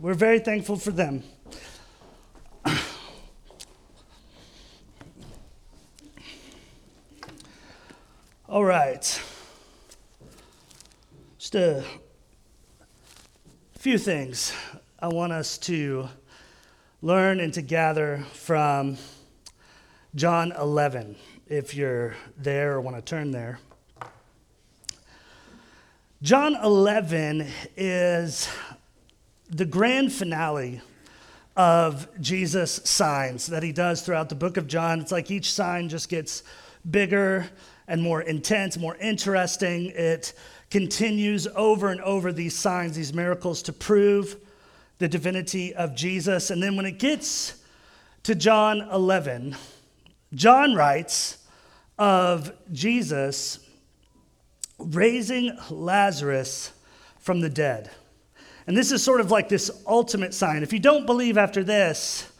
we're 0.00 0.14
very 0.14 0.38
thankful 0.38 0.76
for 0.76 0.90
them. 0.90 1.22
All 8.48 8.64
right. 8.64 9.22
Just 11.38 11.54
a 11.54 11.84
few 13.78 13.96
things 13.96 14.52
I 14.98 15.08
want 15.08 15.32
us 15.32 15.56
to 15.58 16.08
learn 17.00 17.40
and 17.40 17.54
to 17.54 17.62
gather 17.62 18.24
from 18.34 18.98
John 20.14 20.52
11, 20.58 21.16
if 21.46 21.74
you're 21.74 22.14
there 22.36 22.74
or 22.74 22.80
want 22.80 22.96
to 22.96 23.02
turn 23.02 23.30
there. 23.30 23.60
John 26.22 26.54
11 26.56 27.46
is 27.76 28.48
the 29.50 29.64
grand 29.64 30.12
finale 30.12 30.80
of 31.56 32.08
Jesus' 32.20 32.80
signs 32.84 33.48
that 33.48 33.62
he 33.62 33.72
does 33.72 34.02
throughout 34.02 34.28
the 34.28 34.34
book 34.34 34.56
of 34.56 34.66
John. 34.66 35.00
It's 35.00 35.12
like 35.12 35.30
each 35.30 35.52
sign 35.52 35.88
just 35.88 36.08
gets 36.08 36.42
bigger 36.88 37.46
and 37.88 38.00
more 38.00 38.22
intense, 38.22 38.78
more 38.78 38.96
interesting. 38.96 39.86
It 39.86 40.32
continues 40.70 41.48
over 41.48 41.88
and 41.88 42.00
over 42.02 42.32
these 42.32 42.56
signs, 42.56 42.94
these 42.94 43.12
miracles 43.12 43.62
to 43.62 43.72
prove 43.72 44.36
the 44.98 45.08
divinity 45.08 45.74
of 45.74 45.96
Jesus. 45.96 46.50
And 46.50 46.62
then 46.62 46.76
when 46.76 46.86
it 46.86 46.98
gets 46.98 47.60
to 48.22 48.34
John 48.34 48.82
11, 48.92 49.56
John 50.32 50.74
writes 50.74 51.38
of 51.98 52.52
Jesus 52.72 53.58
raising 54.78 55.58
Lazarus 55.68 56.72
from 57.18 57.40
the 57.40 57.50
dead. 57.50 57.90
And 58.70 58.76
this 58.76 58.92
is 58.92 59.02
sort 59.02 59.20
of 59.20 59.32
like 59.32 59.48
this 59.48 59.68
ultimate 59.84 60.32
sign. 60.32 60.62
If 60.62 60.72
you 60.72 60.78
don't 60.78 61.04
believe 61.04 61.36
after 61.36 61.64
this, 61.64 62.30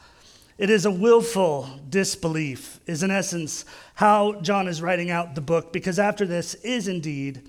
it 0.58 0.70
is 0.70 0.86
a 0.86 0.90
willful 0.92 1.68
disbelief, 1.88 2.78
is 2.86 3.02
in 3.02 3.10
essence 3.10 3.64
how 3.94 4.40
John 4.40 4.68
is 4.68 4.80
writing 4.80 5.10
out 5.10 5.34
the 5.34 5.40
book, 5.40 5.72
because 5.72 5.98
after 5.98 6.24
this 6.24 6.54
is 6.54 6.86
indeed 6.86 7.48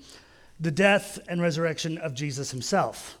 the 0.58 0.72
death 0.72 1.20
and 1.28 1.40
resurrection 1.40 1.96
of 1.98 2.12
Jesus 2.12 2.50
himself. 2.50 3.18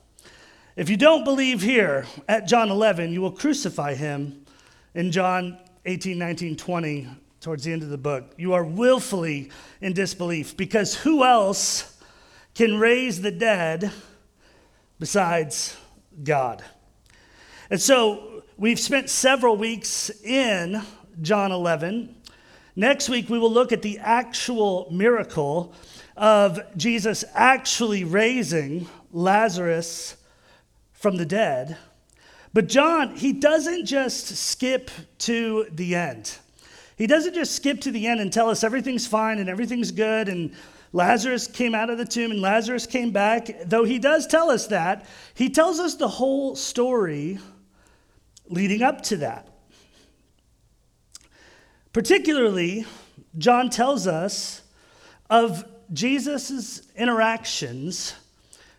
If 0.74 0.90
you 0.90 0.96
don't 0.96 1.22
believe 1.22 1.62
here 1.62 2.06
at 2.28 2.48
John 2.48 2.68
11, 2.68 3.12
you 3.12 3.20
will 3.20 3.30
crucify 3.30 3.94
him 3.94 4.44
in 4.94 5.12
John 5.12 5.60
18, 5.86 6.18
19, 6.18 6.56
20, 6.56 7.08
towards 7.40 7.62
the 7.62 7.72
end 7.72 7.84
of 7.84 7.90
the 7.90 7.96
book. 7.96 8.32
You 8.36 8.54
are 8.54 8.64
willfully 8.64 9.52
in 9.80 9.92
disbelief, 9.92 10.56
because 10.56 10.96
who 10.96 11.22
else 11.22 12.02
can 12.52 12.80
raise 12.80 13.20
the 13.20 13.30
dead 13.30 13.92
besides 15.02 15.76
God? 16.22 16.62
And 17.68 17.80
so 17.80 18.32
We've 18.62 18.78
spent 18.78 19.10
several 19.10 19.56
weeks 19.56 20.08
in 20.22 20.82
John 21.20 21.50
11. 21.50 22.14
Next 22.76 23.08
week, 23.08 23.28
we 23.28 23.40
will 23.40 23.50
look 23.50 23.72
at 23.72 23.82
the 23.82 23.98
actual 23.98 24.86
miracle 24.92 25.74
of 26.16 26.60
Jesus 26.76 27.24
actually 27.34 28.04
raising 28.04 28.86
Lazarus 29.10 30.16
from 30.92 31.16
the 31.16 31.26
dead. 31.26 31.76
But 32.52 32.68
John, 32.68 33.16
he 33.16 33.32
doesn't 33.32 33.86
just 33.86 34.28
skip 34.28 34.92
to 35.18 35.66
the 35.72 35.96
end. 35.96 36.36
He 36.96 37.08
doesn't 37.08 37.34
just 37.34 37.56
skip 37.56 37.80
to 37.80 37.90
the 37.90 38.06
end 38.06 38.20
and 38.20 38.32
tell 38.32 38.48
us 38.48 38.62
everything's 38.62 39.08
fine 39.08 39.40
and 39.40 39.48
everything's 39.48 39.90
good 39.90 40.28
and 40.28 40.54
Lazarus 40.92 41.46
came 41.46 41.74
out 41.74 41.90
of 41.90 41.98
the 41.98 42.04
tomb 42.04 42.30
and 42.30 42.40
Lazarus 42.40 42.86
came 42.86 43.12
back. 43.12 43.50
Though 43.64 43.84
he 43.84 43.98
does 43.98 44.26
tell 44.26 44.50
us 44.50 44.66
that, 44.68 45.06
he 45.34 45.48
tells 45.48 45.80
us 45.80 45.94
the 45.94 46.08
whole 46.08 46.54
story 46.54 47.38
leading 48.48 48.82
up 48.82 49.02
to 49.04 49.16
that. 49.18 49.48
Particularly, 51.92 52.86
John 53.38 53.70
tells 53.70 54.06
us 54.06 54.62
of 55.30 55.64
Jesus' 55.92 56.82
interactions 56.94 58.14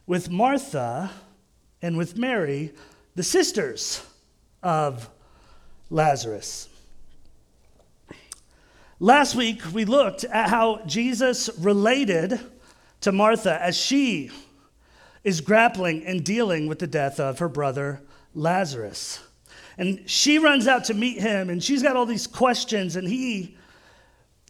with 0.05 0.29
Martha 0.29 1.11
and 1.81 1.97
with 1.97 2.17
Mary, 2.17 2.73
the 3.15 3.23
sisters 3.23 4.05
of 4.61 5.09
Lazarus. 5.89 6.69
Last 9.03 9.35
week, 9.35 9.61
we 9.73 9.83
looked 9.83 10.23
at 10.23 10.47
how 10.47 10.79
Jesus 10.85 11.49
related 11.59 12.39
to 13.01 13.11
Martha 13.11 13.61
as 13.61 13.75
she 13.75 14.31
is 15.25 15.41
grappling 15.41 16.05
and 16.05 16.23
dealing 16.23 16.67
with 16.67 16.79
the 16.79 16.87
death 16.87 17.19
of 17.19 17.39
her 17.39 17.49
brother 17.49 18.01
Lazarus. 18.33 19.19
And 19.77 20.09
she 20.09 20.39
runs 20.39 20.69
out 20.69 20.85
to 20.85 20.93
meet 20.93 21.19
him, 21.19 21.49
and 21.49 21.61
she's 21.61 21.83
got 21.83 21.97
all 21.97 22.05
these 22.05 22.27
questions, 22.27 22.95
and 22.95 23.05
he 23.05 23.57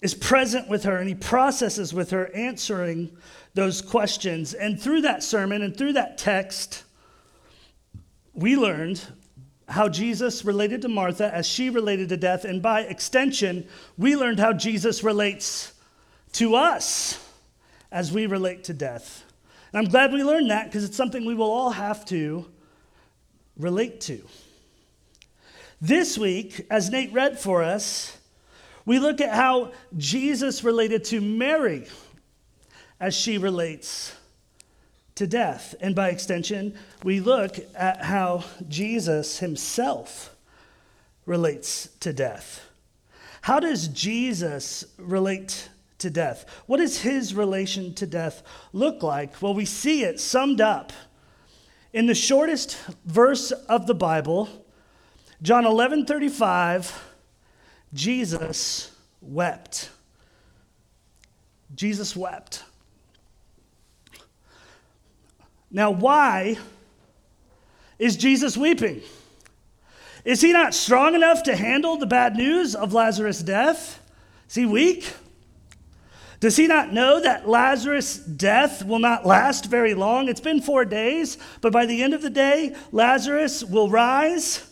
is 0.04 0.14
present 0.14 0.70
with 0.70 0.84
her 0.84 0.98
and 0.98 1.10
he 1.10 1.16
processes 1.16 1.92
with 1.92 2.12
her, 2.12 2.32
answering 2.36 3.10
those 3.56 3.82
questions. 3.82 4.54
And 4.54 4.80
through 4.80 5.02
that 5.02 5.24
sermon 5.24 5.64
and 5.64 5.76
through 5.76 5.94
that 5.94 6.20
text, 6.20 6.84
we 8.36 8.56
learned 8.56 9.02
how 9.74 9.90
Jesus 9.90 10.46
related 10.46 10.84
to 10.84 10.88
Martha 10.88 11.34
as 11.34 11.48
she 11.48 11.72
related 11.72 12.10
to 12.10 12.18
death. 12.18 12.46
And 12.46 12.62
by 12.62 12.82
extension, 12.82 13.68
we 13.98 14.16
learned 14.16 14.40
how 14.40 14.54
Jesus 14.54 15.04
relates 15.04 15.74
to 16.34 16.56
us 16.56 17.20
as 17.92 18.12
we 18.12 18.28
relate 18.28 18.64
to 18.66 18.74
death. 18.74 19.24
And 19.72 19.80
I'm 19.80 19.92
glad 19.92 20.14
we 20.14 20.24
learned 20.24 20.52
that 20.52 20.66
because 20.66 20.84
it's 20.84 20.96
something 20.96 21.26
we 21.26 21.34
will 21.34 21.52
all 21.52 21.72
have 21.72 22.06
to 22.06 22.46
relate 23.58 24.00
to. 24.02 24.22
This 25.82 26.20
week, 26.20 26.68
as 26.70 26.92
Nate 26.92 27.12
read 27.12 27.40
for 27.40 27.64
us, 27.64 28.16
we 28.86 29.00
look 29.00 29.22
at 29.22 29.34
how 29.34 29.72
Jesus 29.98 30.64
related 30.64 31.04
to 31.06 31.20
Mary 31.20 31.88
as 33.00 33.16
she 33.16 33.40
relates 33.40 34.16
to 35.16 35.28
death. 35.28 35.76
And 35.80 35.96
by 35.96 36.10
extension, 36.10 36.76
we 37.04 37.20
look 37.20 37.60
at 37.76 38.04
how 38.04 38.44
Jesus 38.68 39.40
himself 39.40 40.36
relates 41.26 41.90
to 42.00 42.14
death. 42.14 42.66
How 43.42 43.60
does 43.60 43.88
Jesus 43.90 44.86
relate 44.98 45.70
to 46.00 46.10
death? 46.10 46.46
What 46.66 46.78
does 46.78 47.02
his 47.02 47.34
relation 47.34 47.94
to 47.96 48.08
death 48.08 48.44
look 48.72 49.04
like? 49.04 49.42
Well, 49.42 49.54
we 49.54 49.66
see 49.66 50.04
it 50.04 50.20
summed 50.20 50.62
up 50.62 50.94
in 51.92 52.08
the 52.08 52.16
shortest 52.16 52.78
verse 53.06 53.52
of 53.52 53.88
the 53.88 53.96
Bible 53.96 54.50
John 55.44 55.66
11 55.66 56.06
35, 56.06 57.04
Jesus 57.94 58.96
wept. 59.22 59.90
Jesus 61.76 62.16
wept. 62.16 62.64
Now, 65.74 65.90
why 65.90 66.58
is 67.98 68.16
Jesus 68.16 68.56
weeping? 68.56 69.02
Is 70.24 70.40
he 70.40 70.54
not 70.54 70.76
strong 70.76 71.16
enough 71.16 71.44
to 71.44 71.56
handle 71.56 71.98
the 71.98 72.06
bad 72.06 72.36
news 72.36 72.76
of 72.76 72.94
Lazarus' 72.94 73.42
death? 73.42 74.00
Is 74.48 74.56
he 74.56 74.68
weak? 74.68 75.12
Does 76.40 76.56
he 76.56 76.68
not 76.68 76.94
know 76.94 77.20
that 77.20 77.50
Lazarus' 77.50 78.18
death 78.18 78.86
will 78.86 79.00
not 79.00 79.26
last 79.26 79.66
very 79.66 79.96
long? 79.96 80.30
It's 80.30 80.40
been 80.40 80.62
four 80.62 80.86
days, 80.86 81.38
but 81.62 81.74
by 81.74 81.86
the 81.86 82.04
end 82.04 82.14
of 82.14 82.22
the 82.22 82.30
day, 82.30 82.76
Lazarus 82.92 83.64
will 83.64 83.90
rise 83.90 84.70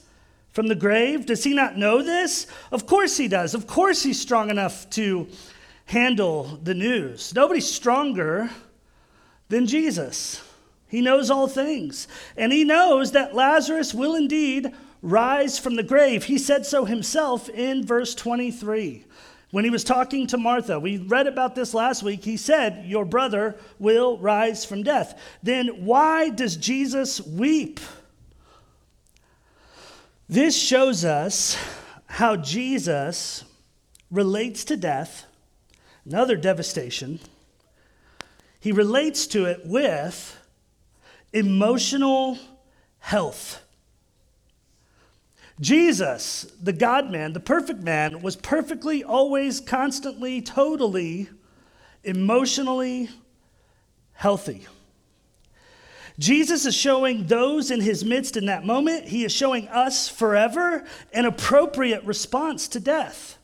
from 0.52 0.68
the 0.68 0.76
grave? 0.76 1.26
Does 1.26 1.44
he 1.44 1.54
not 1.54 1.78
know 1.78 2.04
this? 2.04 2.46
Of 2.72 2.86
course 2.86 3.18
he 3.18 3.28
does. 3.28 3.56
Of 3.56 3.68
course 3.68 4.04
he's 4.04 4.20
strong 4.20 4.50
enough 4.50 4.90
to 4.92 5.30
handle 5.86 6.60
the 6.62 6.74
news. 6.74 7.34
Nobody's 7.34 7.70
stronger 7.70 8.50
than 9.50 9.66
Jesus. 9.66 10.44
He 10.92 11.00
knows 11.00 11.32
all 11.32 11.48
things. 11.48 12.06
And 12.36 12.52
he 12.52 12.66
knows 12.66 13.14
that 13.14 13.34
Lazarus 13.34 13.94
will 13.94 14.14
indeed 14.14 14.74
rise 15.02 15.58
from 15.58 15.76
the 15.76 15.84
grave. 15.84 16.26
He 16.26 16.38
said 16.38 16.66
so 16.66 16.84
himself 16.84 17.48
in 17.48 17.86
verse 17.86 18.14
23. 18.14 19.06
When 19.52 19.64
he 19.64 19.70
was 19.70 19.86
talking 19.86 20.28
to 20.28 20.38
Martha, 20.38 20.82
we 20.82 20.98
read 20.98 21.28
about 21.28 21.56
this 21.56 21.74
last 21.74 22.04
week. 22.04 22.26
He 22.26 22.36
said, 22.36 22.84
Your 22.86 23.06
brother 23.06 23.56
will 23.80 24.18
rise 24.18 24.66
from 24.66 24.84
death. 24.84 25.18
Then 25.42 25.86
why 25.86 26.28
does 26.28 26.58
Jesus 26.58 27.22
weep? 27.22 27.80
This 30.28 30.58
shows 30.58 31.06
us 31.06 31.58
how 32.08 32.36
Jesus 32.36 33.46
relates 34.12 34.66
to 34.66 34.76
death, 34.76 35.26
another 36.06 36.36
devastation. 36.36 37.22
He 38.60 38.74
relates 38.74 39.26
to 39.28 39.46
it 39.46 39.62
with 39.66 40.38
emotional 41.34 42.38
health. 43.00 43.62
Jesus, 45.60 46.52
the 46.62 46.74
God 46.74 47.12
man, 47.12 47.34
the 47.34 47.40
perfect 47.40 47.82
man, 47.82 48.22
was 48.22 48.36
perfectly, 48.36 49.04
always, 49.04 49.60
constantly, 49.60 50.42
totally, 50.42 51.30
emotionally 52.04 53.10
healthy. 54.14 54.66
Jesus 56.18 56.66
is 56.66 56.76
showing 56.76 57.28
those 57.28 57.72
in 57.72 57.82
his 57.82 58.04
midst 58.04 58.38
in 58.38 58.48
that 58.48 58.66
moment, 58.66 59.06
he 59.06 59.24
is 59.24 59.32
showing 59.32 59.68
us 59.70 60.10
forever 60.10 60.84
an 61.14 61.26
appropriate 61.26 62.04
response 62.04 62.68
to 62.70 62.80
death 62.80 63.38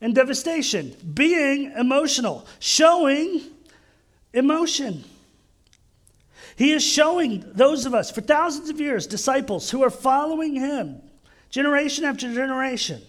and 0.00 0.14
devastation, 0.14 0.96
being 1.14 1.72
emotional, 1.76 2.46
showing 2.58 3.42
emotion. 4.32 5.04
He 6.60 6.72
is 6.72 6.84
showing 6.84 7.42
those 7.54 7.86
of 7.86 7.94
us 7.94 8.10
for 8.10 8.20
thousands 8.20 8.68
of 8.68 8.78
years, 8.78 9.06
disciples 9.06 9.70
who 9.70 9.82
are 9.82 9.88
following 9.88 10.56
him, 10.56 11.00
generation 11.48 12.04
after 12.04 12.30
generation, 12.30 13.00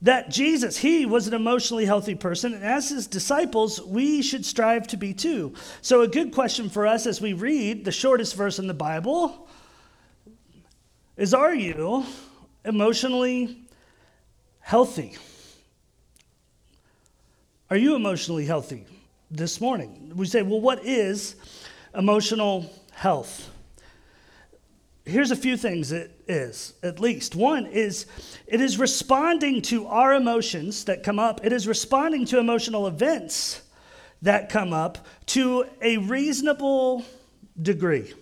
that 0.00 0.30
Jesus, 0.30 0.76
he 0.76 1.04
was 1.04 1.26
an 1.26 1.34
emotionally 1.34 1.84
healthy 1.84 2.14
person, 2.14 2.54
and 2.54 2.62
as 2.62 2.90
his 2.90 3.08
disciples, 3.08 3.82
we 3.82 4.22
should 4.22 4.46
strive 4.46 4.86
to 4.86 4.96
be 4.96 5.12
too. 5.12 5.52
So, 5.82 6.02
a 6.02 6.06
good 6.06 6.32
question 6.32 6.70
for 6.70 6.86
us 6.86 7.06
as 7.06 7.20
we 7.20 7.32
read 7.32 7.84
the 7.84 7.90
shortest 7.90 8.36
verse 8.36 8.60
in 8.60 8.68
the 8.68 8.72
Bible 8.72 9.48
is 11.16 11.34
Are 11.34 11.56
you 11.56 12.06
emotionally 12.64 13.58
healthy? 14.60 15.16
Are 17.68 17.76
you 17.76 17.96
emotionally 17.96 18.46
healthy 18.46 18.86
this 19.30 19.60
morning? 19.60 20.12
We 20.14 20.26
say, 20.26 20.42
Well, 20.42 20.60
what 20.60 20.84
is 20.84 21.36
emotional 21.94 22.70
health? 22.92 23.50
here's 25.08 25.30
a 25.30 25.36
few 25.36 25.56
things 25.56 25.90
it 25.90 26.10
is, 26.28 26.74
at 26.82 27.00
least. 27.00 27.34
One 27.34 27.66
is 27.66 28.06
it 28.46 28.60
is 28.60 28.78
responding 28.78 29.62
to 29.62 29.86
our 29.86 30.14
emotions 30.14 30.84
that 30.84 31.02
come 31.02 31.18
up, 31.18 31.44
it 31.44 31.52
is 31.52 31.66
responding 31.66 32.26
to 32.26 32.38
emotional 32.38 32.86
events 32.86 33.62
that 34.22 34.48
come 34.48 34.72
up 34.72 35.06
to 35.26 35.64
a 35.80 35.96
reasonable 35.96 37.04
degree. 37.60 38.12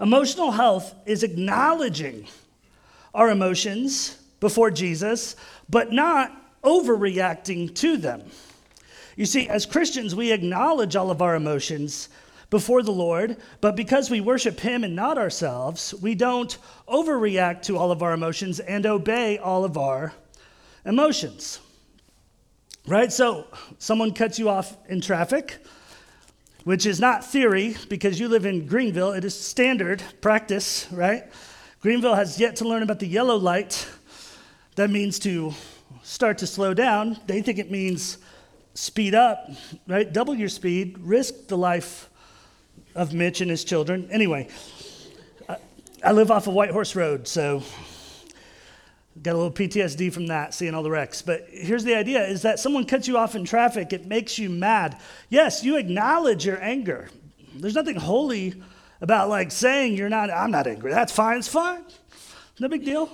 Emotional 0.00 0.50
health 0.50 0.94
is 1.06 1.22
acknowledging 1.22 2.26
our 3.14 3.30
emotions 3.30 4.18
before 4.40 4.70
Jesus, 4.70 5.36
but 5.68 5.92
not 5.92 6.32
overreacting 6.62 7.74
to 7.76 7.96
them. 7.96 8.22
You 9.16 9.26
see, 9.26 9.48
as 9.48 9.66
Christians, 9.66 10.14
we 10.14 10.32
acknowledge 10.32 10.96
all 10.96 11.10
of 11.10 11.20
our 11.20 11.34
emotions 11.34 12.08
before 12.50 12.82
the 12.82 12.92
Lord, 12.92 13.38
but 13.60 13.76
because 13.76 14.10
we 14.10 14.20
worship 14.20 14.60
Him 14.60 14.84
and 14.84 14.94
not 14.94 15.16
ourselves, 15.16 15.94
we 16.02 16.14
don't 16.14 16.58
overreact 16.86 17.62
to 17.62 17.78
all 17.78 17.90
of 17.90 18.02
our 18.02 18.12
emotions 18.12 18.60
and 18.60 18.84
obey 18.84 19.38
all 19.38 19.64
of 19.64 19.78
our 19.78 20.12
emotions. 20.84 21.60
Right? 22.86 23.12
So, 23.12 23.46
someone 23.78 24.12
cuts 24.12 24.38
you 24.38 24.48
off 24.48 24.76
in 24.88 25.00
traffic, 25.00 25.64
which 26.64 26.84
is 26.84 27.00
not 27.00 27.24
theory 27.24 27.76
because 27.88 28.20
you 28.20 28.28
live 28.28 28.44
in 28.44 28.66
Greenville, 28.66 29.12
it 29.12 29.24
is 29.24 29.38
standard 29.38 30.02
practice, 30.20 30.86
right? 30.90 31.24
Greenville 31.80 32.14
has 32.14 32.38
yet 32.38 32.56
to 32.56 32.68
learn 32.68 32.82
about 32.82 32.98
the 32.98 33.06
yellow 33.06 33.36
light. 33.36 33.88
That 34.76 34.90
means 34.90 35.18
to 35.20 35.54
start 36.02 36.38
to 36.38 36.46
slow 36.46 36.74
down. 36.74 37.18
They 37.26 37.42
think 37.42 37.58
it 37.58 37.70
means 37.70 38.18
speed 38.74 39.14
up, 39.14 39.50
right? 39.86 40.12
Double 40.12 40.34
your 40.34 40.48
speed, 40.48 40.98
risk 41.00 41.48
the 41.48 41.56
life 41.56 42.08
of 42.94 43.12
Mitch 43.12 43.40
and 43.40 43.50
his 43.50 43.64
children. 43.64 44.08
Anyway, 44.10 44.48
I, 46.04 46.12
live 46.12 46.30
off 46.30 46.46
of 46.46 46.54
White 46.54 46.70
Horse 46.70 46.96
Road, 46.96 47.28
so 47.28 47.62
got 49.22 49.34
a 49.34 49.36
little 49.36 49.52
PTSD 49.52 50.12
from 50.12 50.26
that, 50.28 50.54
seeing 50.54 50.74
all 50.74 50.82
the 50.82 50.90
wrecks. 50.90 51.22
But 51.22 51.46
here's 51.50 51.84
the 51.84 51.94
idea 51.94 52.24
is 52.26 52.42
that 52.42 52.58
someone 52.58 52.84
cuts 52.84 53.06
you 53.06 53.16
off 53.16 53.34
in 53.34 53.44
traffic, 53.44 53.92
it 53.92 54.06
makes 54.06 54.38
you 54.38 54.50
mad. 54.50 54.98
Yes, 55.28 55.62
you 55.62 55.76
acknowledge 55.76 56.44
your 56.46 56.60
anger. 56.62 57.08
There's 57.54 57.74
nothing 57.74 57.96
holy 57.96 58.62
about 59.00 59.28
like 59.28 59.50
saying 59.50 59.96
you're 59.96 60.08
not, 60.08 60.30
I'm 60.30 60.50
not 60.50 60.66
angry. 60.66 60.92
That's 60.92 61.12
fine, 61.12 61.38
it's 61.38 61.48
fine. 61.48 61.84
No 62.58 62.68
big 62.68 62.84
deal. 62.84 63.10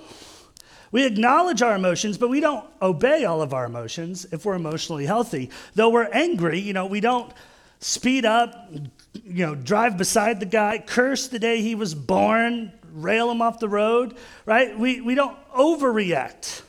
We 0.91 1.05
acknowledge 1.05 1.61
our 1.61 1.75
emotions, 1.75 2.17
but 2.17 2.29
we 2.29 2.39
don't 2.39 2.65
obey 2.81 3.25
all 3.25 3.41
of 3.41 3.53
our 3.53 3.65
emotions 3.65 4.25
if 4.31 4.45
we're 4.45 4.55
emotionally 4.55 5.05
healthy. 5.05 5.51
Though 5.75 5.89
we're 5.89 6.09
angry, 6.11 6.59
you 6.59 6.73
know, 6.73 6.85
we 6.85 6.99
don't 6.99 7.31
speed 7.79 8.25
up, 8.25 8.71
you 9.13 9.45
know, 9.45 9.55
drive 9.55 9.97
beside 9.97 10.39
the 10.39 10.45
guy, 10.45 10.83
curse 10.85 11.27
the 11.27 11.39
day 11.39 11.61
he 11.61 11.75
was 11.75 11.93
born, 11.93 12.71
rail 12.91 13.29
him 13.29 13.41
off 13.41 13.59
the 13.59 13.69
road, 13.69 14.15
right? 14.45 14.77
We, 14.77 15.01
we 15.01 15.15
don't 15.15 15.37
overreact 15.51 16.63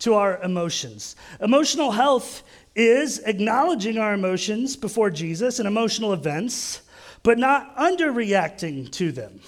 to 0.00 0.14
our 0.14 0.40
emotions. 0.42 1.16
Emotional 1.40 1.90
health 1.90 2.42
is 2.74 3.18
acknowledging 3.20 3.98
our 3.98 4.14
emotions 4.14 4.76
before 4.76 5.10
Jesus 5.10 5.58
and 5.58 5.66
emotional 5.66 6.12
events, 6.12 6.82
but 7.22 7.38
not 7.38 7.76
underreacting 7.76 8.90
to 8.92 9.12
them. 9.12 9.40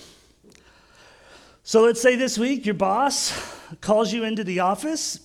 So 1.62 1.82
let's 1.82 2.00
say 2.00 2.16
this 2.16 2.38
week 2.38 2.64
your 2.64 2.74
boss 2.74 3.32
calls 3.80 4.12
you 4.12 4.24
into 4.24 4.44
the 4.44 4.60
office, 4.60 5.20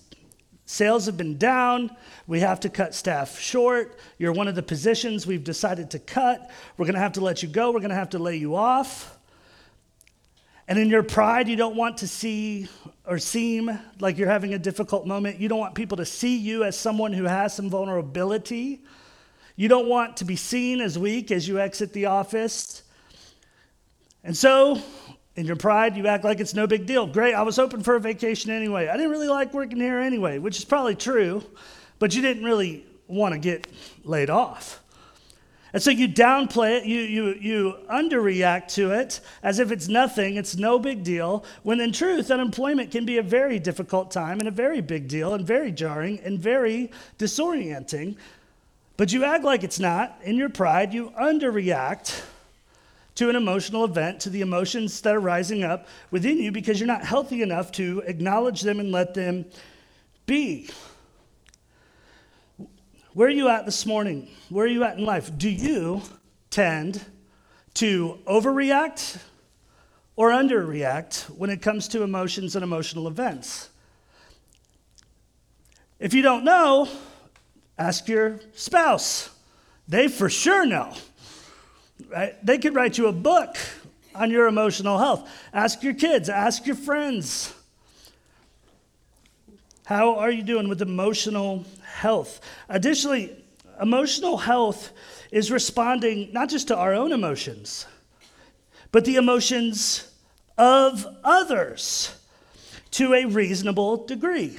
sales 0.65 1.05
have 1.05 1.17
been 1.17 1.37
down, 1.37 1.95
we 2.27 2.41
have 2.41 2.59
to 2.61 2.69
cut 2.69 2.93
staff 2.93 3.39
short. 3.39 3.99
You're 4.17 4.33
one 4.33 4.47
of 4.47 4.55
the 4.55 4.63
positions 4.63 5.25
we've 5.25 5.43
decided 5.43 5.91
to 5.91 5.99
cut. 5.99 6.49
We're 6.77 6.85
going 6.85 6.95
to 6.95 7.01
have 7.01 7.13
to 7.13 7.21
let 7.21 7.43
you 7.43 7.49
go. 7.49 7.71
We're 7.71 7.79
going 7.79 7.89
to 7.89 7.95
have 7.95 8.09
to 8.11 8.19
lay 8.19 8.35
you 8.35 8.55
off. 8.55 9.17
And 10.67 10.79
in 10.79 10.89
your 10.89 11.03
pride, 11.03 11.47
you 11.47 11.55
don't 11.55 11.75
want 11.75 11.99
to 11.99 12.07
see 12.07 12.67
or 13.05 13.19
seem 13.19 13.79
like 13.99 14.17
you're 14.17 14.27
having 14.27 14.55
a 14.55 14.59
difficult 14.59 15.05
moment. 15.05 15.39
You 15.39 15.47
don't 15.47 15.59
want 15.59 15.75
people 15.75 15.97
to 15.97 16.05
see 16.05 16.35
you 16.35 16.63
as 16.63 16.75
someone 16.75 17.13
who 17.13 17.25
has 17.25 17.53
some 17.53 17.69
vulnerability. 17.69 18.81
You 19.55 19.67
don't 19.67 19.87
want 19.87 20.17
to 20.17 20.25
be 20.25 20.35
seen 20.35 20.81
as 20.81 20.97
weak 20.97 21.31
as 21.31 21.47
you 21.47 21.59
exit 21.59 21.93
the 21.93 22.07
office. 22.07 22.81
And 24.23 24.35
so, 24.35 24.81
in 25.35 25.45
your 25.45 25.55
pride, 25.55 25.97
you 25.97 26.07
act 26.07 26.23
like 26.23 26.39
it's 26.39 26.53
no 26.53 26.65
big 26.67 26.85
deal. 26.85 27.05
Great, 27.05 27.33
I 27.33 27.41
was 27.41 27.55
hoping 27.55 27.83
for 27.83 27.95
a 27.95 27.99
vacation 27.99 28.51
anyway. 28.51 28.87
I 28.87 28.95
didn't 28.95 29.11
really 29.11 29.27
like 29.27 29.53
working 29.53 29.79
here 29.79 29.99
anyway, 29.99 30.39
which 30.39 30.57
is 30.57 30.65
probably 30.65 30.95
true 30.95 31.43
but 31.99 32.15
you 32.15 32.21
didn't 32.21 32.43
really 32.43 32.85
want 33.07 33.33
to 33.33 33.39
get 33.39 33.67
laid 34.03 34.29
off. 34.29 34.81
And 35.73 35.83
so 35.83 35.91
you 35.91 36.07
downplay 36.07 36.77
it, 36.77 36.85
you, 36.85 36.99
you, 37.01 37.33
you 37.33 37.75
underreact 37.91 38.69
to 38.75 38.91
it 38.91 39.19
as 39.43 39.59
if 39.59 39.71
it's 39.71 39.89
nothing, 39.89 40.35
it's 40.35 40.55
no 40.55 40.79
big 40.79 41.03
deal, 41.03 41.43
when 41.63 41.81
in 41.81 41.91
truth, 41.91 42.31
unemployment 42.31 42.91
can 42.91 43.05
be 43.05 43.17
a 43.17 43.23
very 43.23 43.59
difficult 43.59 44.09
time 44.09 44.39
and 44.39 44.47
a 44.47 44.51
very 44.51 44.79
big 44.79 45.09
deal 45.09 45.33
and 45.33 45.45
very 45.45 45.73
jarring 45.73 46.19
and 46.21 46.39
very 46.39 46.91
disorienting. 47.19 48.15
But 48.95 49.11
you 49.11 49.25
act 49.25 49.43
like 49.43 49.65
it's 49.65 49.79
not. 49.79 50.17
In 50.23 50.37
your 50.37 50.47
pride, 50.47 50.93
you 50.93 51.11
underreact 51.19 52.23
to 53.15 53.29
an 53.29 53.35
emotional 53.35 53.85
event, 53.85 54.19
to 54.21 54.29
the 54.29 54.41
emotions 54.41 55.01
that 55.01 55.15
are 55.15 55.19
rising 55.19 55.63
up 55.63 55.87
within 56.11 56.37
you 56.37 56.51
because 56.51 56.79
you're 56.79 56.87
not 56.87 57.03
healthy 57.03 57.41
enough 57.41 57.71
to 57.71 58.03
acknowledge 58.05 58.61
them 58.61 58.79
and 58.79 58.91
let 58.91 59.13
them 59.13 59.45
be. 60.25 60.69
Where 63.13 63.29
are 63.29 63.31
you 63.31 63.47
at 63.47 63.65
this 63.65 63.85
morning? 63.85 64.29
Where 64.49 64.65
are 64.65 64.69
you 64.69 64.83
at 64.83 64.97
in 64.97 65.05
life? 65.05 65.31
Do 65.37 65.49
you 65.49 66.01
tend 66.49 67.01
to 67.75 68.19
overreact 68.27 69.19
or 70.17 70.31
underreact 70.31 71.29
when 71.29 71.49
it 71.49 71.61
comes 71.61 71.87
to 71.89 72.03
emotions 72.03 72.55
and 72.55 72.63
emotional 72.63 73.07
events? 73.07 73.69
If 75.99 76.13
you 76.13 76.21
don't 76.21 76.43
know, 76.43 76.89
ask 77.77 78.09
your 78.09 78.41
spouse. 78.53 79.29
They 79.87 80.09
for 80.09 80.29
sure 80.29 80.65
know. 80.65 80.93
Right? 82.09 82.45
They 82.45 82.57
could 82.57 82.75
write 82.75 82.97
you 82.97 83.07
a 83.07 83.11
book 83.11 83.57
on 84.13 84.31
your 84.31 84.47
emotional 84.47 84.97
health. 84.97 85.29
Ask 85.53 85.83
your 85.83 85.93
kids, 85.93 86.29
ask 86.29 86.65
your 86.65 86.75
friends. 86.75 87.53
How 89.85 90.15
are 90.15 90.31
you 90.31 90.41
doing 90.41 90.67
with 90.67 90.81
emotional 90.81 91.65
health? 91.83 92.41
Additionally, 92.69 93.43
emotional 93.79 94.37
health 94.37 94.91
is 95.31 95.51
responding 95.51 96.29
not 96.31 96.49
just 96.49 96.69
to 96.69 96.77
our 96.77 96.93
own 96.93 97.11
emotions, 97.11 97.85
but 98.91 99.05
the 99.05 99.15
emotions 99.15 100.11
of 100.57 101.05
others 101.23 102.17
to 102.91 103.13
a 103.13 103.25
reasonable 103.25 104.05
degree. 104.05 104.57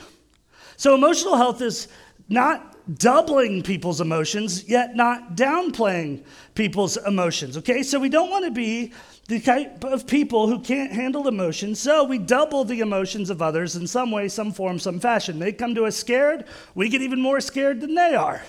So, 0.77 0.95
emotional 0.95 1.37
health 1.37 1.63
is 1.63 1.89
not 2.29 2.76
doubling 2.95 3.63
people's 3.63 4.01
emotions, 4.01 4.69
yet 4.69 4.95
not 4.95 5.37
downplaying 5.37 6.23
people's 6.55 6.97
emotions. 6.99 7.57
Okay, 7.57 7.83
so 7.83 7.99
we 7.99 8.09
don't 8.09 8.31
want 8.31 8.45
to 8.45 8.51
be 8.51 8.93
the 9.29 9.41
type 9.41 9.83
of 9.83 10.07
people 10.07 10.47
who 10.47 10.61
can't 10.61 10.93
handle 10.93 11.27
emotions, 11.27 11.81
so 11.81 12.05
we 12.05 12.17
double 12.17 12.65
the 12.65 12.81
emotions 12.81 13.29
of 13.29 13.43
others 13.43 13.75
in 13.75 13.87
some 13.87 14.13
way, 14.13 14.29
some 14.29 14.53
form, 14.53 14.79
some 14.79 15.01
fashion. 15.01 15.39
They 15.39 15.53
come 15.53 15.75
to 15.75 15.85
us 15.85 15.97
scared, 15.97 16.45
we 16.75 16.89
get 16.89 17.03
even 17.03 17.21
more 17.21 17.41
scared 17.41 17.81
than 17.81 17.95
they 17.95 18.15
are. 18.15 18.43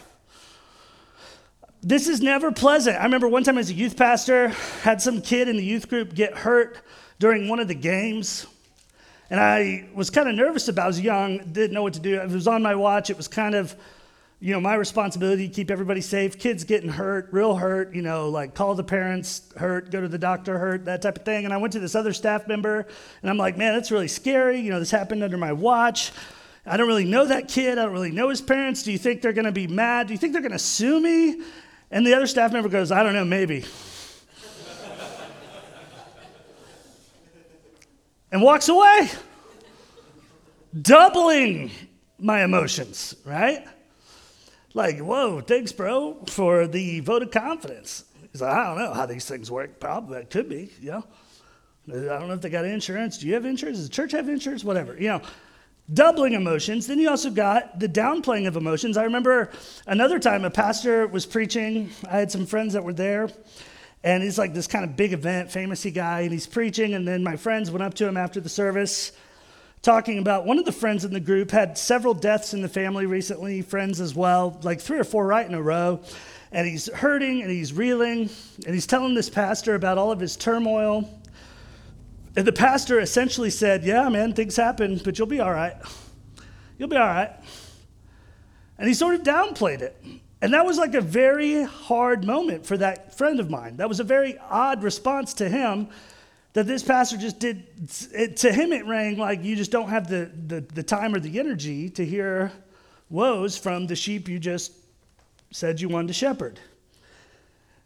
This 1.82 2.08
is 2.08 2.22
never 2.22 2.52
pleasant. 2.52 2.98
I 2.98 3.04
remember 3.04 3.28
one 3.28 3.44
time 3.44 3.58
as 3.58 3.70
a 3.70 3.74
youth 3.74 3.98
pastor, 3.98 4.50
had 4.82 5.02
some 5.02 5.22
kid 5.22 5.48
in 5.48 5.58
the 5.58 5.64
youth 5.64 5.90
group 5.90 6.14
get 6.14 6.38
hurt 6.38 6.80
during 7.18 7.48
one 7.48 7.60
of 7.60 7.68
the 7.68 7.76
games. 7.76 8.46
And 9.30 9.40
I 9.40 9.90
was 9.94 10.10
kind 10.10 10.30
of 10.30 10.36
nervous 10.36 10.68
about 10.68 10.82
it. 10.82 10.86
I 10.86 10.88
was 10.88 11.02
young, 11.02 11.38
didn't 11.52 11.74
know 11.74 11.84
what 11.84 11.94
to 11.94 12.00
do. 12.00 12.20
It 12.20 12.30
was 12.30 12.48
on 12.48 12.62
my 12.62 12.76
watch. 12.76 13.10
It 13.10 13.18
was 13.18 13.28
kind 13.28 13.56
of 13.56 13.76
you 14.40 14.54
know, 14.54 14.62
my 14.62 14.76
responsibility 14.76 15.48
to 15.48 15.54
keep 15.54 15.72
everybody 15.72 16.02
safe, 16.02 16.38
kids 16.38 16.64
getting 16.64 16.90
hurt, 16.90 17.30
real 17.32 17.56
hurt, 17.56 17.96
you 17.96 18.04
know, 18.04 18.30
like 18.30 18.54
call 18.54 18.76
the 18.76 18.84
parents 18.84 19.42
hurt, 19.56 19.90
go 19.90 20.00
to 20.00 20.08
the 20.08 20.20
doctor 20.20 20.60
hurt, 20.60 20.86
that 20.86 21.02
type 21.02 21.18
of 21.18 21.26
thing. 21.26 21.46
And 21.46 21.54
I 21.54 21.58
went 21.58 21.74
to 21.74 21.80
this 21.80 21.96
other 21.96 22.14
staff 22.14 22.48
member 22.48 22.86
and 23.22 23.32
I'm 23.32 23.38
like, 23.38 23.58
man, 23.58 23.74
that's 23.74 23.90
really 23.90 24.08
scary. 24.08 24.60
You 24.60 24.70
know, 24.70 24.80
this 24.80 24.92
happened 24.92 25.24
under 25.24 25.38
my 25.38 25.54
watch. 25.54 26.12
I 26.68 26.78
don't 26.78 26.88
really 26.88 27.06
know 27.06 27.26
that 27.26 27.48
kid. 27.48 27.80
I 27.80 27.86
don't 27.86 27.94
really 27.94 28.12
know 28.12 28.30
his 28.30 28.42
parents. 28.42 28.84
Do 28.84 28.92
you 28.92 29.00
think 29.00 29.24
they're 29.24 29.34
going 29.34 29.46
to 29.46 29.52
be 29.52 29.66
mad? 29.66 30.06
Do 30.08 30.14
you 30.14 30.20
think 30.20 30.34
they're 30.34 30.42
going 30.42 30.52
to 30.52 30.60
sue 30.60 31.00
me? 31.00 31.42
And 31.90 32.06
the 32.06 32.14
other 32.14 32.28
staff 32.28 32.54
member 32.54 32.70
goes, 32.70 32.92
I 32.92 33.02
don't 33.02 33.14
know, 33.14 33.26
maybe. 33.26 33.66
and 38.32 38.44
walks 38.44 38.70
away, 38.70 39.10
doubling 40.80 41.72
my 42.20 42.44
emotions, 42.44 43.16
right? 43.26 43.66
Like, 44.74 45.00
whoa, 45.00 45.42
thanks, 45.42 45.72
bro, 45.72 46.24
for 46.28 46.68
the 46.68 47.00
vote 47.00 47.24
of 47.24 47.32
confidence. 47.32 48.06
He's 48.32 48.42
like, 48.42 48.54
I 48.54 48.66
don't 48.66 48.78
know 48.78 48.94
how 48.94 49.06
these 49.06 49.26
things 49.26 49.50
work. 49.50 49.80
Probably, 49.80 50.20
it 50.20 50.30
could 50.30 50.50
be, 50.50 50.72
you 50.80 50.92
know. 50.92 51.04
I 51.90 52.20
don't 52.20 52.28
know 52.28 52.34
if 52.34 52.42
they 52.42 52.50
got 52.50 52.66
insurance. 52.66 53.18
Do 53.18 53.28
you 53.28 53.34
have 53.34 53.46
insurance? 53.46 53.78
Does 53.78 53.88
the 53.88 53.94
church 53.94 54.12
have 54.12 54.28
insurance? 54.28 54.64
Whatever, 54.64 54.96
you 55.00 55.08
know. 55.08 55.22
Doubling 55.94 56.34
emotions. 56.34 56.86
Then 56.86 57.00
you 57.00 57.10
also 57.10 57.30
got 57.30 57.80
the 57.80 57.88
downplaying 57.88 58.46
of 58.46 58.58
emotions. 58.58 58.98
I 58.98 59.04
remember 59.06 59.52
another 59.86 60.20
time 60.20 60.44
a 60.44 60.50
pastor 60.50 61.08
was 61.08 61.26
preaching. 61.26 61.90
I 62.06 62.18
had 62.18 62.30
some 62.30 62.46
friends 62.46 62.74
that 62.74 62.84
were 62.84 62.92
there, 62.92 63.30
and 64.04 64.22
he's 64.22 64.38
like 64.38 64.54
this 64.54 64.68
kind 64.68 64.84
of 64.84 64.98
big 64.98 65.14
event, 65.14 65.50
famousy 65.50 65.94
guy, 65.94 66.22
and 66.22 66.34
he's 66.34 66.46
preaching. 66.46 66.94
And 66.94 67.08
then 67.08 67.24
my 67.24 67.38
friends 67.38 67.72
went 67.72 67.84
up 67.84 67.94
to 67.96 68.06
him 68.06 68.18
after 68.18 68.42
the 68.42 68.50
service 68.50 69.14
talking 69.88 70.20
about 70.20 70.46
one 70.46 70.60
of 70.60 70.66
the 70.66 70.72
friends 70.74 71.06
in 71.06 71.14
the 71.14 71.20
group 71.22 71.50
had 71.50 71.78
several 71.78 72.14
deaths 72.14 72.54
in 72.54 72.62
the 72.62 72.68
family 72.68 73.06
recently, 73.06 73.62
friends 73.62 74.02
as 74.02 74.14
well, 74.14 74.60
like 74.62 74.82
three 74.82 75.00
or 75.00 75.06
four 75.06 75.26
right 75.26 75.48
in 75.48 75.54
a 75.54 75.62
row. 75.62 76.02
And 76.52 76.68
he's 76.68 76.92
hurting 76.92 77.42
and 77.42 77.50
he's 77.50 77.72
reeling 77.72 78.30
and 78.66 78.74
he's 78.76 78.86
telling 78.86 79.16
this 79.16 79.30
pastor 79.30 79.76
about 79.76 79.98
all 79.98 80.12
of 80.12 80.20
his 80.20 80.36
turmoil. 80.36 81.10
And 82.36 82.46
the 82.46 82.52
pastor 82.52 83.00
essentially 83.00 83.50
said, 83.50 83.86
Yeah, 83.86 84.10
man, 84.10 84.34
things 84.34 84.58
happen, 84.58 85.00
but 85.06 85.18
you'll 85.18 85.26
be 85.26 85.40
all 85.40 85.54
right. 85.54 85.78
You'll 86.78 86.90
be 86.90 86.98
all 86.98 87.08
right. 87.08 87.32
And 88.78 88.90
he 88.90 88.94
sort 88.94 89.16
of 89.16 89.24
downplayed 89.24 89.82
it. 89.82 90.04
And 90.42 90.54
that 90.54 90.66
was 90.66 90.78
like 90.78 90.96
a 90.96 91.02
very 91.02 91.64
hard 91.64 92.26
moment 92.26 92.66
for 92.66 92.76
that 92.76 93.18
friend 93.18 93.40
of 93.40 93.50
mine. 93.50 93.78
That 93.78 93.88
was 93.88 94.02
a 94.02 94.04
very 94.04 94.38
odd 94.38 94.84
response 94.84 95.34
to 95.36 95.48
him 95.48 95.88
that 96.54 96.66
this 96.66 96.84
pastor 96.84 97.18
just 97.18 97.40
did, 97.40 97.68
it, 98.14 98.38
to 98.38 98.52
him 98.52 98.74
it 98.74 98.86
rang 98.86 99.18
like 99.18 99.44
you 99.44 99.56
just 99.56 99.72
don't 99.72 99.90
have 99.90 100.10
the, 100.10 100.32
the, 100.48 100.62
the 100.62 100.84
time 100.84 101.14
or 101.14 101.20
the 101.20 101.40
energy 101.40 101.90
to 101.92 102.06
hear 102.06 102.52
woes 103.10 103.58
from 103.58 103.88
the 103.88 103.96
sheep 103.96 104.28
you 104.28 104.40
just 104.40 104.72
said 105.52 105.80
you 105.80 105.90
wanted 105.90 106.08
to 106.08 106.14
shepherd. 106.14 106.60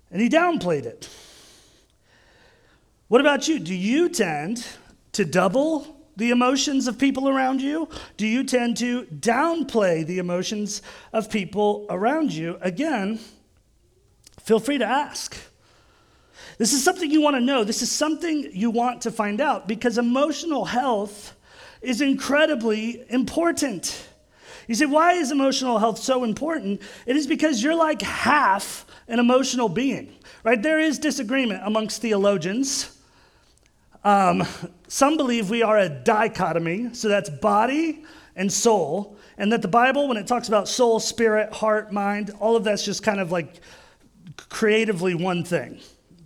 And 0.09 0.21
he 0.21 0.29
downplayed 0.29 0.85
it. 0.85 1.09
What 3.07 3.21
about 3.21 3.47
you? 3.47 3.59
Do 3.59 3.75
you 3.75 4.09
tend 4.09 4.65
to 5.13 5.25
double 5.25 5.97
the 6.15 6.29
emotions 6.29 6.87
of 6.87 6.97
people 6.97 7.27
around 7.27 7.61
you? 7.61 7.89
Do 8.17 8.27
you 8.27 8.43
tend 8.43 8.77
to 8.77 9.03
downplay 9.03 10.05
the 10.05 10.19
emotions 10.19 10.81
of 11.11 11.29
people 11.29 11.85
around 11.89 12.31
you? 12.33 12.57
Again, 12.61 13.19
feel 14.41 14.59
free 14.59 14.77
to 14.77 14.85
ask. 14.85 15.37
This 16.57 16.73
is 16.73 16.83
something 16.83 17.09
you 17.09 17.21
want 17.21 17.35
to 17.35 17.41
know. 17.41 17.63
This 17.63 17.81
is 17.81 17.91
something 17.91 18.49
you 18.53 18.69
want 18.69 19.01
to 19.01 19.11
find 19.11 19.41
out 19.41 19.67
because 19.67 19.97
emotional 19.97 20.65
health 20.65 21.35
is 21.81 22.01
incredibly 22.01 23.03
important. 23.09 24.07
You 24.67 24.75
say, 24.75 24.85
why 24.85 25.13
is 25.13 25.31
emotional 25.31 25.79
health 25.79 25.97
so 25.97 26.23
important? 26.23 26.81
It 27.05 27.15
is 27.15 27.27
because 27.27 27.63
you're 27.63 27.75
like 27.75 28.01
half 28.01 28.85
an 29.07 29.19
emotional 29.19 29.67
being, 29.67 30.13
right? 30.43 30.61
There 30.61 30.79
is 30.79 30.99
disagreement 30.99 31.61
amongst 31.63 32.01
theologians. 32.01 32.97
Um, 34.03 34.45
some 34.87 35.17
believe 35.17 35.49
we 35.49 35.63
are 35.63 35.77
a 35.77 35.89
dichotomy, 35.89 36.93
so 36.93 37.07
that's 37.07 37.29
body 37.29 38.03
and 38.35 38.51
soul, 38.51 39.17
and 39.37 39.51
that 39.51 39.61
the 39.61 39.67
Bible, 39.67 40.07
when 40.07 40.17
it 40.17 40.27
talks 40.27 40.47
about 40.47 40.67
soul, 40.67 40.99
spirit, 40.99 41.51
heart, 41.51 41.91
mind, 41.91 42.31
all 42.39 42.55
of 42.55 42.63
that's 42.63 42.85
just 42.85 43.03
kind 43.03 43.19
of 43.19 43.31
like 43.31 43.59
creatively 44.49 45.15
one 45.15 45.43
thing 45.43 45.79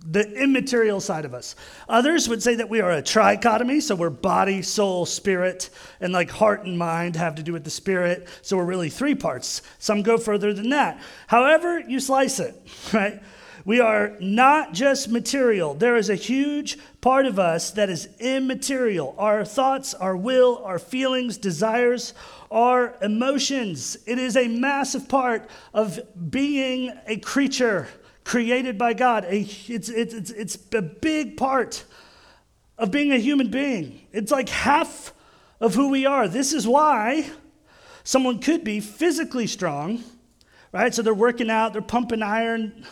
the 0.04 0.30
immaterial 0.42 1.00
side 1.00 1.24
of 1.24 1.34
us. 1.34 1.56
Others 1.88 2.28
would 2.28 2.42
say 2.42 2.54
that 2.56 2.68
we 2.68 2.80
are 2.80 2.92
a 2.92 3.02
trichotomy, 3.02 3.82
so 3.82 3.94
we're 3.94 4.10
body, 4.10 4.62
soul, 4.62 5.06
spirit, 5.06 5.70
and 6.00 6.12
like 6.12 6.30
heart 6.30 6.64
and 6.64 6.78
mind 6.78 7.16
have 7.16 7.34
to 7.36 7.42
do 7.42 7.52
with 7.52 7.64
the 7.64 7.70
spirit, 7.70 8.28
so 8.42 8.56
we're 8.56 8.64
really 8.64 8.90
three 8.90 9.14
parts. 9.14 9.62
Some 9.78 10.02
go 10.02 10.18
further 10.18 10.52
than 10.52 10.70
that. 10.70 11.00
However, 11.26 11.80
you 11.80 12.00
slice 12.00 12.38
it, 12.38 12.54
right? 12.92 13.22
We 13.64 13.80
are 13.80 14.16
not 14.20 14.74
just 14.74 15.08
material. 15.08 15.74
There 15.74 15.96
is 15.96 16.08
a 16.08 16.14
huge 16.14 16.78
part 17.00 17.26
of 17.26 17.40
us 17.40 17.72
that 17.72 17.90
is 17.90 18.08
immaterial. 18.20 19.16
Our 19.18 19.44
thoughts, 19.44 19.92
our 19.92 20.16
will, 20.16 20.62
our 20.64 20.78
feelings, 20.78 21.36
desires, 21.36 22.14
our 22.48 22.96
emotions. 23.02 23.96
It 24.06 24.20
is 24.20 24.36
a 24.36 24.46
massive 24.46 25.08
part 25.08 25.50
of 25.74 25.98
being 26.30 26.92
a 27.08 27.16
creature 27.16 27.88
created 28.26 28.76
by 28.76 28.92
God. 28.92 29.24
A, 29.26 29.48
it's, 29.68 29.88
it's, 29.88 30.30
it's 30.32 30.58
a 30.74 30.82
big 30.82 31.36
part 31.36 31.84
of 32.76 32.90
being 32.90 33.12
a 33.12 33.18
human 33.18 33.52
being. 33.52 34.04
It's 34.12 34.32
like 34.32 34.48
half 34.48 35.14
of 35.60 35.76
who 35.76 35.90
we 35.90 36.06
are. 36.06 36.26
This 36.26 36.52
is 36.52 36.66
why 36.66 37.30
someone 38.02 38.40
could 38.40 38.64
be 38.64 38.80
physically 38.80 39.46
strong, 39.46 40.02
right? 40.72 40.92
So 40.92 41.02
they're 41.02 41.14
working 41.14 41.50
out, 41.50 41.72
they're 41.72 41.80
pumping 41.80 42.20
iron, 42.20 42.84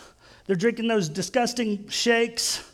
they're 0.47 0.55
drinking 0.55 0.87
those 0.87 1.09
disgusting 1.09 1.89
shakes. 1.89 2.71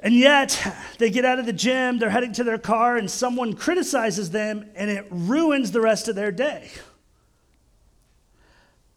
And 0.00 0.14
yet, 0.14 0.60
they 0.98 1.10
get 1.10 1.24
out 1.24 1.38
of 1.38 1.46
the 1.46 1.52
gym, 1.52 2.00
they're 2.00 2.10
heading 2.10 2.32
to 2.34 2.44
their 2.44 2.58
car, 2.58 2.96
and 2.96 3.08
someone 3.08 3.54
criticizes 3.54 4.32
them, 4.32 4.68
and 4.74 4.90
it 4.90 5.06
ruins 5.10 5.70
the 5.70 5.80
rest 5.80 6.08
of 6.08 6.16
their 6.16 6.32
day. 6.32 6.70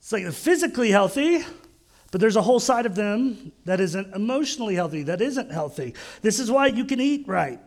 It's 0.10 0.14
like 0.14 0.24
they're 0.24 0.32
physically 0.32 0.90
healthy, 0.90 1.46
but 2.10 2.20
there's 2.20 2.36
a 2.36 2.42
whole 2.42 2.60
side 2.60 2.88
of 2.88 2.96
them 2.96 3.52
that 3.66 3.80
isn't 3.80 4.16
emotionally 4.16 4.74
healthy, 4.74 5.04
that 5.04 5.22
isn't 5.22 5.52
healthy. 5.52 5.94
This 6.24 6.40
is 6.40 6.50
why 6.50 6.66
you 6.66 6.84
can 6.84 7.00
eat 7.00 7.28
right. 7.28 7.60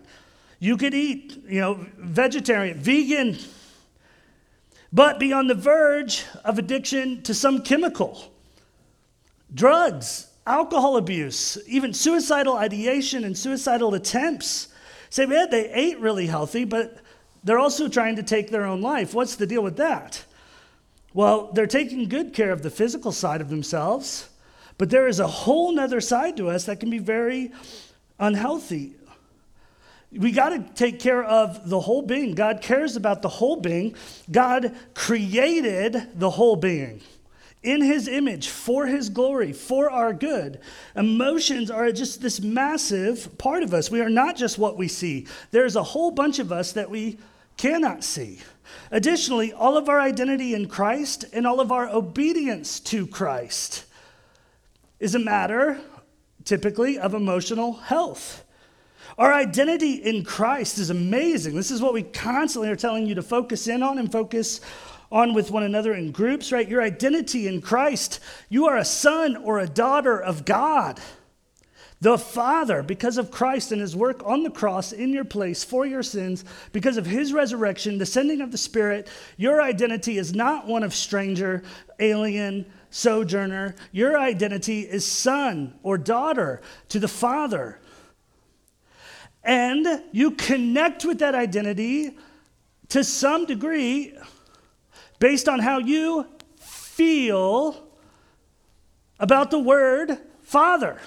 You 0.59 0.77
could 0.77 0.93
eat, 0.93 1.41
you 1.47 1.61
know, 1.61 1.87
vegetarian, 1.99 2.81
vegan, 2.81 3.39
but 4.93 5.21
be 5.21 5.33
on 5.33 5.47
the 5.47 5.55
verge 5.55 6.25
of 6.45 6.59
addiction 6.59 7.23
to 7.23 7.33
some 7.33 7.63
chemical, 7.63 8.33
drugs, 9.55 10.27
alcohol 10.45 10.97
abuse, 10.97 11.59
even 11.69 11.95
suicidal 11.95 12.57
ideation 12.57 13.23
and 13.23 13.39
suicidal 13.39 13.95
attempts. 13.95 14.67
Say, 15.11 15.27
man, 15.27 15.49
they 15.49 15.71
ate 15.71 16.01
really 16.01 16.27
healthy, 16.27 16.65
but 16.65 16.97
they're 17.45 17.61
also 17.61 17.87
trying 17.87 18.17
to 18.17 18.25
take 18.25 18.51
their 18.51 18.65
own 18.65 18.83
life. 18.83 19.15
What's 19.15 19.37
the 19.37 19.47
deal 19.47 19.63
with 19.63 19.77
that? 19.77 20.25
Well, 21.15 21.53
they're 21.53 21.67
taking 21.67 22.09
good 22.09 22.33
care 22.33 22.53
of 22.53 22.63
the 22.63 22.71
physical 22.71 23.13
side 23.13 23.41
of 23.41 23.51
themselves, 23.51 24.29
but 24.79 24.91
there 24.91 25.07
is 25.07 25.21
a 25.21 25.27
whole 25.27 25.73
nother 25.73 26.01
side 26.01 26.37
to 26.39 26.49
us 26.49 26.65
that 26.65 26.81
can 26.81 26.91
be 26.91 26.99
very 26.99 27.53
unhealthy. 28.19 28.95
We 30.11 30.33
got 30.33 30.51
to 30.51 30.61
take 30.75 31.01
care 31.01 31.23
of 31.23 31.69
the 31.69 31.81
whole 31.81 32.03
being. 32.03 32.35
God 32.35 32.61
cares 32.61 32.97
about 32.97 33.23
the 33.23 33.29
whole 33.29 33.57
being. 33.57 33.95
God 34.31 34.75
created 34.95 36.19
the 36.19 36.31
whole 36.31 36.57
being 36.57 37.01
in 37.63 37.81
his 37.81 38.09
image 38.09 38.49
for 38.49 38.87
his 38.87 39.09
glory, 39.09 39.53
for 39.53 39.91
our 39.91 40.13
good. 40.13 40.59
Emotions 40.97 41.71
are 41.71 41.93
just 41.93 42.21
this 42.21 42.41
massive 42.41 43.39
part 43.39 43.63
of 43.63 43.73
us. 43.73 43.91
We 43.91 44.01
are 44.01 44.11
not 44.11 44.37
just 44.37 44.59
what 44.59 44.77
we 44.77 44.89
see, 44.89 45.27
there's 45.51 45.77
a 45.77 45.83
whole 45.83 46.11
bunch 46.11 46.39
of 46.39 46.51
us 46.51 46.73
that 46.73 46.91
we 46.91 47.19
cannot 47.63 48.03
see. 48.03 48.41
Additionally, 48.91 49.53
all 49.53 49.77
of 49.77 49.89
our 49.89 50.01
identity 50.01 50.53
in 50.53 50.67
Christ 50.67 51.25
and 51.33 51.47
all 51.47 51.61
of 51.61 51.71
our 51.71 51.89
obedience 51.89 52.81
to 52.81 53.07
Christ 53.07 53.85
is 54.99 55.15
a 55.15 55.21
matter, 55.21 55.81
typically, 56.45 56.99
of 56.99 57.15
emotional 57.15 57.75
health. 57.75 58.45
Our 59.17 59.33
identity 59.33 59.93
in 59.93 60.25
Christ 60.25 60.79
is 60.79 60.91
amazing. 60.91 61.55
This 61.55 61.71
is 61.71 61.81
what 61.81 61.95
we 61.95 62.03
constantly 62.03 62.69
are 62.69 62.75
telling 62.75 63.07
you 63.07 63.15
to 63.15 63.23
focus 63.23 63.69
in 63.69 63.85
on 63.85 63.97
and 63.97 64.11
focus 64.11 64.61
on 65.13 65.33
with 65.33 65.53
one 65.53 65.63
another 65.63 65.95
in 65.95 66.11
groups, 66.11 66.51
right? 66.51 66.69
Your 66.69 66.83
identity 66.83 67.47
in 67.47 67.61
Christ, 67.61 68.19
you 68.49 68.67
are 68.67 68.77
a 68.77 68.85
son 68.85 69.37
or 69.37 69.61
a 69.61 69.69
daughter 69.69 70.21
of 70.21 70.45
God. 70.45 70.99
The 72.03 72.19
Father, 72.19 72.83
because 72.83 73.17
of 73.17 73.31
Christ 73.31 73.71
and 73.71 73.81
his 73.81 73.95
work 73.95 74.27
on 74.27 74.43
the 74.43 74.51
cross 74.51 74.91
in 74.91 75.13
your 75.13 75.25
place 75.25 75.63
for 75.63 75.87
your 75.87 76.03
sins, 76.03 76.45
because 76.73 76.97
of 76.97 77.07
his 77.07 77.33
resurrection, 77.33 77.99
the 77.99 78.07
sending 78.07 78.41
of 78.41 78.51
the 78.51 78.59
Spirit, 78.59 79.09
your 79.37 79.63
identity 79.63 80.19
is 80.19 80.35
not 80.35 80.67
one 80.67 80.83
of 80.83 80.93
stranger, 80.93 81.63
alien, 82.01 82.67
sojourner. 82.91 83.77
Your 83.93 84.19
identity 84.19 84.81
is 84.81 85.07
son 85.07 85.79
or 85.85 85.97
daughter 85.97 86.61
to 86.89 86.99
the 86.99 87.07
Father. 87.07 87.79
And 89.45 90.03
you 90.11 90.33
connect 90.33 91.05
with 91.05 91.21
that 91.21 91.37
identity 91.37 92.17
to 92.89 93.05
some 93.05 93.47
degree 93.47 94.19
based 95.21 95.49
on 95.49 95.61
how 95.61 95.79
you 95.79 96.27
feel 96.57 97.87
about 99.21 99.53
the 99.53 99.61
word 99.61 100.19
father. 100.41 101.01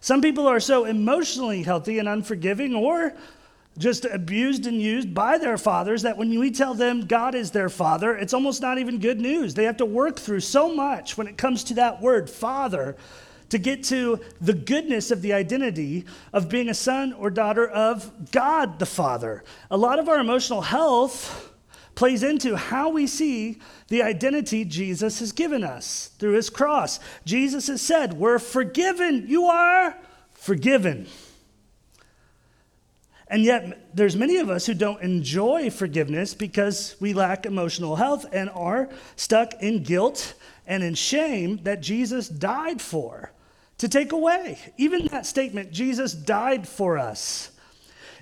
Some 0.00 0.20
people 0.20 0.46
are 0.46 0.60
so 0.60 0.84
emotionally 0.84 1.62
healthy 1.62 1.98
and 1.98 2.08
unforgiving 2.08 2.74
or 2.74 3.14
just 3.78 4.04
abused 4.04 4.66
and 4.66 4.82
used 4.82 5.14
by 5.14 5.38
their 5.38 5.56
fathers 5.56 6.02
that 6.02 6.16
when 6.16 6.38
we 6.38 6.50
tell 6.50 6.74
them 6.74 7.06
God 7.06 7.34
is 7.34 7.52
their 7.52 7.68
father, 7.68 8.16
it's 8.16 8.34
almost 8.34 8.60
not 8.60 8.78
even 8.78 8.98
good 8.98 9.20
news. 9.20 9.54
They 9.54 9.64
have 9.64 9.76
to 9.78 9.86
work 9.86 10.18
through 10.18 10.40
so 10.40 10.74
much 10.74 11.16
when 11.16 11.28
it 11.28 11.38
comes 11.38 11.62
to 11.64 11.74
that 11.74 12.00
word, 12.00 12.28
father, 12.28 12.96
to 13.50 13.58
get 13.58 13.84
to 13.84 14.20
the 14.40 14.52
goodness 14.52 15.10
of 15.10 15.22
the 15.22 15.32
identity 15.32 16.04
of 16.32 16.48
being 16.48 16.68
a 16.68 16.74
son 16.74 17.12
or 17.14 17.30
daughter 17.30 17.66
of 17.66 18.30
God 18.30 18.78
the 18.78 18.86
Father. 18.86 19.42
A 19.70 19.76
lot 19.76 19.98
of 19.98 20.08
our 20.08 20.18
emotional 20.18 20.60
health 20.60 21.47
plays 21.98 22.22
into 22.22 22.54
how 22.54 22.90
we 22.90 23.08
see 23.08 23.58
the 23.88 24.04
identity 24.04 24.64
Jesus 24.64 25.18
has 25.18 25.32
given 25.32 25.64
us 25.64 26.12
through 26.20 26.34
his 26.34 26.48
cross. 26.48 27.00
Jesus 27.24 27.66
has 27.66 27.82
said, 27.82 28.12
We're 28.12 28.38
forgiven. 28.38 29.24
You 29.26 29.46
are 29.46 29.96
forgiven. 30.30 31.08
And 33.26 33.42
yet, 33.42 33.96
there's 33.96 34.14
many 34.14 34.36
of 34.36 34.48
us 34.48 34.64
who 34.64 34.74
don't 34.74 35.02
enjoy 35.02 35.70
forgiveness 35.70 36.34
because 36.34 36.94
we 37.00 37.14
lack 37.14 37.46
emotional 37.46 37.96
health 37.96 38.26
and 38.32 38.48
are 38.50 38.88
stuck 39.16 39.54
in 39.60 39.82
guilt 39.82 40.34
and 40.68 40.84
in 40.84 40.94
shame 40.94 41.58
that 41.64 41.80
Jesus 41.80 42.28
died 42.28 42.80
for 42.80 43.32
to 43.78 43.88
take 43.88 44.12
away. 44.12 44.56
Even 44.76 45.06
that 45.06 45.26
statement, 45.26 45.72
Jesus 45.72 46.12
died 46.12 46.68
for 46.68 46.96
us. 46.96 47.50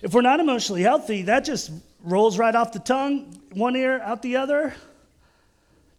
If 0.00 0.14
we're 0.14 0.22
not 0.22 0.40
emotionally 0.40 0.82
healthy, 0.82 1.22
that 1.22 1.44
just 1.44 1.70
rolls 2.06 2.38
right 2.38 2.54
off 2.54 2.72
the 2.72 2.78
tongue, 2.78 3.38
one 3.52 3.76
ear 3.76 4.00
out 4.00 4.22
the 4.22 4.36
other. 4.36 4.74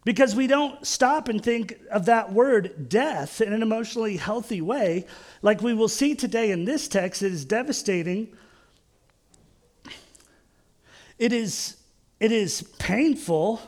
Because 0.04 0.34
we 0.34 0.46
don't 0.46 0.86
stop 0.86 1.28
and 1.28 1.42
think 1.42 1.78
of 1.90 2.06
that 2.06 2.32
word 2.32 2.88
death 2.88 3.40
in 3.40 3.52
an 3.52 3.62
emotionally 3.62 4.16
healthy 4.16 4.60
way. 4.60 5.06
Like 5.42 5.60
we 5.60 5.74
will 5.74 5.88
see 5.88 6.14
today 6.14 6.50
in 6.50 6.64
this 6.64 6.88
text, 6.88 7.22
it 7.22 7.32
is 7.32 7.44
devastating 7.44 8.34
it 11.18 11.32
is, 11.32 11.76
it 12.20 12.30
is 12.32 12.62
painful. 12.78 13.60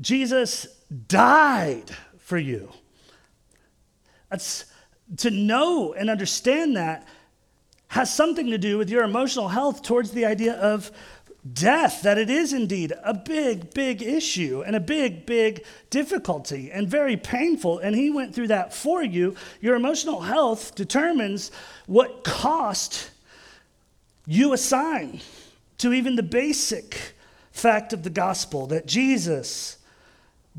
Jesus 0.00 0.66
died 1.08 1.90
for 2.18 2.36
you. 2.36 2.70
That's, 4.30 4.66
to 5.18 5.30
know 5.30 5.94
and 5.94 6.10
understand 6.10 6.76
that 6.76 7.06
has 7.92 8.12
something 8.12 8.46
to 8.46 8.56
do 8.56 8.78
with 8.78 8.88
your 8.88 9.04
emotional 9.04 9.48
health 9.48 9.82
towards 9.82 10.12
the 10.12 10.24
idea 10.24 10.54
of 10.54 10.90
death, 11.52 12.00
that 12.00 12.16
it 12.16 12.30
is 12.30 12.54
indeed 12.54 12.90
a 13.04 13.12
big, 13.12 13.74
big 13.74 14.00
issue 14.00 14.62
and 14.64 14.74
a 14.74 14.80
big, 14.80 15.26
big 15.26 15.62
difficulty 15.90 16.72
and 16.72 16.88
very 16.88 17.18
painful. 17.18 17.78
And 17.80 17.94
he 17.94 18.08
went 18.08 18.34
through 18.34 18.46
that 18.46 18.72
for 18.72 19.02
you. 19.02 19.36
Your 19.60 19.74
emotional 19.74 20.22
health 20.22 20.74
determines 20.74 21.50
what 21.84 22.24
cost 22.24 23.10
you 24.26 24.54
assign 24.54 25.20
to 25.76 25.92
even 25.92 26.16
the 26.16 26.22
basic 26.22 27.14
fact 27.50 27.92
of 27.92 28.04
the 28.04 28.10
gospel 28.10 28.68
that 28.68 28.86
Jesus 28.86 29.76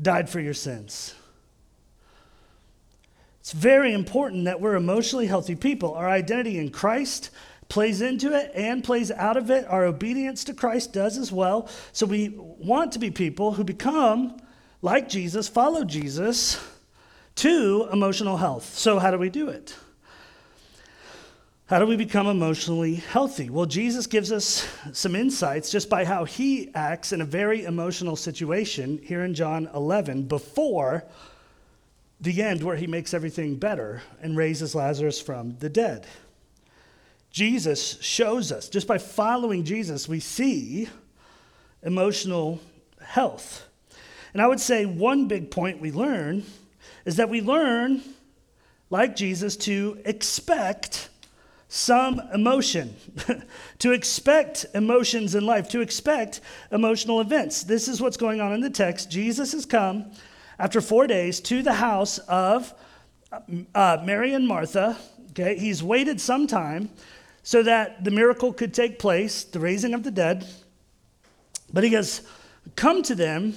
died 0.00 0.30
for 0.30 0.38
your 0.38 0.54
sins. 0.54 1.16
It's 3.44 3.52
very 3.52 3.92
important 3.92 4.46
that 4.46 4.62
we're 4.62 4.74
emotionally 4.74 5.26
healthy 5.26 5.54
people. 5.54 5.92
Our 5.92 6.08
identity 6.08 6.56
in 6.56 6.70
Christ 6.70 7.28
plays 7.68 8.00
into 8.00 8.34
it 8.34 8.50
and 8.54 8.82
plays 8.82 9.10
out 9.10 9.36
of 9.36 9.50
it. 9.50 9.66
Our 9.68 9.84
obedience 9.84 10.44
to 10.44 10.54
Christ 10.54 10.94
does 10.94 11.18
as 11.18 11.30
well. 11.30 11.68
So 11.92 12.06
we 12.06 12.30
want 12.30 12.92
to 12.92 12.98
be 12.98 13.10
people 13.10 13.52
who 13.52 13.62
become 13.62 14.40
like 14.80 15.10
Jesus, 15.10 15.46
follow 15.46 15.84
Jesus 15.84 16.58
to 17.34 17.86
emotional 17.92 18.38
health. 18.38 18.78
So, 18.78 18.98
how 18.98 19.10
do 19.10 19.18
we 19.18 19.28
do 19.28 19.50
it? 19.50 19.76
How 21.66 21.78
do 21.78 21.84
we 21.84 21.96
become 21.96 22.26
emotionally 22.26 22.94
healthy? 22.94 23.50
Well, 23.50 23.66
Jesus 23.66 24.06
gives 24.06 24.32
us 24.32 24.66
some 24.94 25.14
insights 25.14 25.70
just 25.70 25.90
by 25.90 26.06
how 26.06 26.24
he 26.24 26.74
acts 26.74 27.12
in 27.12 27.20
a 27.20 27.26
very 27.26 27.64
emotional 27.64 28.16
situation 28.16 28.98
here 29.02 29.22
in 29.22 29.34
John 29.34 29.68
11 29.74 30.28
before 30.28 31.04
the 32.24 32.42
end 32.42 32.62
where 32.62 32.76
he 32.76 32.86
makes 32.86 33.14
everything 33.14 33.56
better 33.56 34.02
and 34.20 34.36
raises 34.36 34.74
Lazarus 34.74 35.20
from 35.20 35.56
the 35.58 35.68
dead. 35.68 36.06
Jesus 37.30 38.00
shows 38.00 38.50
us, 38.52 38.68
just 38.68 38.86
by 38.86 38.98
following 38.98 39.64
Jesus, 39.64 40.08
we 40.08 40.20
see 40.20 40.88
emotional 41.82 42.60
health. 43.00 43.66
And 44.32 44.40
I 44.40 44.46
would 44.46 44.60
say 44.60 44.86
one 44.86 45.28
big 45.28 45.50
point 45.50 45.80
we 45.80 45.92
learn 45.92 46.44
is 47.04 47.16
that 47.16 47.28
we 47.28 47.40
learn, 47.40 48.02
like 48.88 49.16
Jesus, 49.16 49.56
to 49.58 50.00
expect 50.04 51.10
some 51.68 52.20
emotion, 52.32 52.94
to 53.80 53.92
expect 53.92 54.64
emotions 54.74 55.34
in 55.34 55.44
life, 55.44 55.68
to 55.70 55.80
expect 55.80 56.40
emotional 56.70 57.20
events. 57.20 57.64
This 57.64 57.88
is 57.88 58.00
what's 58.00 58.16
going 58.16 58.40
on 58.40 58.52
in 58.52 58.60
the 58.60 58.70
text. 58.70 59.10
Jesus 59.10 59.52
has 59.52 59.66
come 59.66 60.12
after 60.58 60.80
four 60.80 61.06
days 61.06 61.40
to 61.40 61.62
the 61.62 61.74
house 61.74 62.18
of 62.18 62.74
uh, 63.74 63.98
Mary 64.04 64.32
and 64.34 64.46
Martha. 64.46 64.96
Okay, 65.30 65.58
he's 65.58 65.82
waited 65.82 66.20
some 66.20 66.46
time 66.46 66.90
so 67.42 67.62
that 67.62 68.04
the 68.04 68.10
miracle 68.10 68.52
could 68.52 68.72
take 68.72 68.98
place, 68.98 69.44
the 69.44 69.60
raising 69.60 69.94
of 69.94 70.02
the 70.02 70.10
dead. 70.10 70.46
But 71.72 71.84
he 71.84 71.90
has 71.90 72.22
come 72.76 73.02
to 73.02 73.14
them 73.14 73.54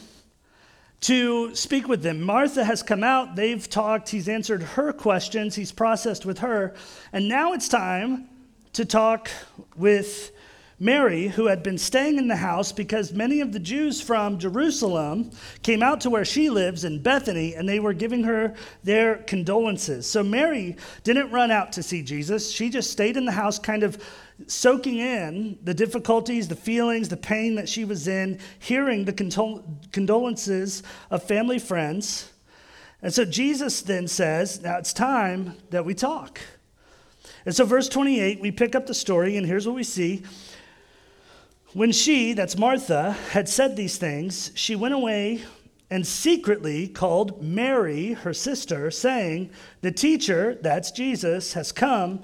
to 1.01 1.53
speak 1.55 1.87
with 1.87 2.01
them. 2.01 2.21
Martha 2.21 2.63
has 2.63 2.81
come 2.81 3.03
out, 3.03 3.35
they've 3.35 3.69
talked, 3.69 4.09
he's 4.09 4.27
answered 4.27 4.63
her 4.63 4.91
questions, 4.91 5.55
he's 5.55 5.71
processed 5.71 6.25
with 6.25 6.39
her, 6.39 6.73
and 7.13 7.29
now 7.29 7.53
it's 7.53 7.69
time 7.69 8.27
to 8.73 8.83
talk 8.83 9.29
with 9.75 10.31
Mary, 10.79 11.27
who 11.29 11.47
had 11.47 11.63
been 11.63 11.77
staying 11.77 12.19
in 12.19 12.27
the 12.27 12.35
house 12.35 12.71
because 12.71 13.11
many 13.11 13.41
of 13.41 13.51
the 13.51 13.59
Jews 13.59 13.99
from 13.99 14.37
Jerusalem 14.37 15.31
came 15.63 15.81
out 15.81 16.01
to 16.01 16.09
where 16.11 16.25
she 16.25 16.51
lives 16.51 16.83
in 16.83 17.01
Bethany 17.01 17.55
and 17.55 17.67
they 17.67 17.79
were 17.79 17.93
giving 17.93 18.23
her 18.25 18.53
their 18.83 19.15
condolences. 19.15 20.05
So 20.05 20.21
Mary 20.21 20.75
didn't 21.03 21.31
run 21.31 21.49
out 21.49 21.71
to 21.73 21.83
see 21.83 22.03
Jesus. 22.03 22.51
She 22.51 22.69
just 22.69 22.91
stayed 22.91 23.17
in 23.17 23.25
the 23.25 23.31
house, 23.31 23.57
kind 23.57 23.81
of 23.81 23.97
soaking 24.45 24.99
in 24.99 25.57
the 25.63 25.73
difficulties, 25.73 26.47
the 26.47 26.55
feelings, 26.55 27.09
the 27.09 27.17
pain 27.17 27.55
that 27.55 27.67
she 27.67 27.83
was 27.83 28.07
in, 28.07 28.39
hearing 28.59 29.05
the 29.05 29.13
condol- 29.13 29.63
condolences 29.91 30.83
of 31.09 31.23
family 31.23 31.57
friends. 31.57 32.31
And 33.01 33.11
so 33.11 33.25
Jesus 33.25 33.81
then 33.81 34.07
says, 34.07 34.61
Now 34.61 34.77
it's 34.77 34.93
time 34.93 35.55
that 35.71 35.85
we 35.85 35.95
talk. 35.95 36.39
And 37.45 37.55
so, 37.55 37.65
verse 37.65 37.87
28, 37.87 38.41
we 38.41 38.51
pick 38.51 38.75
up 38.75 38.87
the 38.87 38.93
story, 38.93 39.37
and 39.37 39.47
here's 39.47 39.65
what 39.65 39.75
we 39.75 39.83
see. 39.83 40.23
When 41.73 41.91
she, 41.91 42.33
that's 42.33 42.57
Martha, 42.57 43.11
had 43.31 43.49
said 43.49 43.75
these 43.75 43.97
things, 43.97 44.51
she 44.55 44.75
went 44.75 44.93
away 44.93 45.43
and 45.89 46.05
secretly 46.05 46.87
called 46.87 47.43
Mary, 47.43 48.13
her 48.13 48.33
sister, 48.33 48.89
saying, 48.89 49.49
The 49.81 49.91
teacher, 49.91 50.57
that's 50.61 50.91
Jesus, 50.91 51.53
has 51.53 51.71
come 51.71 52.23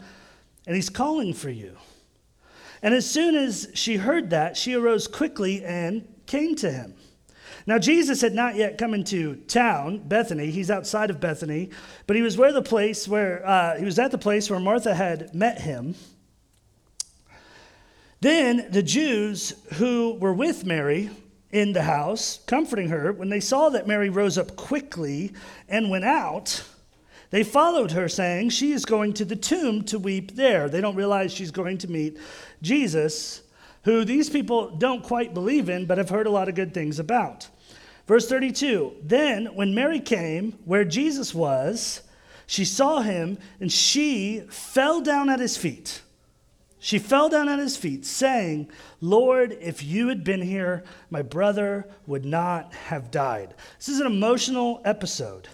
and 0.65 0.75
he's 0.75 0.89
calling 0.89 1.33
for 1.33 1.49
you. 1.49 1.77
And 2.81 2.93
as 2.93 3.09
soon 3.09 3.35
as 3.35 3.69
she 3.73 3.97
heard 3.97 4.29
that, 4.29 4.57
she 4.57 4.73
arose 4.73 5.07
quickly 5.07 5.63
and 5.63 6.07
came 6.25 6.55
to 6.55 6.71
him. 6.71 6.95
Now, 7.65 7.79
Jesus 7.79 8.21
had 8.21 8.33
not 8.33 8.55
yet 8.55 8.77
come 8.77 8.93
into 8.93 9.35
town, 9.35 9.99
Bethany. 9.99 10.51
He's 10.51 10.69
outside 10.69 11.09
of 11.09 11.21
Bethany, 11.21 11.69
but 12.07 12.17
he 12.17 12.21
was 12.21 12.37
where 12.37 12.51
the 12.51 12.61
place 12.61 13.07
where 13.07 13.45
uh, 13.47 13.77
he 13.77 13.85
was 13.85 13.99
at 13.99 14.11
the 14.11 14.17
place 14.17 14.49
where 14.49 14.59
Martha 14.59 14.93
had 14.93 15.33
met 15.33 15.61
him. 15.61 15.95
Then 18.23 18.67
the 18.71 18.81
Jews 18.81 19.53
who 19.73 20.13
were 20.13 20.31
with 20.31 20.65
Mary 20.65 21.09
in 21.51 21.73
the 21.73 21.81
house, 21.81 22.39
comforting 22.47 22.87
her, 22.87 23.11
when 23.11 23.27
they 23.27 23.41
saw 23.41 23.67
that 23.67 23.85
Mary 23.85 24.09
rose 24.09 24.37
up 24.37 24.55
quickly 24.55 25.33
and 25.67 25.89
went 25.89 26.05
out, 26.05 26.63
they 27.31 27.43
followed 27.43 27.91
her, 27.91 28.07
saying, 28.07 28.51
She 28.51 28.71
is 28.71 28.85
going 28.85 29.11
to 29.15 29.25
the 29.25 29.35
tomb 29.35 29.83
to 29.83 29.99
weep 29.99 30.37
there. 30.37 30.69
They 30.69 30.79
don't 30.79 30.95
realize 30.95 31.33
she's 31.33 31.51
going 31.51 31.79
to 31.79 31.91
meet 31.91 32.17
Jesus, 32.61 33.41
who 33.83 34.05
these 34.05 34.29
people 34.29 34.69
don't 34.69 35.03
quite 35.03 35.33
believe 35.33 35.67
in, 35.67 35.85
but 35.85 35.97
have 35.97 36.07
heard 36.07 36.25
a 36.25 36.31
lot 36.31 36.47
of 36.47 36.55
good 36.55 36.73
things 36.73 36.99
about. 36.99 37.49
Verse 38.07 38.29
32 38.29 38.93
Then, 39.03 39.47
when 39.47 39.75
Mary 39.75 39.99
came 39.99 40.53
where 40.63 40.85
Jesus 40.85 41.35
was, 41.35 42.03
she 42.47 42.63
saw 42.63 43.01
him 43.01 43.37
and 43.59 43.69
she 43.69 44.45
fell 44.47 45.01
down 45.01 45.29
at 45.29 45.41
his 45.41 45.57
feet. 45.57 46.02
She 46.83 46.99
fell 46.99 47.29
down 47.29 47.47
at 47.47 47.59
his 47.59 47.77
feet, 47.77 48.05
saying, 48.05 48.69
Lord, 48.99 49.57
if 49.61 49.81
you 49.81 50.09
had 50.09 50.25
been 50.25 50.41
here, 50.41 50.83
my 51.09 51.21
brother 51.21 51.87
would 52.05 52.25
not 52.25 52.73
have 52.73 53.09
died. 53.09 53.53
This 53.77 53.87
is 53.87 54.01
an 54.01 54.05
emotional 54.05 54.81
episode. 54.83 55.47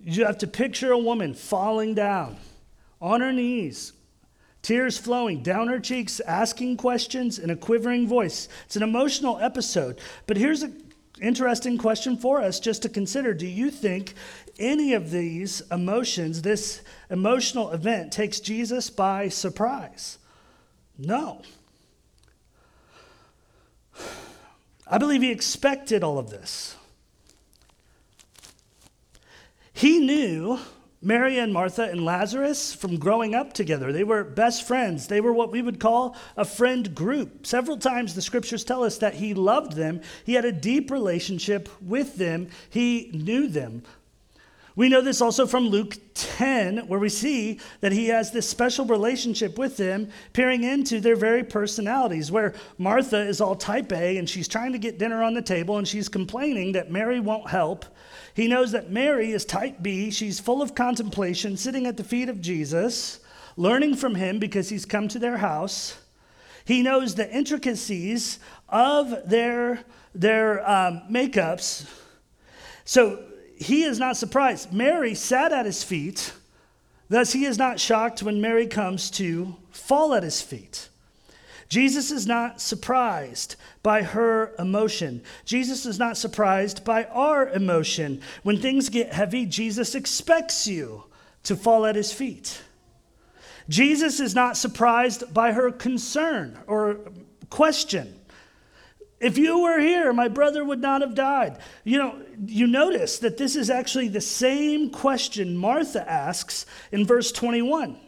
You 0.00 0.24
have 0.24 0.38
to 0.38 0.46
picture 0.46 0.90
a 0.90 0.96
woman 0.96 1.34
falling 1.34 1.92
down 1.92 2.38
on 2.98 3.20
her 3.20 3.30
knees, 3.30 3.92
tears 4.62 4.96
flowing 4.96 5.42
down 5.42 5.68
her 5.68 5.80
cheeks, 5.80 6.18
asking 6.20 6.78
questions 6.78 7.38
in 7.38 7.50
a 7.50 7.56
quivering 7.56 8.08
voice. 8.08 8.48
It's 8.64 8.76
an 8.76 8.82
emotional 8.82 9.38
episode. 9.38 10.00
But 10.26 10.38
here's 10.38 10.62
an 10.62 10.87
interesting 11.20 11.78
question 11.78 12.16
for 12.16 12.40
us 12.40 12.60
just 12.60 12.82
to 12.82 12.88
consider. 12.88 13.34
Do 13.34 13.46
you 13.46 13.70
think 13.70 14.14
any 14.58 14.94
of 14.94 15.10
these 15.10 15.62
emotions, 15.70 16.42
this 16.42 16.82
emotional 17.10 17.70
event, 17.70 18.12
takes 18.12 18.40
Jesus 18.40 18.90
by 18.90 19.28
surprise? 19.28 20.18
No. 20.98 21.42
I 24.86 24.98
believe 24.98 25.22
he 25.22 25.30
expected 25.30 26.02
all 26.02 26.18
of 26.18 26.30
this. 26.30 26.76
He 29.72 30.00
knew 30.00 30.58
Mary 31.00 31.38
and 31.38 31.52
Martha 31.52 31.84
and 31.84 32.04
Lazarus 32.04 32.74
from 32.74 32.98
growing 32.98 33.32
up 33.34 33.52
together. 33.52 33.92
They 33.92 34.02
were 34.02 34.24
best 34.24 34.66
friends. 34.66 35.06
They 35.06 35.20
were 35.20 35.32
what 35.32 35.52
we 35.52 35.62
would 35.62 35.78
call 35.78 36.16
a 36.36 36.44
friend 36.44 36.92
group. 36.92 37.46
Several 37.46 37.76
times 37.76 38.14
the 38.14 38.22
scriptures 38.22 38.64
tell 38.64 38.82
us 38.82 38.98
that 38.98 39.14
he 39.14 39.32
loved 39.32 39.72
them, 39.72 40.00
he 40.24 40.34
had 40.34 40.44
a 40.44 40.52
deep 40.52 40.90
relationship 40.90 41.68
with 41.80 42.16
them, 42.16 42.48
he 42.68 43.10
knew 43.14 43.46
them. 43.46 43.82
We 44.78 44.88
know 44.88 45.00
this 45.00 45.20
also 45.20 45.44
from 45.44 45.68
Luke 45.68 45.96
10, 46.14 46.86
where 46.86 47.00
we 47.00 47.08
see 47.08 47.58
that 47.80 47.90
he 47.90 48.06
has 48.08 48.30
this 48.30 48.48
special 48.48 48.84
relationship 48.84 49.58
with 49.58 49.76
them, 49.76 50.08
peering 50.32 50.62
into 50.62 51.00
their 51.00 51.16
very 51.16 51.42
personalities. 51.42 52.30
Where 52.30 52.54
Martha 52.78 53.18
is 53.18 53.40
all 53.40 53.56
type 53.56 53.92
A 53.92 54.18
and 54.18 54.30
she's 54.30 54.46
trying 54.46 54.70
to 54.70 54.78
get 54.78 54.96
dinner 54.96 55.20
on 55.20 55.34
the 55.34 55.42
table 55.42 55.78
and 55.78 55.88
she's 55.88 56.08
complaining 56.08 56.70
that 56.72 56.92
Mary 56.92 57.18
won't 57.18 57.50
help. 57.50 57.86
He 58.38 58.46
knows 58.46 58.70
that 58.70 58.88
Mary 58.88 59.32
is 59.32 59.44
type 59.44 59.82
B. 59.82 60.12
She's 60.12 60.38
full 60.38 60.62
of 60.62 60.76
contemplation, 60.76 61.56
sitting 61.56 61.88
at 61.88 61.96
the 61.96 62.04
feet 62.04 62.28
of 62.28 62.40
Jesus, 62.40 63.18
learning 63.56 63.96
from 63.96 64.14
him 64.14 64.38
because 64.38 64.68
he's 64.68 64.84
come 64.84 65.08
to 65.08 65.18
their 65.18 65.38
house. 65.38 65.98
He 66.64 66.80
knows 66.80 67.16
the 67.16 67.28
intricacies 67.36 68.38
of 68.68 69.28
their, 69.28 69.82
their 70.14 70.60
um, 70.70 71.02
makeups. 71.10 71.90
So 72.84 73.24
he 73.56 73.82
is 73.82 73.98
not 73.98 74.16
surprised. 74.16 74.72
Mary 74.72 75.16
sat 75.16 75.52
at 75.52 75.66
his 75.66 75.82
feet, 75.82 76.32
thus, 77.08 77.32
he 77.32 77.44
is 77.44 77.58
not 77.58 77.80
shocked 77.80 78.22
when 78.22 78.40
Mary 78.40 78.68
comes 78.68 79.10
to 79.10 79.56
fall 79.72 80.14
at 80.14 80.22
his 80.22 80.40
feet. 80.40 80.87
Jesus 81.68 82.10
is 82.10 82.26
not 82.26 82.60
surprised 82.60 83.56
by 83.82 84.02
her 84.02 84.54
emotion. 84.58 85.22
Jesus 85.44 85.84
is 85.84 85.98
not 85.98 86.16
surprised 86.16 86.84
by 86.84 87.04
our 87.04 87.48
emotion. 87.48 88.22
When 88.42 88.58
things 88.58 88.88
get 88.88 89.12
heavy, 89.12 89.44
Jesus 89.44 89.94
expects 89.94 90.66
you 90.66 91.04
to 91.42 91.56
fall 91.56 91.84
at 91.84 91.96
his 91.96 92.12
feet. 92.12 92.62
Jesus 93.68 94.18
is 94.18 94.34
not 94.34 94.56
surprised 94.56 95.32
by 95.34 95.52
her 95.52 95.70
concern 95.70 96.58
or 96.66 97.00
question. 97.50 98.18
If 99.20 99.36
you 99.36 99.62
were 99.62 99.80
here, 99.80 100.12
my 100.12 100.28
brother 100.28 100.64
would 100.64 100.80
not 100.80 101.00
have 101.02 101.14
died. 101.14 101.58
You 101.84 101.98
know, 101.98 102.22
you 102.46 102.66
notice 102.66 103.18
that 103.18 103.36
this 103.36 103.56
is 103.56 103.68
actually 103.68 104.08
the 104.08 104.20
same 104.20 104.90
question 104.90 105.56
Martha 105.56 106.08
asks 106.08 106.66
in 106.92 107.04
verse 107.04 107.32
21, 107.32 107.98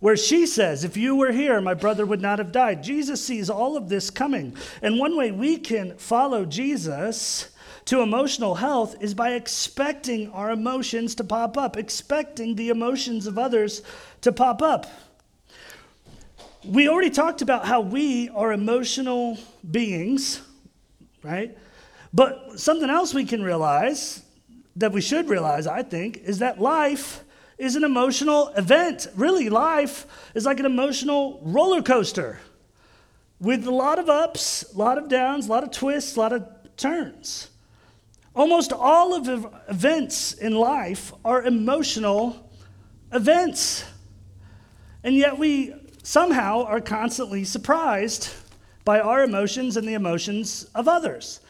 where 0.00 0.16
she 0.16 0.46
says, 0.46 0.84
If 0.84 0.96
you 0.96 1.16
were 1.16 1.32
here, 1.32 1.60
my 1.60 1.74
brother 1.74 2.06
would 2.06 2.20
not 2.20 2.38
have 2.38 2.52
died. 2.52 2.82
Jesus 2.82 3.24
sees 3.24 3.50
all 3.50 3.76
of 3.76 3.88
this 3.88 4.10
coming. 4.10 4.56
And 4.82 4.98
one 4.98 5.16
way 5.16 5.30
we 5.30 5.58
can 5.58 5.96
follow 5.96 6.44
Jesus 6.44 7.50
to 7.86 8.00
emotional 8.00 8.56
health 8.56 8.96
is 9.00 9.14
by 9.14 9.34
expecting 9.34 10.30
our 10.32 10.50
emotions 10.50 11.14
to 11.16 11.24
pop 11.24 11.56
up, 11.56 11.76
expecting 11.76 12.56
the 12.56 12.70
emotions 12.70 13.26
of 13.26 13.38
others 13.38 13.82
to 14.22 14.32
pop 14.32 14.60
up. 14.60 14.86
We 16.64 16.88
already 16.88 17.10
talked 17.10 17.42
about 17.42 17.64
how 17.64 17.80
we 17.80 18.28
are 18.30 18.52
emotional 18.52 19.38
beings 19.70 20.42
right? 21.26 21.56
But 22.12 22.58
something 22.60 22.88
else 22.88 23.12
we 23.12 23.24
can 23.24 23.42
realize 23.42 24.22
that 24.76 24.92
we 24.92 25.00
should 25.00 25.28
realize, 25.28 25.66
I 25.66 25.82
think, 25.82 26.18
is 26.18 26.38
that 26.38 26.60
life 26.60 27.24
is 27.58 27.76
an 27.76 27.84
emotional 27.84 28.48
event. 28.56 29.06
Really, 29.14 29.48
life 29.48 30.06
is 30.34 30.44
like 30.44 30.60
an 30.60 30.66
emotional 30.66 31.40
roller 31.42 31.82
coaster 31.82 32.38
with 33.40 33.66
a 33.66 33.70
lot 33.70 33.98
of 33.98 34.08
ups, 34.08 34.64
a 34.74 34.78
lot 34.78 34.98
of 34.98 35.08
downs, 35.08 35.46
a 35.46 35.50
lot 35.50 35.62
of 35.62 35.70
twists, 35.70 36.16
a 36.16 36.20
lot 36.20 36.32
of 36.32 36.46
turns. 36.76 37.50
Almost 38.34 38.72
all 38.72 39.14
of 39.14 39.24
the 39.24 39.50
events 39.68 40.34
in 40.34 40.54
life 40.54 41.12
are 41.24 41.42
emotional 41.42 42.50
events. 43.12 43.84
And 45.02 45.14
yet 45.14 45.38
we 45.38 45.74
somehow 46.02 46.64
are 46.64 46.80
constantly 46.80 47.44
surprised 47.44 48.28
by 48.84 49.00
our 49.00 49.24
emotions 49.24 49.76
and 49.76 49.88
the 49.88 49.94
emotions 49.94 50.68
of 50.74 50.86
others. 50.86 51.40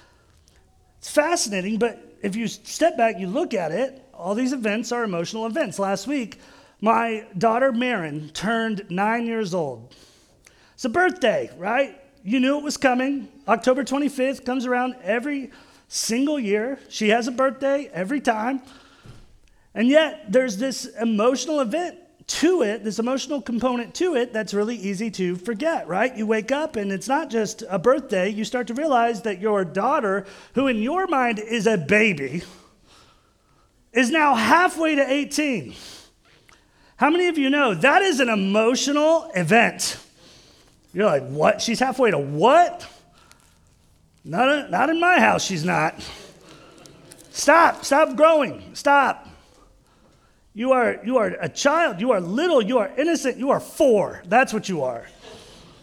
It's 0.99 1.11
fascinating, 1.11 1.79
but 1.79 2.19
if 2.23 2.37
you 2.37 2.47
step 2.49 2.97
back, 2.97 3.19
you 3.19 3.27
look 3.27 3.53
at 3.53 3.73
it, 3.73 4.03
all 4.19 4.35
these 4.35 4.53
events 4.53 4.93
are 4.93 5.05
emotional 5.05 5.47
events. 5.47 5.79
Last 5.79 6.07
week, 6.07 6.41
my 6.81 7.27
daughter 7.37 7.73
Marin 7.73 8.31
turned 8.31 8.87
nine 8.91 9.27
years 9.27 9.55
old. 9.55 9.95
It's 10.75 10.85
a 10.85 10.89
birthday, 10.91 11.51
right? 11.57 12.01
You 12.23 12.41
knew 12.41 12.59
it 12.59 12.65
was 12.65 12.77
coming. 12.77 13.29
October 13.49 13.85
25th 13.85 14.45
comes 14.45 14.67
around 14.67 14.97
every 15.03 15.51
single 15.89 16.39
year. 16.39 16.79
She 16.89 17.11
has 17.11 17.29
a 17.29 17.33
birthday 17.33 17.89
every 17.93 18.21
time. 18.21 18.61
And 19.75 19.89
yet, 19.89 20.33
there's 20.33 20.57
this 20.57 20.87
emotional 21.01 21.61
event 21.61 21.99
to 22.27 22.63
it, 22.63 22.83
this 22.83 22.99
emotional 22.99 23.41
component 23.41 23.95
to 23.95 24.17
it, 24.17 24.33
that's 24.33 24.53
really 24.53 24.77
easy 24.77 25.11
to 25.13 25.37
forget, 25.37 25.87
right? 25.87 26.17
You 26.17 26.27
wake 26.27 26.51
up 26.51 26.77
and 26.77 26.91
it's 26.91 27.07
not 27.07 27.31
just 27.31 27.63
a 27.69 27.79
birthday. 27.79 28.29
You 28.29 28.45
start 28.45 28.67
to 28.67 28.75
realize 28.75 29.23
that 29.23 29.41
your 29.41 29.65
daughter, 29.65 30.27
who 30.55 30.67
in 30.67 30.83
your 30.83 31.07
mind 31.07 31.39
is 31.39 31.67
a 31.67 31.79
baby, 31.79 32.43
is 33.97 34.11
now 34.11 34.35
halfway 34.35 34.95
to 34.95 35.11
18. 35.11 35.75
How 36.97 37.11
many 37.11 37.29
of 37.29 37.39
you 37.39 37.51
know 37.51 37.75
that 37.75 38.03
is 38.03 38.21
an 38.21 38.29
emotional 38.29 39.31
event? 39.35 39.99
You're 40.93 41.07
like, 41.07 41.27
what? 41.27 41.61
She's 41.61 41.81
halfway 41.81 42.11
to 42.11 42.19
what? 42.19 42.87
Not, 44.25 44.49
a, 44.49 44.69
not 44.69 44.91
in 44.91 45.01
my 45.01 45.19
house, 45.19 45.45
she's 45.45 45.65
not. 45.65 45.95
Stop, 47.31 47.85
stop 47.85 48.17
growing, 48.17 48.75
stop. 48.75 49.29
You 50.57 50.73
are, 50.73 51.01
you 51.05 51.19
are 51.19 51.27
a 51.39 51.51
child. 51.51 52.01
You 52.01 52.13
are 52.13 52.21
little. 52.21 52.63
You 52.63 52.79
are 52.79 52.91
innocent. 52.97 53.37
You 53.37 53.51
are 53.51 53.61
four. 53.61 54.23
That's 54.25 54.55
what 54.55 54.71
you 54.71 54.85
are. 54.85 55.07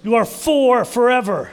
You 0.04 0.15
are 0.15 0.26
four 0.26 0.84
forever. 0.84 1.52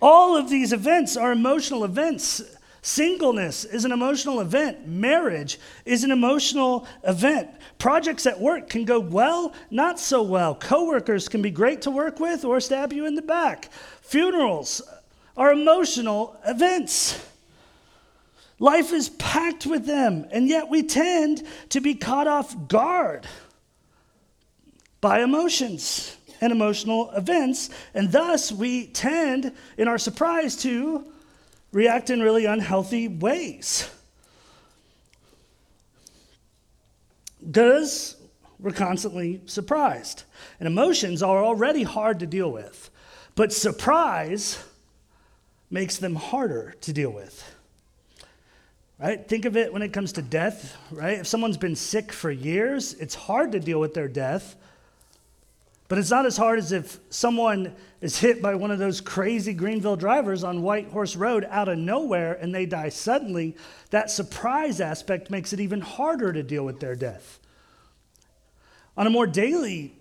All 0.00 0.36
of 0.36 0.48
these 0.48 0.72
events 0.72 1.16
are 1.16 1.32
emotional 1.32 1.82
events. 1.82 2.40
Singleness 2.82 3.64
is 3.64 3.84
an 3.84 3.92
emotional 3.92 4.40
event. 4.40 4.86
Marriage 4.86 5.58
is 5.84 6.02
an 6.02 6.10
emotional 6.10 6.86
event. 7.04 7.50
Projects 7.78 8.26
at 8.26 8.40
work 8.40 8.70
can 8.70 8.84
go 8.84 8.98
well, 8.98 9.54
not 9.70 10.00
so 10.00 10.22
well. 10.22 10.54
Coworkers 10.54 11.28
can 11.28 11.42
be 11.42 11.50
great 11.50 11.82
to 11.82 11.90
work 11.90 12.18
with 12.20 12.44
or 12.44 12.60
stab 12.60 12.92
you 12.92 13.04
in 13.04 13.14
the 13.14 13.22
back. 13.22 13.70
Funerals 14.00 14.80
are 15.36 15.52
emotional 15.52 16.36
events. 16.46 17.26
Life 18.58 18.92
is 18.92 19.08
packed 19.10 19.66
with 19.66 19.86
them, 19.86 20.26
and 20.30 20.48
yet 20.48 20.68
we 20.68 20.82
tend 20.82 21.42
to 21.70 21.80
be 21.80 21.94
caught 21.94 22.26
off 22.26 22.68
guard 22.68 23.26
by 25.00 25.22
emotions 25.22 26.16
and 26.42 26.52
emotional 26.52 27.10
events, 27.12 27.70
and 27.94 28.12
thus 28.12 28.52
we 28.52 28.86
tend, 28.86 29.52
in 29.78 29.88
our 29.88 29.98
surprise, 29.98 30.56
to 30.56 31.10
react 31.72 32.10
in 32.10 32.20
really 32.20 32.44
unhealthy 32.44 33.08
ways. 33.08 33.90
Because 37.44 38.16
we're 38.58 38.72
constantly 38.72 39.40
surprised. 39.46 40.24
And 40.58 40.66
emotions 40.66 41.22
are 41.22 41.42
already 41.42 41.82
hard 41.82 42.20
to 42.20 42.26
deal 42.26 42.50
with, 42.50 42.90
but 43.34 43.52
surprise 43.52 44.62
makes 45.70 45.96
them 45.96 46.16
harder 46.16 46.74
to 46.80 46.92
deal 46.92 47.10
with 47.10 47.54
right? 49.00 49.26
Think 49.26 49.46
of 49.46 49.56
it 49.56 49.72
when 49.72 49.82
it 49.82 49.92
comes 49.92 50.12
to 50.12 50.22
death, 50.22 50.76
right? 50.90 51.18
If 51.18 51.26
someone's 51.26 51.56
been 51.56 51.76
sick 51.76 52.12
for 52.12 52.30
years, 52.30 52.94
it's 52.94 53.14
hard 53.14 53.52
to 53.52 53.60
deal 53.60 53.80
with 53.80 53.94
their 53.94 54.08
death. 54.08 54.56
But 55.90 55.98
it's 55.98 56.10
not 56.12 56.24
as 56.24 56.36
hard 56.36 56.60
as 56.60 56.70
if 56.70 57.00
someone 57.10 57.74
is 58.00 58.16
hit 58.16 58.40
by 58.40 58.54
one 58.54 58.70
of 58.70 58.78
those 58.78 59.00
crazy 59.00 59.52
Greenville 59.52 59.96
drivers 59.96 60.44
on 60.44 60.62
White 60.62 60.86
Horse 60.86 61.16
Road 61.16 61.44
out 61.50 61.68
of 61.68 61.78
nowhere 61.78 62.34
and 62.34 62.54
they 62.54 62.64
die 62.64 62.90
suddenly. 62.90 63.56
That 63.90 64.08
surprise 64.08 64.80
aspect 64.80 65.30
makes 65.30 65.52
it 65.52 65.58
even 65.58 65.80
harder 65.80 66.32
to 66.32 66.44
deal 66.44 66.64
with 66.64 66.78
their 66.78 66.94
death. 66.94 67.40
On 68.96 69.08
a 69.08 69.10
more 69.10 69.26
daily 69.26 69.96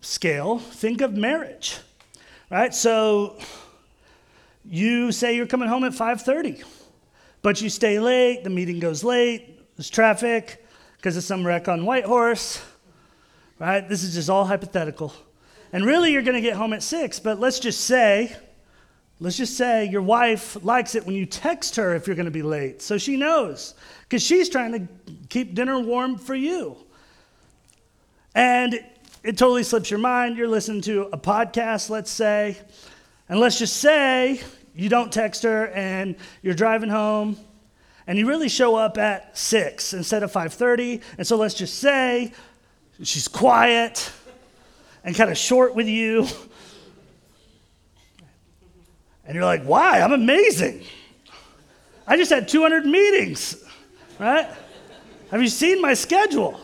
scale, 0.00 0.58
think 0.58 1.00
of 1.00 1.14
marriage. 1.14 1.78
Right? 2.50 2.74
So 2.74 3.38
you 4.64 5.12
say 5.12 5.36
you're 5.36 5.46
coming 5.46 5.68
home 5.68 5.84
at 5.84 5.92
5:30 5.92 6.64
but 7.42 7.62
you 7.62 7.70
stay 7.70 8.00
late, 8.00 8.42
the 8.42 8.50
meeting 8.50 8.80
goes 8.80 9.04
late, 9.04 9.76
there's 9.76 9.88
traffic 9.88 10.66
because 10.96 11.16
of 11.16 11.22
some 11.22 11.46
wreck 11.46 11.68
on 11.68 11.84
Whitehorse, 11.84 12.60
right? 13.62 13.88
This 13.88 14.02
is 14.02 14.14
just 14.14 14.28
all 14.28 14.44
hypothetical. 14.44 15.14
And 15.72 15.86
really, 15.86 16.12
you're 16.12 16.22
going 16.22 16.34
to 16.34 16.40
get 16.40 16.56
home 16.56 16.72
at 16.72 16.82
six, 16.82 17.20
but 17.20 17.38
let's 17.38 17.60
just 17.60 17.82
say, 17.82 18.34
let's 19.20 19.36
just 19.36 19.56
say 19.56 19.84
your 19.84 20.02
wife 20.02 20.62
likes 20.64 20.96
it 20.96 21.06
when 21.06 21.14
you 21.14 21.26
text 21.26 21.76
her 21.76 21.94
if 21.94 22.08
you're 22.08 22.16
going 22.16 22.26
to 22.26 22.32
be 22.32 22.42
late. 22.42 22.82
So 22.82 22.98
she 22.98 23.16
knows, 23.16 23.74
because 24.00 24.20
she's 24.20 24.48
trying 24.48 24.72
to 24.72 25.14
keep 25.28 25.54
dinner 25.54 25.78
warm 25.78 26.18
for 26.18 26.34
you. 26.34 26.76
And 28.34 28.74
it 29.22 29.38
totally 29.38 29.62
slips 29.62 29.92
your 29.92 30.00
mind. 30.00 30.36
You're 30.36 30.48
listening 30.48 30.82
to 30.82 31.02
a 31.12 31.18
podcast, 31.18 31.88
let's 31.88 32.10
say, 32.10 32.58
and 33.28 33.38
let's 33.38 33.60
just 33.60 33.76
say 33.76 34.40
you 34.74 34.88
don't 34.88 35.12
text 35.12 35.44
her 35.44 35.68
and 35.68 36.16
you're 36.42 36.54
driving 36.54 36.90
home 36.90 37.36
and 38.08 38.18
you 38.18 38.26
really 38.26 38.48
show 38.48 38.74
up 38.74 38.98
at 38.98 39.38
6 39.38 39.94
instead 39.94 40.24
of 40.24 40.32
5.30 40.32 41.00
and 41.18 41.26
so 41.26 41.36
let's 41.36 41.54
just 41.54 41.78
say 41.78 42.32
she's 43.02 43.28
quiet 43.28 44.12
and 45.04 45.14
kind 45.14 45.30
of 45.30 45.38
short 45.38 45.74
with 45.74 45.88
you. 45.88 46.26
And 49.24 49.36
you're 49.36 49.44
like 49.44 49.62
why? 49.62 50.00
I'm 50.00 50.12
amazing. 50.12 50.84
I 52.06 52.16
just 52.16 52.30
had 52.30 52.48
200 52.48 52.84
meetings 52.84 53.62
right? 54.22 54.48
Have 55.30 55.42
you 55.42 55.48
seen 55.48 55.80
my 55.80 55.94
schedule? 55.94 56.60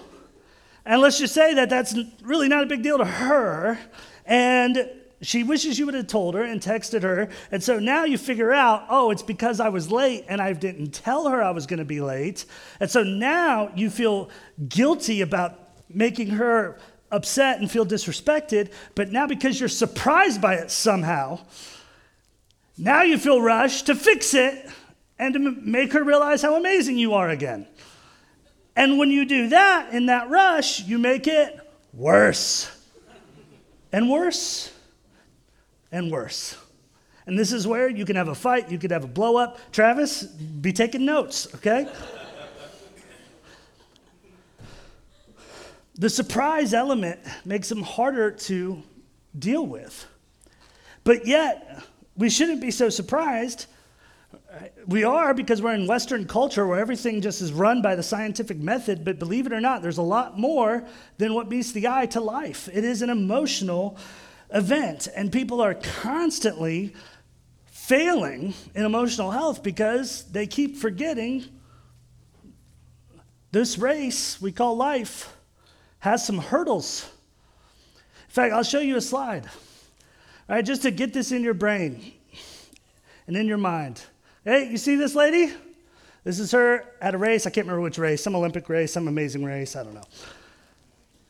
And 0.85 1.01
let's 1.01 1.19
just 1.19 1.35
say 1.35 1.55
that 1.55 1.69
that's 1.69 1.95
really 2.23 2.49
not 2.49 2.63
a 2.63 2.67
big 2.67 2.83
deal 2.83 2.99
to 2.99 3.05
her 3.05 3.79
and 4.25 4.91
she 5.21 5.43
wishes 5.43 5.79
you 5.79 5.87
would 5.87 5.97
have 5.97 6.07
told 6.07 6.35
her 6.35 6.45
and 6.45 6.61
texted 6.61 7.03
her. 7.03 7.29
And 7.51 7.61
so 7.61 7.81
now 7.81 8.05
you 8.05 8.17
figure 8.17 8.53
out, 8.53 8.87
oh, 8.89 9.11
it's 9.11 9.23
because 9.23 9.59
I 9.59 9.69
was 9.69 9.91
late 9.91 10.25
and 10.29 10.41
I 10.41 10.53
didn't 10.53 10.93
tell 10.93 11.29
her 11.29 11.43
I 11.43 11.51
was 11.51 11.67
going 11.67 11.81
to 11.81 11.85
be 11.85 12.01
late. 12.01 12.45
And 12.79 12.89
so 12.89 13.03
now 13.03 13.73
you 13.75 13.91
feel 13.91 14.31
guilty 14.69 15.21
about 15.21 15.68
making 15.89 16.29
her 16.31 16.79
upset 17.11 17.61
and 17.61 17.71
feel 17.71 17.87
disrespected. 17.87 18.73
But 18.95 19.13
now 19.13 19.27
because 19.27 19.59
you're 19.59 19.69
surprised 19.69 20.41
by 20.41 20.55
it 20.55 20.71
somehow, 20.71 21.41
now 22.77 23.03
you 23.03 23.19
feel 23.19 23.41
rushed 23.41 23.87
to 23.87 23.95
fix 23.95 24.35
it 24.35 24.69
and 25.19 25.35
to 25.35 25.41
make 25.41 25.93
her 25.93 26.05
realize 26.05 26.43
how 26.43 26.57
amazing 26.57 26.99
you 26.99 27.15
are 27.15 27.29
again. 27.29 27.67
And 28.77 28.99
when 28.99 29.11
you 29.11 29.25
do 29.25 29.49
that 29.49 29.93
in 29.93 30.07
that 30.07 30.31
rush, 30.31 30.85
you 30.85 30.99
make 30.99 31.27
it 31.27 31.59
worse 31.93 32.71
and 33.93 34.09
worse 34.09 34.73
and 35.91 36.13
worse. 36.13 36.57
And 37.27 37.39
this 37.39 37.53
is 37.53 37.67
where 37.67 37.89
you 37.89 38.05
can 38.05 38.17
have 38.17 38.29
a 38.29 38.35
fight, 38.35 38.71
you 38.71 38.79
could 38.79 38.91
have 38.91 39.05
a 39.05 39.09
blow 39.09 39.37
up. 39.37 39.59
Travis, 39.73 40.23
be 40.23 40.73
taking 40.73 41.05
notes, 41.05 41.53
okay? 41.57 41.89
The 45.99 46.09
surprise 46.09 46.73
element 46.73 47.19
makes 47.45 47.69
them 47.69 47.83
harder 47.83 48.31
to 48.31 48.83
deal 49.37 49.67
with. 49.67 50.07
But 51.03 51.27
yet, 51.27 51.83
we 52.17 52.31
shouldn't 52.31 52.61
be 52.61 52.71
so 52.71 52.89
surprised. 52.89 53.67
We 54.87 55.03
are 55.05 55.35
because 55.35 55.61
we're 55.61 55.75
in 55.75 55.89
Western 55.89 56.27
culture 56.27 56.67
where 56.67 56.79
everything 56.79 57.21
just 57.21 57.43
is 57.43 57.53
run 57.53 57.83
by 57.83 57.97
the 57.97 58.03
scientific 58.03 58.59
method, 58.59 59.05
but 59.05 59.19
believe 59.19 59.47
it 59.47 59.53
or 59.53 59.61
not, 59.61 59.83
there's 59.83 59.99
a 59.99 60.03
lot 60.03 60.39
more 60.39 60.85
than 61.19 61.35
what 61.35 61.49
meets 61.49 61.73
the 61.73 61.89
eye 61.89 62.07
to 62.07 62.21
life. 62.21 62.69
It 62.73 62.85
is 62.85 63.03
an 63.03 63.11
emotional 63.11 63.99
event. 64.51 65.09
And 65.15 65.33
people 65.33 65.61
are 65.61 65.75
constantly 65.75 66.95
failing 67.67 68.55
in 68.75 68.85
emotional 68.85 69.33
health 69.33 69.63
because 69.63 70.25
they 70.25 70.47
keep 70.47 70.77
forgetting 70.77 71.45
this 73.51 73.79
race 73.79 74.41
we 74.43 74.53
call 74.53 74.77
life 74.77 75.35
has 76.01 76.25
some 76.25 76.39
hurdles. 76.39 77.09
In 78.29 78.33
fact, 78.33 78.53
I'll 78.55 78.63
show 78.63 78.81
you 78.81 78.97
a 78.97 79.01
slide, 79.01 79.47
all 80.49 80.57
right, 80.57 80.65
just 80.65 80.83
to 80.83 80.91
get 80.91 81.13
this 81.13 81.33
in 81.33 81.43
your 81.43 81.55
brain 81.55 82.13
and 83.27 83.37
in 83.37 83.47
your 83.47 83.59
mind. 83.59 84.03
Hey, 84.45 84.71
you 84.71 84.77
see 84.77 84.97
this 84.97 85.15
lady? 85.15 85.53
This 86.25 86.39
is 86.39 86.51
her 86.53 86.85
at 87.01 87.15
a 87.15 87.19
race. 87.19 87.47
I 87.47 87.51
can't 87.51 87.67
remember 87.67 87.83
which 87.83 87.99
race, 87.99 88.23
some 88.23 88.35
Olympic 88.37 88.69
race, 88.69 88.93
some 88.93 89.09
amazing 89.09 89.45
race, 89.45 89.77
I 89.77 89.83
don't 89.83 89.95
know. 89.95 90.05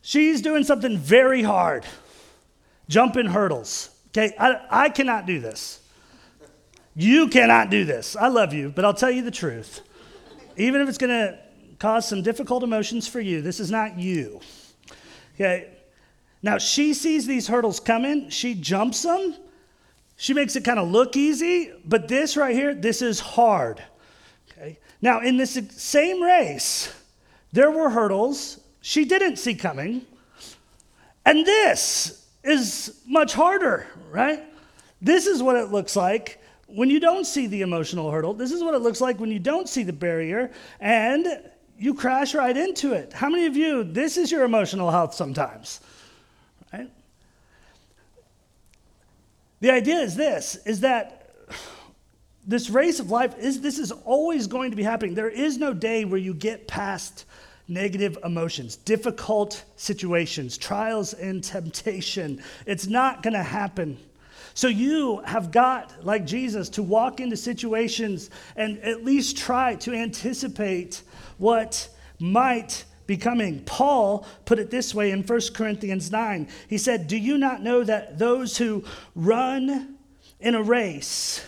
She's 0.02 0.40
doing 0.40 0.64
something 0.64 0.96
very 0.96 1.42
hard 1.42 1.84
jumping 2.88 3.26
hurdles. 3.26 3.90
Okay, 4.08 4.34
I, 4.38 4.60
I 4.70 4.88
cannot 4.88 5.26
do 5.26 5.40
this. 5.40 5.80
You 6.96 7.28
cannot 7.28 7.70
do 7.70 7.84
this. 7.84 8.16
I 8.16 8.28
love 8.28 8.52
you, 8.52 8.70
but 8.70 8.84
I'll 8.84 8.94
tell 8.94 9.10
you 9.10 9.22
the 9.22 9.30
truth. 9.30 9.82
Even 10.56 10.80
if 10.80 10.88
it's 10.88 10.98
going 10.98 11.10
to 11.10 11.38
cause 11.78 12.08
some 12.08 12.22
difficult 12.22 12.62
emotions 12.62 13.06
for 13.06 13.20
you, 13.20 13.40
this 13.40 13.60
is 13.60 13.70
not 13.70 13.98
you. 13.98 14.40
Okay, 15.34 15.68
now 16.42 16.58
she 16.58 16.94
sees 16.94 17.26
these 17.26 17.46
hurdles 17.46 17.80
coming, 17.80 18.28
she 18.30 18.54
jumps 18.54 19.02
them, 19.02 19.34
she 20.16 20.34
makes 20.34 20.56
it 20.56 20.64
kind 20.64 20.78
of 20.78 20.88
look 20.88 21.16
easy, 21.16 21.72
but 21.84 22.08
this 22.08 22.36
right 22.36 22.54
here, 22.54 22.74
this 22.74 23.02
is 23.02 23.20
hard. 23.20 23.82
Okay, 24.50 24.78
now 25.00 25.20
in 25.20 25.36
this 25.36 25.58
same 25.70 26.22
race, 26.22 26.92
there 27.52 27.70
were 27.70 27.90
hurdles 27.90 28.60
she 28.80 29.04
didn't 29.04 29.36
see 29.36 29.54
coming, 29.54 30.04
and 31.24 31.44
this 31.44 32.26
is 32.42 33.00
much 33.06 33.34
harder, 33.34 33.86
right? 34.10 34.42
This 35.00 35.26
is 35.26 35.42
what 35.42 35.56
it 35.56 35.70
looks 35.70 35.94
like 35.94 36.42
when 36.66 36.90
you 36.90 37.00
don't 37.00 37.24
see 37.24 37.46
the 37.46 37.62
emotional 37.62 38.10
hurdle. 38.10 38.34
This 38.34 38.52
is 38.52 38.62
what 38.62 38.74
it 38.74 38.78
looks 38.78 39.00
like 39.00 39.20
when 39.20 39.30
you 39.30 39.38
don't 39.38 39.68
see 39.68 39.82
the 39.82 39.92
barrier 39.92 40.50
and 40.80 41.26
you 41.78 41.94
crash 41.94 42.34
right 42.34 42.56
into 42.56 42.92
it. 42.92 43.12
How 43.12 43.28
many 43.28 43.46
of 43.46 43.56
you, 43.56 43.84
this 43.84 44.16
is 44.16 44.30
your 44.32 44.44
emotional 44.44 44.90
health 44.90 45.14
sometimes, 45.14 45.80
right? 46.72 46.90
The 49.60 49.70
idea 49.70 49.98
is 49.98 50.16
this 50.16 50.56
is 50.66 50.80
that 50.80 51.14
this 52.46 52.70
race 52.70 52.98
of 52.98 53.10
life 53.10 53.38
is 53.38 53.60
this 53.60 53.78
is 53.78 53.92
always 53.92 54.46
going 54.46 54.70
to 54.70 54.76
be 54.76 54.82
happening. 54.82 55.14
There 55.14 55.28
is 55.28 55.58
no 55.58 55.72
day 55.72 56.04
where 56.04 56.18
you 56.18 56.34
get 56.34 56.66
past 56.66 57.26
negative 57.68 58.18
emotions, 58.24 58.76
difficult 58.76 59.64
situations, 59.76 60.56
trials 60.56 61.12
and 61.12 61.44
temptation. 61.44 62.42
It's 62.66 62.86
not 62.86 63.22
going 63.22 63.34
to 63.34 63.42
happen. 63.42 63.98
So 64.54 64.66
you 64.66 65.18
have 65.18 65.52
got, 65.52 66.04
like 66.04 66.24
Jesus, 66.24 66.68
to 66.70 66.82
walk 66.82 67.20
into 67.20 67.36
situations 67.36 68.30
and 68.56 68.78
at 68.78 69.04
least 69.04 69.36
try 69.36 69.74
to 69.76 69.92
anticipate 69.92 71.02
what 71.38 71.88
might 72.18 72.84
be 73.06 73.16
coming. 73.16 73.60
Paul 73.64 74.26
put 74.44 74.58
it 74.58 74.70
this 74.70 74.94
way 74.94 75.10
in 75.10 75.22
1 75.22 75.40
Corinthians 75.54 76.12
9. 76.12 76.46
He 76.68 76.78
said, 76.78 77.08
Do 77.08 77.16
you 77.16 77.38
not 77.38 77.62
know 77.62 77.82
that 77.82 78.18
those 78.18 78.58
who 78.58 78.84
run 79.14 79.96
in 80.38 80.54
a 80.54 80.62
race, 80.62 81.44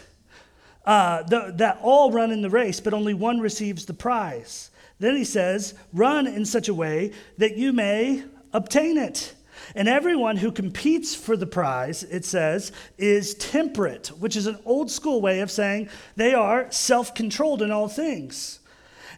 uh, 0.85 1.23
that 1.25 1.79
all 1.83 2.11
run 2.11 2.33
in 2.33 2.43
the 2.43 2.51
race, 2.51 2.81
but 2.81 2.95
only 2.95 3.15
one 3.15 3.41
receives 3.41 3.85
the 3.85 3.95
prize? 3.95 4.71
Then 5.01 5.17
he 5.17 5.25
says, 5.25 5.75
Run 5.93 6.27
in 6.27 6.47
such 6.47 6.69
a 6.69 6.75
way 6.75 7.13
that 7.37 7.57
you 7.57 7.73
may 7.73 8.25
obtain 8.53 8.97
it. 8.97 9.35
And 9.75 9.87
everyone 9.87 10.39
who 10.39 10.51
competes 10.51 11.15
for 11.15 11.37
the 11.37 11.47
prize, 11.47 12.03
it 12.05 12.25
says, 12.25 12.73
is 12.97 13.35
temperate, 13.35 14.09
which 14.19 14.35
is 14.35 14.47
an 14.47 14.59
old 14.65 14.91
school 14.91 15.21
way 15.21 15.41
of 15.41 15.51
saying 15.51 15.91
they 16.17 16.33
are 16.33 16.71
self 16.73 17.15
controlled 17.15 17.61
in 17.61 17.71
all 17.71 17.87
things. 17.87 18.60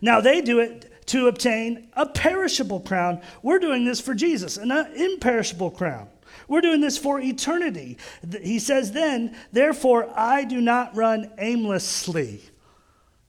Now 0.03 0.21
they 0.21 0.43
do 0.43 0.59
it 0.59 1.07
to 1.07 1.29
obtain 1.29 1.89
a 1.95 2.07
perishable 2.07 2.81
crown. 2.81 3.23
We're 3.43 3.59
doing 3.59 3.85
this 3.85 4.01
for 4.01 4.15
Jesus, 4.15 4.57
an 4.57 4.71
uh, 4.71 4.91
imperishable 4.95 5.71
crown. 5.71 6.09
We're 6.49 6.61
doing 6.61 6.81
this 6.81 6.99
for 6.99 7.21
eternity. 7.21 7.99
He 8.43 8.59
says, 8.59 8.93
then, 8.93 9.37
therefore, 9.53 10.11
I 10.15 10.45
do 10.45 10.61
not 10.61 10.95
run 10.97 11.31
aimlessly. 11.39 12.43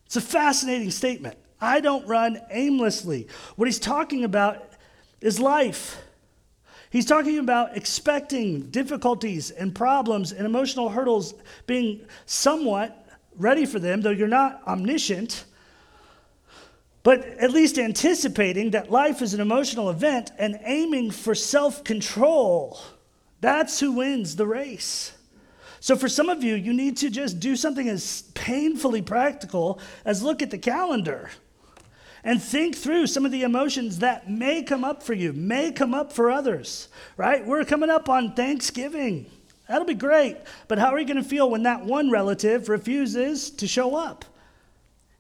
It's 0.05 0.15
a 0.15 0.21
fascinating 0.21 0.91
statement. 0.91 1.37
I 1.61 1.79
don't 1.79 2.05
run 2.07 2.41
aimlessly. 2.49 3.27
What 3.55 3.67
he's 3.67 3.79
talking 3.79 4.23
about 4.23 4.73
is 5.21 5.39
life. 5.39 6.01
He's 6.89 7.05
talking 7.05 7.39
about 7.39 7.77
expecting 7.77 8.69
difficulties 8.69 9.51
and 9.51 9.73
problems 9.73 10.31
and 10.31 10.45
emotional 10.45 10.89
hurdles, 10.89 11.33
being 11.65 12.05
somewhat 12.25 13.07
ready 13.35 13.65
for 13.65 13.79
them, 13.79 14.01
though 14.01 14.11
you're 14.11 14.27
not 14.27 14.61
omniscient, 14.67 15.45
but 17.03 17.25
at 17.37 17.51
least 17.51 17.77
anticipating 17.77 18.71
that 18.71 18.89
life 18.89 19.21
is 19.21 19.33
an 19.33 19.41
emotional 19.41 19.89
event 19.89 20.31
and 20.39 20.59
aiming 20.63 21.11
for 21.11 21.35
self 21.35 21.83
control. 21.83 22.79
That's 23.41 23.79
who 23.79 23.91
wins 23.91 24.37
the 24.37 24.47
race. 24.47 25.11
So, 25.81 25.97
for 25.97 26.07
some 26.07 26.29
of 26.29 26.43
you, 26.43 26.55
you 26.55 26.73
need 26.73 26.95
to 26.97 27.09
just 27.09 27.41
do 27.41 27.57
something 27.57 27.89
as 27.89 28.21
painfully 28.35 29.01
practical 29.01 29.79
as 30.05 30.23
look 30.23 30.41
at 30.41 30.49
the 30.49 30.57
calendar 30.57 31.29
and 32.23 32.41
think 32.41 32.75
through 32.75 33.07
some 33.07 33.25
of 33.25 33.33
the 33.33 33.43
emotions 33.43 33.99
that 33.99 34.29
may 34.29 34.63
come 34.63 34.85
up 34.85 35.03
for 35.03 35.13
you, 35.13 35.33
may 35.33 35.73
come 35.73 35.93
up 35.93 36.13
for 36.13 36.31
others, 36.31 36.87
right? 37.17 37.45
We're 37.45 37.65
coming 37.65 37.89
up 37.89 38.07
on 38.07 38.33
Thanksgiving. 38.33 39.25
That'll 39.67 39.85
be 39.85 39.93
great. 39.93 40.37
But 40.69 40.79
how 40.79 40.93
are 40.93 40.99
you 40.99 41.05
going 41.05 41.21
to 41.21 41.23
feel 41.23 41.49
when 41.49 41.63
that 41.63 41.83
one 41.83 42.09
relative 42.09 42.69
refuses 42.69 43.49
to 43.51 43.67
show 43.67 43.95
up? 43.95 44.23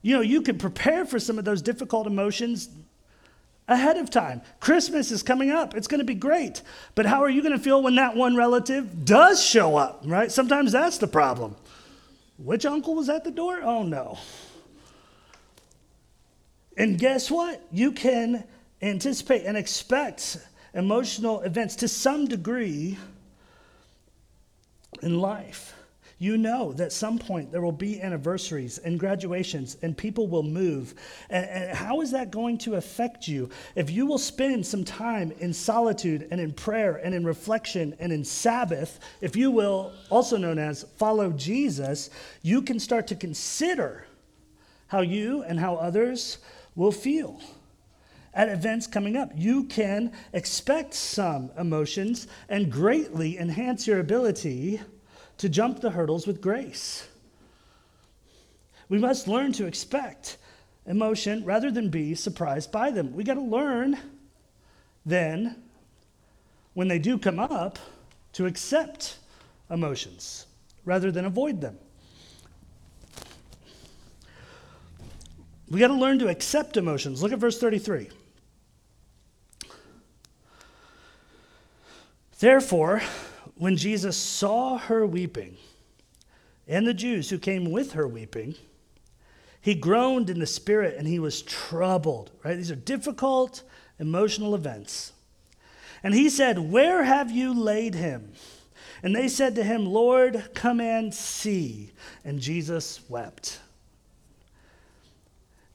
You 0.03 0.15
know, 0.15 0.21
you 0.21 0.43
could 0.43 0.59
prepare 0.59 1.05
for 1.05 1.17
some 1.17 1.39
of 1.39 1.45
those 1.45 1.63
difficult 1.63 2.05
emotions 2.05 2.69
ahead 3.67 3.97
of 3.97 4.09
time. 4.09 4.41
Christmas 4.59 5.11
is 5.11 5.23
coming 5.23 5.49
up. 5.49 5.75
It's 5.75 5.87
going 5.87 5.99
to 5.99 6.05
be 6.05 6.13
great. 6.13 6.61
But 6.93 7.05
how 7.05 7.23
are 7.23 7.29
you 7.29 7.41
going 7.41 7.57
to 7.57 7.63
feel 7.63 7.81
when 7.81 7.95
that 7.95 8.15
one 8.15 8.35
relative 8.35 9.05
does 9.05 9.43
show 9.43 9.77
up, 9.77 10.03
right? 10.05 10.31
Sometimes 10.31 10.73
that's 10.73 10.97
the 10.97 11.07
problem. 11.07 11.55
Which 12.37 12.65
uncle 12.65 12.95
was 12.95 13.09
at 13.09 13.23
the 13.23 13.31
door? 13.31 13.61
Oh 13.63 13.83
no. 13.83 14.19
And 16.75 16.99
guess 16.99 17.31
what? 17.31 17.65
You 17.71 17.93
can 17.93 18.43
anticipate 18.81 19.45
and 19.45 19.55
expect 19.55 20.37
emotional 20.73 21.41
events 21.41 21.77
to 21.77 21.87
some 21.87 22.25
degree 22.25 22.97
in 25.01 25.19
life. 25.19 25.75
You 26.23 26.37
know 26.37 26.71
that 26.75 26.93
some 26.93 27.19
point 27.19 27.51
there 27.51 27.61
will 27.61 27.73
be 27.73 28.01
anniversaries 28.01 28.77
and 28.77 28.97
graduations 28.97 29.75
and 29.81 29.97
people 29.97 30.29
will 30.29 30.41
move. 30.41 30.95
And, 31.29 31.45
and, 31.45 31.77
how 31.77 31.99
is 31.99 32.11
that 32.11 32.31
going 32.31 32.59
to 32.59 32.75
affect 32.75 33.27
you? 33.27 33.49
If 33.75 33.91
you 33.91 34.05
will 34.05 34.17
spend 34.17 34.65
some 34.65 34.85
time 34.85 35.33
in 35.39 35.51
solitude 35.51 36.29
and 36.31 36.39
in 36.39 36.53
prayer 36.53 36.95
and 37.03 37.13
in 37.13 37.25
reflection 37.25 37.93
and 37.99 38.13
in 38.13 38.23
Sabbath, 38.23 39.01
if 39.19 39.35
you 39.35 39.51
will, 39.51 39.91
also 40.09 40.37
known 40.37 40.59
as 40.59 40.83
follow 40.95 41.29
Jesus, 41.31 42.09
you 42.41 42.61
can 42.61 42.79
start 42.79 43.05
to 43.07 43.15
consider 43.15 44.07
how 44.87 45.01
you 45.01 45.43
and 45.43 45.59
how 45.59 45.75
others 45.75 46.37
will 46.73 46.93
feel 46.93 47.41
at 48.33 48.47
events 48.47 48.87
coming 48.87 49.17
up. 49.17 49.29
You 49.35 49.65
can 49.65 50.13
expect 50.31 50.93
some 50.93 51.51
emotions 51.57 52.27
and 52.47 52.71
greatly 52.71 53.37
enhance 53.37 53.85
your 53.85 53.99
ability 53.99 54.79
to 55.37 55.49
jump 55.49 55.81
the 55.81 55.91
hurdles 55.91 56.27
with 56.27 56.41
grace. 56.41 57.07
We 58.89 58.97
must 58.99 59.27
learn 59.27 59.53
to 59.53 59.65
expect 59.65 60.37
emotion 60.85 61.43
rather 61.45 61.71
than 61.71 61.89
be 61.89 62.15
surprised 62.15 62.71
by 62.71 62.91
them. 62.91 63.13
We 63.13 63.23
got 63.23 63.35
to 63.35 63.41
learn 63.41 63.97
then, 65.05 65.55
when 66.73 66.87
they 66.87 66.99
do 66.99 67.17
come 67.17 67.39
up, 67.39 67.79
to 68.33 68.45
accept 68.45 69.17
emotions 69.69 70.45
rather 70.85 71.11
than 71.11 71.25
avoid 71.25 71.61
them. 71.61 71.77
We 75.69 75.79
got 75.79 75.87
to 75.87 75.95
learn 75.95 76.19
to 76.19 76.27
accept 76.27 76.77
emotions. 76.77 77.23
Look 77.23 77.31
at 77.31 77.39
verse 77.39 77.59
33. 77.59 78.09
Therefore, 82.39 83.01
when 83.63 83.77
Jesus 83.77 84.17
saw 84.17 84.77
her 84.77 85.07
weeping, 85.07 85.55
and 86.67 86.85
the 86.85 86.93
Jews 86.93 87.29
who 87.29 87.37
came 87.37 87.71
with 87.71 87.93
her 87.93 88.05
weeping, 88.05 88.55
he 89.61 89.73
groaned 89.73 90.29
in 90.29 90.39
the 90.39 90.45
spirit 90.45 90.97
and 90.97 91.07
he 91.07 91.17
was 91.17 91.41
troubled, 91.43 92.31
right? 92.43 92.57
These 92.57 92.71
are 92.71 92.75
difficult 92.75 93.63
emotional 93.99 94.53
events. 94.53 95.13
And 96.03 96.13
he 96.13 96.29
said, 96.29 96.59
Where 96.59 97.05
have 97.05 97.31
you 97.31 97.53
laid 97.53 97.95
him? 97.95 98.33
And 99.01 99.15
they 99.15 99.29
said 99.29 99.55
to 99.55 99.63
him, 99.63 99.85
Lord, 99.85 100.49
come 100.53 100.81
and 100.81 101.13
see. 101.13 101.93
And 102.25 102.41
Jesus 102.41 102.99
wept. 103.07 103.61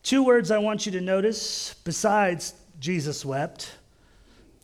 Two 0.03 0.23
words 0.23 0.51
I 0.51 0.59
want 0.59 0.85
you 0.85 0.93
to 0.93 1.01
notice 1.01 1.73
besides 1.85 2.53
Jesus 2.81 3.25
wept 3.25 3.78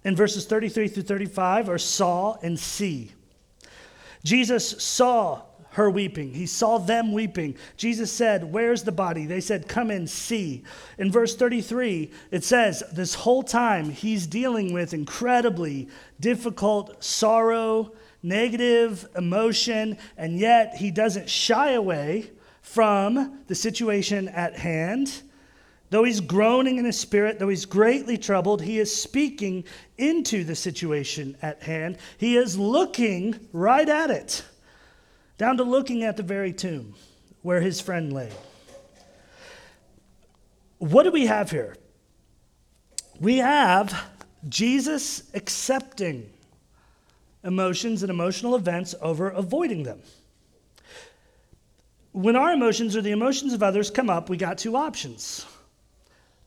in 0.04 0.14
verses 0.14 0.46
33 0.46 0.88
through 0.88 1.02
35 1.02 1.68
are 1.68 1.78
saw 1.78 2.36
and 2.42 2.58
see. 2.58 3.12
Jesus 4.22 4.82
saw 4.82 5.42
her 5.74 5.90
weeping. 5.90 6.32
He 6.32 6.46
saw 6.46 6.78
them 6.78 7.12
weeping. 7.12 7.56
Jesus 7.76 8.12
said, 8.12 8.52
Where's 8.52 8.84
the 8.84 8.92
body? 8.92 9.26
They 9.26 9.40
said, 9.40 9.68
Come 9.68 9.90
and 9.90 10.08
see. 10.08 10.62
In 10.98 11.10
verse 11.10 11.34
33, 11.34 12.12
it 12.30 12.44
says, 12.44 12.82
This 12.92 13.14
whole 13.14 13.42
time 13.42 13.90
he's 13.90 14.26
dealing 14.26 14.72
with 14.72 14.94
incredibly 14.94 15.88
difficult 16.20 17.02
sorrow, 17.02 17.92
negative 18.22 19.06
emotion, 19.16 19.98
and 20.16 20.38
yet 20.38 20.76
he 20.76 20.92
doesn't 20.92 21.28
shy 21.28 21.72
away 21.72 22.30
from 22.62 23.40
the 23.48 23.54
situation 23.54 24.28
at 24.28 24.56
hand. 24.56 25.22
Though 25.94 26.02
he's 26.02 26.20
groaning 26.20 26.78
in 26.78 26.85
his 26.85 26.98
spirit, 26.98 27.38
though 27.38 27.50
he's 27.50 27.66
greatly 27.66 28.18
troubled, 28.18 28.61
he 28.61 28.80
is 28.80 28.92
speaking 28.92 29.62
into 29.96 30.42
the 30.42 30.57
situation 30.57 31.37
at 31.40 31.62
hand. 31.62 31.98
He 32.18 32.37
is 32.37 32.59
looking 32.59 33.38
right 33.52 33.88
at 33.88 34.11
it, 34.11 34.44
down 35.38 35.57
to 35.59 35.62
looking 35.62 36.02
at 36.02 36.16
the 36.16 36.24
very 36.24 36.52
tomb 36.52 36.96
where 37.42 37.61
his 37.61 37.80
friend 37.80 38.12
lay. 38.12 38.33
What 40.78 41.04
do 41.04 41.12
we 41.12 41.26
have 41.26 41.52
here? 41.52 41.76
We 43.20 43.37
have 43.37 43.96
Jesus 44.48 45.30
accepting 45.33 46.28
emotions 47.44 48.02
and 48.02 48.11
emotional 48.11 48.57
events 48.57 48.96
over 49.00 49.28
avoiding 49.28 49.85
them. 49.85 50.02
When 52.11 52.35
our 52.35 52.52
emotions 52.52 52.96
or 52.96 53.00
the 53.00 53.12
emotions 53.12 53.52
of 53.52 53.62
others 53.62 53.92
come 53.92 54.11
up, 54.11 54.28
we 54.28 54.37
got 54.37 54.59
two 54.59 54.74
options 54.74 55.46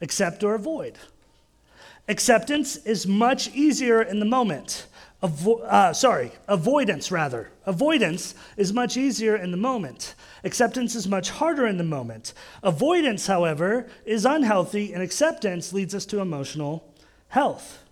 accept 0.02 0.44
or 0.44 0.56
avoid. 0.56 0.98
Acceptance 2.08 2.78
is 2.78 3.06
much 3.06 3.54
easier 3.54 4.02
in 4.02 4.20
the 4.20 4.26
moment. 4.26 4.88
Avo- 5.24 5.64
uh, 5.64 5.94
sorry, 5.94 6.32
avoidance 6.48 7.12
rather. 7.12 7.50
Avoidance 7.66 8.36
is 8.56 8.72
much 8.72 8.96
easier 8.96 9.36
in 9.36 9.52
the 9.52 9.58
moment. 9.58 10.14
Acceptance 10.44 10.94
is 10.94 11.08
much 11.08 11.32
harder 11.32 11.66
in 11.66 11.78
the 11.78 11.84
moment. 11.84 12.34
Avoidance, 12.62 13.28
however, 13.28 13.88
is 14.06 14.26
unhealthy, 14.26 14.94
and 14.94 15.02
acceptance 15.02 15.74
leads 15.74 15.96
us 15.96 16.06
to 16.06 16.20
emotional 16.20 16.94
health. 17.30 17.84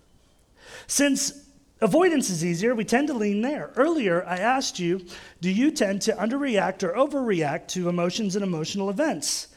Since 0.86 1.44
avoidance 1.80 2.30
is 2.30 2.44
easier, 2.44 2.74
we 2.74 2.84
tend 2.84 3.08
to 3.08 3.14
lean 3.14 3.42
there. 3.42 3.72
Earlier, 3.76 4.24
I 4.24 4.38
asked 4.38 4.78
you 4.78 5.04
do 5.40 5.50
you 5.50 5.70
tend 5.72 6.02
to 6.02 6.12
underreact 6.12 6.82
or 6.84 6.92
overreact 6.92 7.68
to 7.68 7.88
emotions 7.88 8.36
and 8.36 8.44
emotional 8.44 8.88
events? 8.88 9.48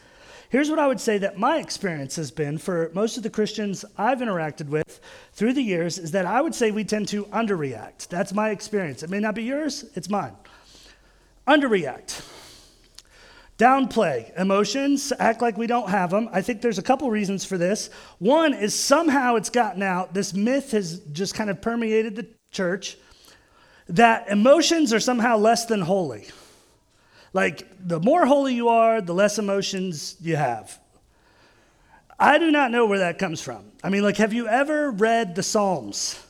Here's 0.50 0.72
what 0.72 0.80
I 0.80 0.88
would 0.88 1.00
say 1.00 1.20
that 1.20 1.38
my 1.38 1.60
experience 1.60 2.16
has 2.16 2.32
been 2.32 2.58
for 2.58 2.90
most 2.96 3.18
of 3.18 3.24
the 3.24 3.30
Christians 3.30 3.86
I've 3.98 4.18
interacted 4.18 4.68
with 4.68 5.00
through 5.32 5.54
the 5.54 5.62
years 5.62 6.00
is 6.00 6.10
that 6.12 6.26
I 6.26 6.42
would 6.42 6.56
say 6.56 6.72
we 6.72 6.84
tend 6.84 7.08
to 7.10 7.26
underreact. 7.26 8.08
That's 8.08 8.34
my 8.34 8.50
experience. 8.50 9.04
It 9.04 9.12
may 9.12 9.20
not 9.20 9.36
be 9.36 9.44
yours, 9.44 9.86
it's 9.94 10.10
mine. 10.10 10.36
Underreact. 11.48 12.26
Downplay 13.60 14.36
emotions, 14.40 15.14
act 15.20 15.44
like 15.44 15.56
we 15.56 15.68
don't 15.68 15.90
have 15.90 16.10
them. 16.10 16.30
I 16.32 16.42
think 16.42 16.62
there's 16.62 16.80
a 16.80 16.84
couple 16.84 17.12
reasons 17.12 17.46
for 17.46 17.60
this. 17.60 17.92
One 18.18 18.56
is 18.56 18.74
somehow 18.74 19.36
it's 19.36 19.52
gotten 19.52 19.84
out, 19.84 20.16
this 20.16 20.34
myth 20.34 20.72
has 20.72 21.00
just 21.12 21.36
kind 21.36 21.52
of 21.52 21.62
permeated 21.62 22.16
the 22.16 22.26
church 22.50 22.98
that 23.88 24.30
emotions 24.30 24.94
are 24.94 25.00
somehow 25.00 25.38
less 25.38 25.68
than 25.68 25.82
holy. 25.82 26.28
Like, 27.34 27.68
the 27.86 28.00
more 28.00 28.26
holy 28.26 28.56
you 28.56 28.70
are, 28.70 29.02
the 29.02 29.14
less 29.14 29.38
emotions 29.38 30.16
you 30.20 30.36
have. 30.36 30.80
I 32.20 32.38
do 32.38 32.52
not 32.52 32.72
know 32.72 32.86
where 32.86 33.00
that 33.00 33.18
comes 33.18 33.42
from. 33.42 33.72
I 33.84 33.90
mean, 33.90 34.04
like, 34.04 34.18
have 34.18 34.34
you 34.34 34.48
ever 34.48 34.92
read 34.92 35.36
the 35.36 35.44
Psalms? 35.44 36.22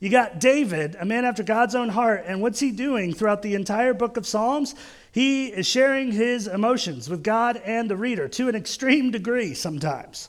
You 0.00 0.08
got 0.08 0.40
David, 0.40 0.96
a 0.98 1.04
man 1.04 1.24
after 1.24 1.42
God's 1.42 1.74
own 1.74 1.90
heart, 1.90 2.24
and 2.26 2.40
what's 2.40 2.60
he 2.60 2.70
doing 2.70 3.12
throughout 3.12 3.42
the 3.42 3.54
entire 3.54 3.94
book 3.94 4.16
of 4.16 4.26
Psalms? 4.26 4.74
He 5.12 5.48
is 5.48 5.66
sharing 5.66 6.12
his 6.12 6.46
emotions 6.46 7.08
with 7.08 7.22
God 7.22 7.56
and 7.58 7.90
the 7.90 7.96
reader 7.96 8.28
to 8.28 8.48
an 8.48 8.54
extreme 8.54 9.10
degree 9.10 9.54
sometimes 9.54 10.28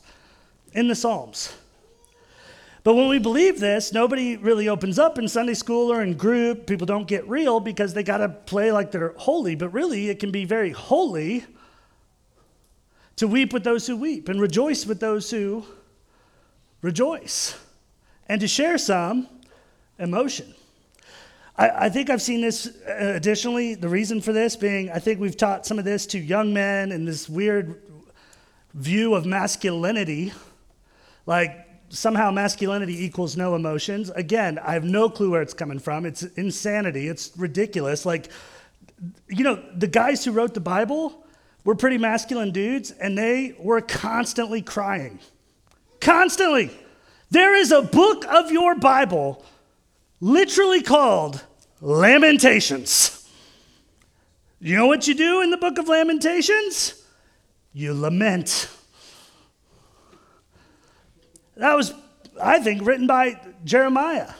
in 0.72 0.88
the 0.88 0.94
Psalms. 0.94 1.54
But 2.84 2.94
when 2.94 3.08
we 3.08 3.18
believe 3.18 3.60
this, 3.60 3.92
nobody 3.92 4.36
really 4.36 4.68
opens 4.68 4.98
up 4.98 5.16
in 5.16 5.28
Sunday 5.28 5.54
school 5.54 5.92
or 5.92 6.02
in 6.02 6.14
group. 6.14 6.66
People 6.66 6.86
don't 6.86 7.06
get 7.06 7.28
real 7.28 7.60
because 7.60 7.94
they 7.94 8.02
got 8.02 8.18
to 8.18 8.28
play 8.28 8.72
like 8.72 8.90
they're 8.90 9.14
holy. 9.16 9.54
But 9.54 9.68
really, 9.68 10.08
it 10.08 10.18
can 10.18 10.32
be 10.32 10.44
very 10.44 10.70
holy 10.70 11.44
to 13.16 13.28
weep 13.28 13.52
with 13.52 13.62
those 13.62 13.86
who 13.86 13.96
weep 13.96 14.28
and 14.28 14.40
rejoice 14.40 14.84
with 14.84 14.98
those 14.98 15.30
who 15.30 15.64
rejoice 16.80 17.56
and 18.28 18.40
to 18.40 18.48
share 18.48 18.78
some 18.78 19.28
emotion. 19.98 20.52
I, 21.56 21.86
I, 21.86 21.88
think 21.88 22.10
I've 22.10 22.22
seen 22.22 22.40
this 22.40 22.66
uh, 22.66 23.12
additionally. 23.14 23.76
The 23.76 23.88
reason 23.88 24.20
for 24.20 24.32
this 24.32 24.56
being, 24.56 24.90
I 24.90 24.98
think 24.98 25.20
we've 25.20 25.36
taught 25.36 25.66
some 25.66 25.78
of 25.78 25.84
this 25.84 26.06
to 26.06 26.18
young 26.18 26.52
men 26.52 26.90
in 26.90 27.04
this 27.04 27.28
weird 27.28 27.80
view 28.74 29.14
of 29.14 29.26
masculinity. 29.26 30.32
Like, 31.26 31.68
somehow 31.92 32.30
masculinity 32.30 33.04
equals 33.04 33.36
no 33.36 33.54
emotions. 33.54 34.10
Again, 34.10 34.58
I 34.58 34.72
have 34.72 34.84
no 34.84 35.10
clue 35.10 35.30
where 35.30 35.42
it's 35.42 35.54
coming 35.54 35.78
from. 35.78 36.06
It's 36.06 36.22
insanity. 36.22 37.08
It's 37.08 37.30
ridiculous. 37.36 38.06
Like, 38.06 38.30
you 39.28 39.44
know, 39.44 39.62
the 39.76 39.86
guys 39.86 40.24
who 40.24 40.32
wrote 40.32 40.54
the 40.54 40.60
Bible 40.60 41.24
were 41.64 41.74
pretty 41.74 41.98
masculine 41.98 42.50
dudes, 42.50 42.90
and 42.90 43.16
they 43.16 43.54
were 43.58 43.80
constantly 43.80 44.62
crying. 44.62 45.20
Constantly. 46.00 46.70
There 47.30 47.54
is 47.54 47.70
a 47.70 47.82
book 47.82 48.24
of 48.26 48.50
your 48.50 48.74
Bible 48.74 49.44
literally 50.20 50.82
called 50.82 51.44
Lamentations. 51.80 53.28
You 54.60 54.76
know 54.76 54.86
what 54.86 55.08
you 55.08 55.14
do 55.14 55.42
in 55.42 55.50
the 55.50 55.56
book 55.56 55.78
of 55.78 55.88
Lamentations? 55.88 57.04
You 57.72 57.94
lament. 57.94 58.68
That 61.62 61.76
was 61.76 61.94
I 62.40 62.58
think, 62.58 62.86
written 62.86 63.06
by 63.06 63.40
Jeremiah. 63.64 64.32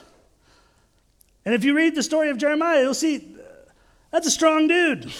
And 1.45 1.53
if 1.53 1.63
you 1.63 1.75
read 1.75 1.95
the 1.95 2.03
story 2.03 2.29
of 2.29 2.37
Jeremiah, 2.37 2.81
you'll 2.81 2.93
see 2.93 3.35
that's 4.11 4.27
a 4.27 4.31
strong 4.31 4.67
dude. 4.67 5.11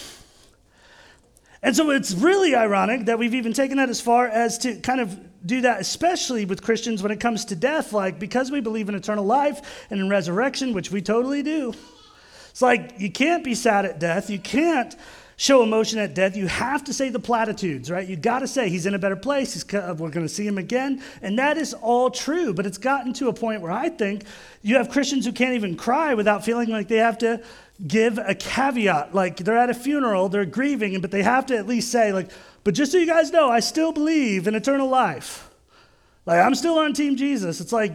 And 1.62 1.76
so 1.76 1.92
it's 1.92 2.14
really 2.14 2.56
ironic 2.56 3.06
that 3.06 3.20
we've 3.20 3.34
even 3.34 3.54
taken 3.54 3.78
that 3.78 3.90
as 3.90 4.02
far 4.02 4.28
as 4.28 4.58
to 4.60 4.76
kind 4.82 5.00
of 5.00 5.18
do 5.46 5.62
that, 5.62 5.80
especially 5.80 6.46
with 6.46 6.62
Christians 6.62 7.02
when 7.02 7.12
it 7.12 7.20
comes 7.20 7.46
to 7.46 7.56
death. 7.56 7.94
Like, 7.94 8.20
because 8.20 8.52
we 8.52 8.60
believe 8.60 8.90
in 8.90 8.96
eternal 8.96 9.26
life 9.26 9.88
and 9.90 10.00
in 10.00 10.10
resurrection, 10.10 10.74
which 10.74 10.92
we 10.92 11.02
totally 11.02 11.42
do, 11.42 11.74
it's 12.50 12.62
like 12.62 12.96
you 12.98 13.12
can't 13.12 13.44
be 13.44 13.56
sad 13.56 13.86
at 13.86 14.00
death. 14.00 14.30
You 14.30 14.40
can't 14.40 14.96
show 15.36 15.64
emotion 15.64 16.00
at 16.00 16.14
death. 16.14 16.36
You 16.36 16.48
have 16.48 16.84
to 16.86 16.94
say 16.94 17.10
the 17.10 17.20
platitudes, 17.20 17.90
right? 17.90 18.08
You 18.08 18.16
got 18.16 18.40
to 18.40 18.48
say 18.48 18.70
he's 18.70 18.86
in 18.86 18.94
a 18.94 19.00
better 19.00 19.16
place. 19.16 19.54
He's, 19.54 19.66
we're 19.72 19.96
going 19.96 20.26
to 20.26 20.30
see 20.30 20.46
him 20.46 20.58
again. 20.58 21.04
And 21.22 21.40
that 21.40 21.58
is 21.58 21.74
all 21.74 22.10
true. 22.10 22.54
But 22.54 22.66
it's 22.66 22.78
gotten 22.78 23.14
to 23.14 23.28
a 23.28 23.34
point 23.34 23.62
where 23.62 23.72
I 23.72 23.90
think 23.90 24.24
you 24.62 24.78
have 24.78 24.90
Christians 24.90 25.26
who 25.26 25.32
can't 25.32 25.56
even 25.56 25.76
cry 25.76 26.14
without 26.14 26.46
feeling 26.46 26.70
like 26.70 26.88
they 26.88 26.98
have 26.98 27.18
to 27.20 27.44
give 27.86 28.18
a 28.18 28.36
caveat. 28.36 29.14
Like 29.14 29.38
they're 29.38 29.58
at 29.58 29.70
a 29.70 29.74
funeral, 29.74 30.30
they're 30.30 30.46
grieving, 30.46 31.00
but 31.02 31.12
they 31.12 31.24
have 31.24 31.46
to 31.48 31.58
at 31.58 31.68
least 31.68 31.92
say, 31.92 32.14
like, 32.14 32.30
but 32.64 32.74
just 32.74 32.92
so 32.92 32.98
you 32.98 33.08
guys 33.08 33.32
know, 33.32 33.50
I 33.50 33.60
still 33.60 33.92
believe 33.92 34.48
in 34.48 34.56
eternal 34.56 34.88
life. 34.88 35.50
Like, 36.26 36.40
I'm 36.40 36.56
still 36.56 36.78
on 36.78 36.94
Team 36.94 37.18
Jesus. 37.18 37.60
It's 37.60 37.74
like, 37.74 37.92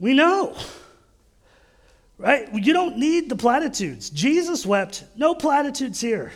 we 0.00 0.14
know. 0.14 0.56
Right? 2.18 2.52
You 2.52 2.72
don't 2.72 2.98
need 2.98 3.28
the 3.28 3.36
platitudes. 3.36 4.10
Jesus 4.10 4.64
wept, 4.64 5.04
no 5.16 5.34
platitudes 5.34 6.00
here. 6.00 6.32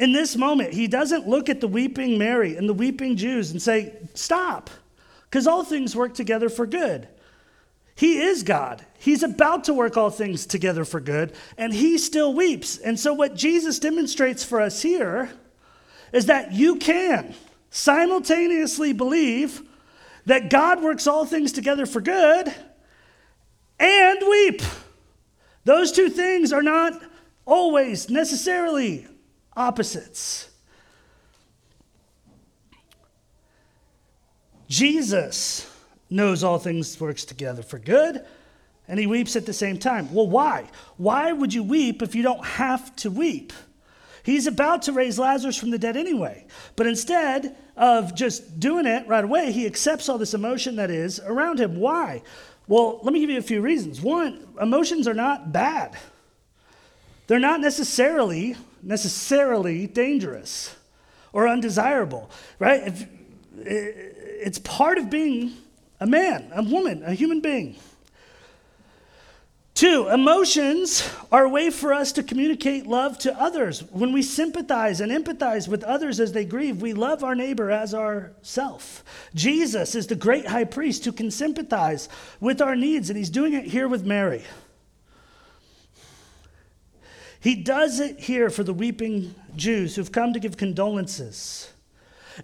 In 0.00 0.12
this 0.12 0.34
moment, 0.34 0.72
he 0.72 0.86
doesn't 0.86 1.28
look 1.28 1.50
at 1.50 1.60
the 1.60 1.68
weeping 1.68 2.16
Mary 2.16 2.56
and 2.56 2.66
the 2.66 2.72
weeping 2.72 3.16
Jews 3.16 3.50
and 3.50 3.60
say, 3.60 3.94
Stop, 4.14 4.70
because 5.24 5.46
all 5.46 5.62
things 5.62 5.94
work 5.94 6.14
together 6.14 6.48
for 6.48 6.66
good. 6.66 7.06
He 7.96 8.18
is 8.18 8.42
God. 8.42 8.82
He's 8.98 9.22
about 9.22 9.64
to 9.64 9.74
work 9.74 9.98
all 9.98 10.08
things 10.08 10.46
together 10.46 10.86
for 10.86 11.00
good, 11.00 11.34
and 11.58 11.70
he 11.70 11.98
still 11.98 12.32
weeps. 12.32 12.78
And 12.78 12.98
so, 12.98 13.12
what 13.12 13.36
Jesus 13.36 13.78
demonstrates 13.78 14.42
for 14.42 14.62
us 14.62 14.80
here 14.80 15.30
is 16.14 16.24
that 16.26 16.52
you 16.52 16.76
can 16.76 17.34
simultaneously 17.68 18.94
believe 18.94 19.60
that 20.24 20.48
God 20.48 20.82
works 20.82 21.06
all 21.06 21.26
things 21.26 21.52
together 21.52 21.84
for 21.84 22.00
good 22.00 22.50
and 23.78 24.18
weep. 24.22 24.62
Those 25.66 25.92
two 25.92 26.08
things 26.08 26.54
are 26.54 26.62
not 26.62 27.02
always 27.44 28.08
necessarily 28.08 29.06
opposites. 29.56 30.50
Jesus 34.68 35.68
knows 36.08 36.44
all 36.44 36.58
things 36.58 37.00
works 37.00 37.24
together 37.24 37.62
for 37.62 37.78
good, 37.78 38.24
and 38.86 38.98
he 38.98 39.06
weeps 39.06 39.36
at 39.36 39.46
the 39.46 39.52
same 39.52 39.78
time. 39.78 40.12
Well, 40.12 40.28
why? 40.28 40.68
Why 40.96 41.32
would 41.32 41.52
you 41.52 41.62
weep 41.62 42.02
if 42.02 42.14
you 42.14 42.22
don't 42.22 42.44
have 42.44 42.94
to 42.96 43.10
weep? 43.10 43.52
He's 44.22 44.46
about 44.46 44.82
to 44.82 44.92
raise 44.92 45.18
Lazarus 45.18 45.56
from 45.56 45.70
the 45.70 45.78
dead 45.78 45.96
anyway. 45.96 46.46
But 46.76 46.86
instead 46.86 47.56
of 47.76 48.14
just 48.14 48.60
doing 48.60 48.86
it 48.86 49.08
right 49.08 49.24
away, 49.24 49.52
he 49.52 49.66
accepts 49.66 50.08
all 50.08 50.18
this 50.18 50.34
emotion 50.34 50.76
that 50.76 50.90
is 50.90 51.20
around 51.20 51.58
him. 51.58 51.76
Why? 51.76 52.22
Well, 52.68 53.00
let 53.02 53.12
me 53.12 53.20
give 53.20 53.30
you 53.30 53.38
a 53.38 53.42
few 53.42 53.60
reasons. 53.60 54.00
One, 54.00 54.46
emotions 54.60 55.08
are 55.08 55.14
not 55.14 55.52
bad. 55.52 55.96
They're 57.26 57.38
not 57.40 57.60
necessarily 57.60 58.56
necessarily 58.82 59.86
dangerous 59.86 60.74
or 61.32 61.48
undesirable, 61.48 62.30
right? 62.58 62.86
If, 62.86 63.06
it's 63.62 64.58
part 64.58 64.98
of 64.98 65.10
being 65.10 65.52
a 66.00 66.06
man, 66.06 66.50
a 66.54 66.62
woman, 66.62 67.02
a 67.04 67.12
human 67.12 67.40
being. 67.40 67.76
Two, 69.74 70.08
emotions 70.08 71.08
are 71.32 71.44
a 71.44 71.48
way 71.48 71.70
for 71.70 71.94
us 71.94 72.12
to 72.12 72.22
communicate 72.22 72.86
love 72.86 73.18
to 73.20 73.40
others. 73.40 73.82
When 73.90 74.12
we 74.12 74.22
sympathize 74.22 75.00
and 75.00 75.10
empathize 75.10 75.68
with 75.68 75.84
others 75.84 76.20
as 76.20 76.32
they 76.32 76.44
grieve, 76.44 76.82
we 76.82 76.92
love 76.92 77.24
our 77.24 77.34
neighbor 77.34 77.70
as 77.70 77.94
ourself. 77.94 79.04
Jesus 79.34 79.94
is 79.94 80.06
the 80.06 80.16
great 80.16 80.46
high 80.46 80.64
priest 80.64 81.04
who 81.04 81.12
can 81.12 81.30
sympathize 81.30 82.08
with 82.40 82.60
our 82.60 82.76
needs, 82.76 83.08
and 83.08 83.16
he's 83.16 83.30
doing 83.30 83.54
it 83.54 83.64
here 83.64 83.88
with 83.88 84.04
Mary. 84.04 84.44
He 87.40 87.54
does 87.54 88.00
it 88.00 88.20
here 88.20 88.50
for 88.50 88.62
the 88.62 88.74
weeping 88.74 89.34
Jews 89.56 89.96
who've 89.96 90.12
come 90.12 90.34
to 90.34 90.40
give 90.40 90.58
condolences. 90.58 91.72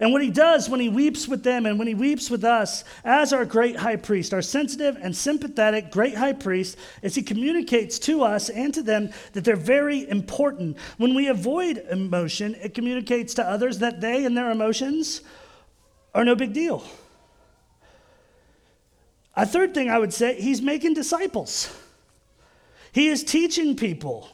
And 0.00 0.12
what 0.12 0.22
he 0.22 0.30
does 0.30 0.68
when 0.68 0.80
he 0.80 0.88
weeps 0.88 1.28
with 1.28 1.42
them 1.42 1.64
and 1.64 1.78
when 1.78 1.88
he 1.88 1.94
weeps 1.94 2.28
with 2.28 2.44
us 2.44 2.84
as 3.04 3.32
our 3.32 3.44
great 3.44 3.76
high 3.76 3.96
priest, 3.96 4.34
our 4.34 4.42
sensitive 4.42 4.98
and 5.00 5.14
sympathetic 5.16 5.90
great 5.90 6.14
high 6.14 6.32
priest, 6.32 6.76
is 7.02 7.14
he 7.14 7.22
communicates 7.22 7.98
to 8.00 8.22
us 8.22 8.50
and 8.50 8.74
to 8.74 8.82
them 8.82 9.10
that 9.32 9.44
they're 9.44 9.56
very 9.56 10.08
important. 10.08 10.76
When 10.96 11.14
we 11.14 11.28
avoid 11.28 11.78
emotion, 11.90 12.56
it 12.56 12.74
communicates 12.74 13.34
to 13.34 13.46
others 13.46 13.78
that 13.78 14.00
they 14.00 14.24
and 14.24 14.36
their 14.36 14.50
emotions 14.50 15.22
are 16.14 16.24
no 16.24 16.34
big 16.34 16.52
deal. 16.52 16.84
A 19.34 19.46
third 19.46 19.74
thing 19.74 19.90
I 19.90 19.98
would 19.98 20.12
say, 20.12 20.40
he's 20.40 20.62
making 20.62 20.94
disciples. 20.94 21.74
He 22.92 23.08
is 23.08 23.22
teaching 23.22 23.76
people 23.76 24.30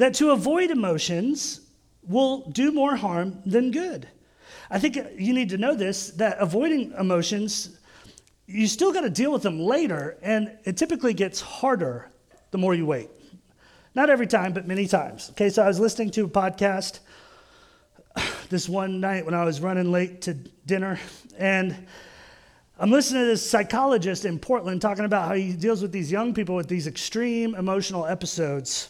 that 0.00 0.14
to 0.14 0.30
avoid 0.30 0.70
emotions 0.70 1.60
will 2.02 2.48
do 2.52 2.72
more 2.72 2.96
harm 2.96 3.42
than 3.44 3.70
good. 3.70 4.08
I 4.70 4.78
think 4.78 4.96
you 5.18 5.34
need 5.34 5.50
to 5.50 5.58
know 5.58 5.74
this 5.74 6.08
that 6.12 6.38
avoiding 6.38 6.92
emotions, 6.98 7.78
you 8.46 8.66
still 8.66 8.92
got 8.94 9.02
to 9.02 9.10
deal 9.10 9.30
with 9.30 9.42
them 9.42 9.60
later, 9.60 10.16
and 10.22 10.56
it 10.64 10.78
typically 10.78 11.12
gets 11.12 11.42
harder 11.42 12.10
the 12.50 12.56
more 12.56 12.74
you 12.74 12.86
wait. 12.86 13.10
Not 13.94 14.08
every 14.08 14.26
time, 14.26 14.54
but 14.54 14.66
many 14.66 14.86
times. 14.86 15.28
Okay, 15.32 15.50
so 15.50 15.62
I 15.62 15.68
was 15.68 15.78
listening 15.78 16.10
to 16.12 16.24
a 16.24 16.28
podcast 16.28 17.00
this 18.48 18.70
one 18.70 19.00
night 19.00 19.26
when 19.26 19.34
I 19.34 19.44
was 19.44 19.60
running 19.60 19.92
late 19.92 20.22
to 20.22 20.32
dinner, 20.64 20.98
and 21.36 21.86
I'm 22.78 22.90
listening 22.90 23.24
to 23.24 23.26
this 23.26 23.48
psychologist 23.48 24.24
in 24.24 24.38
Portland 24.38 24.80
talking 24.80 25.04
about 25.04 25.28
how 25.28 25.34
he 25.34 25.52
deals 25.52 25.82
with 25.82 25.92
these 25.92 26.10
young 26.10 26.32
people 26.32 26.54
with 26.54 26.68
these 26.68 26.86
extreme 26.86 27.54
emotional 27.54 28.06
episodes. 28.06 28.88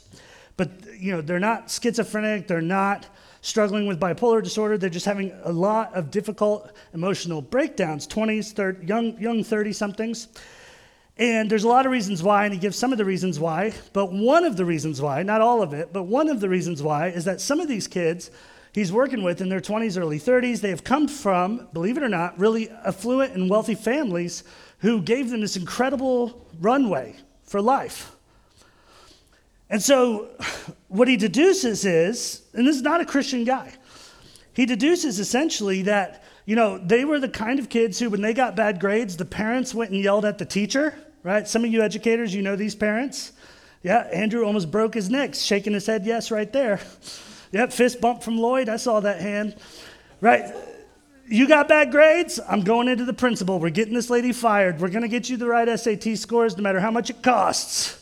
But, 0.61 1.01
you 1.01 1.11
know, 1.13 1.23
they're 1.23 1.41
not 1.41 1.71
schizophrenic, 1.71 2.47
they're 2.47 2.61
not 2.61 3.07
struggling 3.41 3.87
with 3.87 3.99
bipolar 3.99 4.43
disorder. 4.43 4.77
They're 4.77 4.91
just 4.91 5.07
having 5.07 5.33
a 5.45 5.51
lot 5.51 5.95
of 5.95 6.11
difficult 6.11 6.71
emotional 6.93 7.41
breakdowns, 7.41 8.07
20s, 8.07 8.53
30, 8.53 8.87
young, 8.87 9.19
young 9.19 9.43
30 9.43 9.73
somethings. 9.73 10.29
And 11.17 11.51
there's 11.51 11.65
a 11.65 11.69
lot 11.69 11.87
of 11.87 11.93
reasons 11.93 12.23
why, 12.23 12.45
and 12.45 12.53
he 12.53 12.61
gives 12.61 12.77
some 12.77 12.93
of 12.93 12.99
the 12.99 13.07
reasons 13.07 13.41
why. 13.41 13.73
But 13.95 14.13
one 14.13 14.45
of 14.45 14.59
the 14.59 14.67
reasons 14.67 15.01
why, 15.01 15.23
not 15.23 15.41
all 15.41 15.63
of 15.63 15.73
it, 15.73 15.95
but 15.95 16.03
one 16.03 16.29
of 16.29 16.41
the 16.41 16.49
reasons 16.51 16.83
why 16.83 17.09
is 17.09 17.25
that 17.25 17.41
some 17.41 17.59
of 17.59 17.67
these 17.67 17.87
kids 17.87 18.31
he's 18.75 18.93
working 18.93 19.23
with 19.23 19.41
in 19.41 19.49
their 19.49 19.63
20s, 19.63 19.99
early 19.99 20.21
30s, 20.21 20.61
they 20.61 20.69
have 20.69 20.85
come 20.85 21.09
from, 21.09 21.69
believe 21.73 21.97
it 21.97 22.03
or 22.03 22.09
not, 22.11 22.39
really 22.39 22.69
affluent 22.85 23.33
and 23.33 23.49
wealthy 23.49 23.75
families 23.75 24.45
who 24.81 25.01
gave 25.01 25.31
them 25.31 25.41
this 25.41 25.57
incredible 25.57 26.47
runway 26.61 27.17
for 27.45 27.63
life. 27.63 28.15
And 29.71 29.81
so, 29.81 30.29
what 30.89 31.07
he 31.07 31.17
deduces 31.17 31.85
is, 31.85 32.43
and 32.53 32.67
this 32.67 32.77
is 32.77 32.83
not 32.83 33.01
a 33.01 33.07
Christian 33.07 33.45
guy, 33.45 33.73
he 34.53 34.67
deduces 34.67 35.21
essentially 35.21 35.83
that, 35.83 36.25
you 36.45 36.57
know, 36.57 36.77
they 36.77 37.05
were 37.05 37.21
the 37.21 37.29
kind 37.29 37.61
of 37.61 37.69
kids 37.69 37.99
who, 37.99 38.11
when 38.11 38.21
they 38.21 38.35
got 38.35 38.57
bad 38.57 38.81
grades, 38.81 39.17
the 39.17 39.25
parents 39.25 39.73
went 39.73 39.93
and 39.93 40.03
yelled 40.03 40.25
at 40.25 40.39
the 40.39 40.45
teacher, 40.45 40.95
right? 41.23 41.47
Some 41.47 41.65
of 41.65 41.71
you 41.71 41.83
educators, 41.83 42.35
you 42.35 42.43
know 42.43 42.57
these 42.57 42.75
parents. 42.75 43.33
Yeah, 43.83 44.01
Andrew 44.13 44.45
almost 44.45 44.73
broke 44.73 44.93
his 44.93 45.09
neck, 45.09 45.37
shaking 45.37 45.73
his 45.73 45.87
head, 45.87 46.05
yes, 46.05 46.33
right 46.33 46.53
there. 46.53 46.81
Yep, 47.53 47.73
fist 47.73 48.01
bump 48.01 48.23
from 48.23 48.39
Lloyd, 48.39 48.69
I 48.69 48.77
saw 48.77 49.01
that 49.01 49.21
hand. 49.21 49.57
Right? 50.21 50.53
You 51.29 51.47
got 51.47 51.69
bad 51.69 51.93
grades? 51.93 52.41
I'm 52.49 52.63
going 52.63 52.89
into 52.89 53.05
the 53.05 53.13
principal. 53.13 53.61
We're 53.61 53.71
getting 53.71 53.95
this 53.95 54.11
lady 54.11 54.33
fired. 54.33 54.81
We're 54.81 54.89
going 54.89 55.03
to 55.03 55.09
get 55.09 55.31
you 55.31 55.37
the 55.37 55.47
right 55.47 55.79
SAT 55.79 56.19
scores 56.19 56.57
no 56.57 56.63
matter 56.63 56.81
how 56.81 56.91
much 56.91 57.09
it 57.09 57.23
costs 57.23 58.00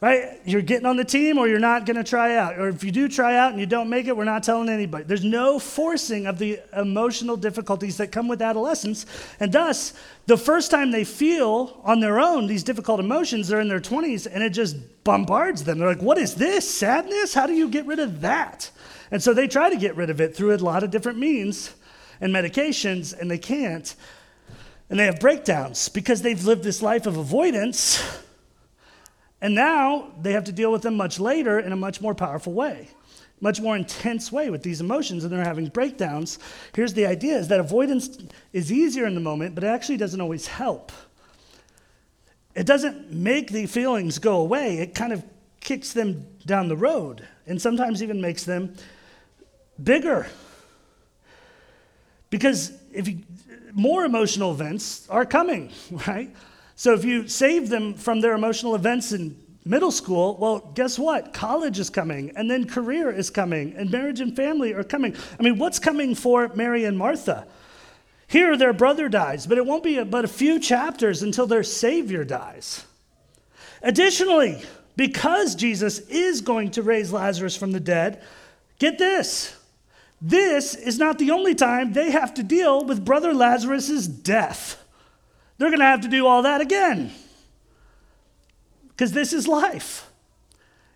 right? 0.00 0.40
You're 0.44 0.62
getting 0.62 0.86
on 0.86 0.96
the 0.96 1.04
team 1.04 1.38
or 1.38 1.48
you're 1.48 1.58
not 1.58 1.84
going 1.84 1.96
to 1.96 2.04
try 2.04 2.36
out. 2.36 2.58
Or 2.58 2.68
if 2.68 2.84
you 2.84 2.92
do 2.92 3.08
try 3.08 3.36
out 3.36 3.50
and 3.50 3.58
you 3.58 3.66
don't 3.66 3.88
make 3.88 4.06
it, 4.06 4.16
we're 4.16 4.24
not 4.24 4.44
telling 4.44 4.68
anybody. 4.68 5.04
There's 5.04 5.24
no 5.24 5.58
forcing 5.58 6.26
of 6.26 6.38
the 6.38 6.60
emotional 6.76 7.36
difficulties 7.36 7.96
that 7.96 8.12
come 8.12 8.28
with 8.28 8.40
adolescence. 8.40 9.06
And 9.40 9.50
thus, 9.50 9.94
the 10.26 10.36
first 10.36 10.70
time 10.70 10.92
they 10.92 11.04
feel 11.04 11.80
on 11.82 11.98
their 11.98 12.20
own 12.20 12.46
these 12.46 12.62
difficult 12.62 13.00
emotions, 13.00 13.48
they're 13.48 13.60
in 13.60 13.68
their 13.68 13.80
20s 13.80 14.28
and 14.32 14.42
it 14.42 14.50
just 14.50 14.76
bombards 15.02 15.64
them. 15.64 15.78
They're 15.78 15.88
like, 15.88 16.02
what 16.02 16.18
is 16.18 16.36
this? 16.36 16.72
Sadness? 16.72 17.34
How 17.34 17.46
do 17.46 17.54
you 17.54 17.68
get 17.68 17.84
rid 17.86 17.98
of 17.98 18.20
that? 18.20 18.70
And 19.10 19.20
so 19.20 19.34
they 19.34 19.48
try 19.48 19.68
to 19.70 19.76
get 19.76 19.96
rid 19.96 20.10
of 20.10 20.20
it 20.20 20.36
through 20.36 20.54
a 20.54 20.58
lot 20.58 20.84
of 20.84 20.90
different 20.90 21.18
means 21.18 21.74
and 22.20 22.32
medications, 22.32 23.18
and 23.18 23.30
they 23.30 23.38
can't. 23.38 23.94
And 24.90 24.98
they 24.98 25.06
have 25.06 25.20
breakdowns 25.20 25.88
because 25.88 26.22
they've 26.22 26.44
lived 26.44 26.62
this 26.62 26.82
life 26.82 27.06
of 27.06 27.16
avoidance 27.16 28.02
and 29.40 29.54
now 29.54 30.12
they 30.20 30.32
have 30.32 30.44
to 30.44 30.52
deal 30.52 30.72
with 30.72 30.82
them 30.82 30.96
much 30.96 31.20
later 31.20 31.58
in 31.58 31.72
a 31.72 31.76
much 31.76 32.00
more 32.00 32.14
powerful 32.14 32.52
way. 32.52 32.88
much 33.40 33.60
more 33.60 33.76
intense 33.76 34.32
way 34.32 34.50
with 34.50 34.64
these 34.64 34.80
emotions 34.80 35.22
and 35.22 35.32
they're 35.32 35.44
having 35.44 35.68
breakdowns. 35.68 36.40
Here's 36.74 36.94
the 36.94 37.06
idea 37.06 37.36
is 37.36 37.46
that 37.48 37.60
avoidance 37.60 38.18
is 38.52 38.72
easier 38.72 39.06
in 39.06 39.14
the 39.14 39.20
moment, 39.20 39.54
but 39.54 39.62
it 39.62 39.68
actually 39.68 39.96
doesn't 39.96 40.20
always 40.20 40.48
help. 40.48 40.90
It 42.56 42.66
doesn't 42.66 43.12
make 43.12 43.52
the 43.52 43.66
feelings 43.66 44.18
go 44.18 44.40
away. 44.40 44.78
It 44.78 44.92
kind 44.92 45.12
of 45.12 45.22
kicks 45.60 45.92
them 45.92 46.26
down 46.46 46.66
the 46.66 46.76
road 46.76 47.28
and 47.46 47.62
sometimes 47.62 48.02
even 48.02 48.20
makes 48.20 48.42
them 48.42 48.74
bigger. 49.80 50.26
Because 52.30 52.72
if 52.92 53.06
you, 53.06 53.20
more 53.72 54.04
emotional 54.04 54.50
events 54.50 55.08
are 55.08 55.24
coming, 55.24 55.72
right? 56.08 56.34
So 56.78 56.94
if 56.94 57.04
you 57.04 57.26
save 57.26 57.70
them 57.70 57.94
from 57.94 58.20
their 58.20 58.34
emotional 58.34 58.76
events 58.76 59.10
in 59.10 59.36
middle 59.64 59.90
school, 59.90 60.36
well, 60.36 60.60
guess 60.76 60.96
what? 60.96 61.32
College 61.34 61.80
is 61.80 61.90
coming, 61.90 62.30
and 62.36 62.48
then 62.48 62.68
career 62.68 63.10
is 63.10 63.30
coming, 63.30 63.74
and 63.76 63.90
marriage 63.90 64.20
and 64.20 64.36
family 64.36 64.72
are 64.74 64.84
coming. 64.84 65.16
I 65.40 65.42
mean, 65.42 65.58
what's 65.58 65.80
coming 65.80 66.14
for 66.14 66.46
Mary 66.54 66.84
and 66.84 66.96
Martha? 66.96 67.48
Here, 68.28 68.56
their 68.56 68.72
brother 68.72 69.08
dies, 69.08 69.44
but 69.44 69.58
it 69.58 69.66
won't 69.66 69.82
be 69.82 70.00
but 70.04 70.24
a 70.24 70.28
few 70.28 70.60
chapters 70.60 71.24
until 71.24 71.48
their 71.48 71.64
Savior 71.64 72.22
dies. 72.22 72.84
Additionally, 73.82 74.62
because 74.94 75.56
Jesus 75.56 75.98
is 76.08 76.42
going 76.42 76.70
to 76.70 76.82
raise 76.82 77.12
Lazarus 77.12 77.56
from 77.56 77.72
the 77.72 77.80
dead, 77.80 78.22
get 78.78 78.98
this. 78.98 79.56
This 80.22 80.76
is 80.76 80.96
not 80.96 81.18
the 81.18 81.32
only 81.32 81.56
time 81.56 81.92
they 81.92 82.12
have 82.12 82.34
to 82.34 82.44
deal 82.44 82.84
with 82.84 83.04
brother 83.04 83.34
Lazarus' 83.34 84.06
death. 84.06 84.80
They're 85.58 85.70
going 85.70 85.80
to 85.80 85.86
have 85.86 86.02
to 86.02 86.08
do 86.08 86.26
all 86.26 86.42
that 86.42 86.60
again. 86.60 87.10
Because 88.88 89.12
this 89.12 89.32
is 89.32 89.46
life 89.46 90.08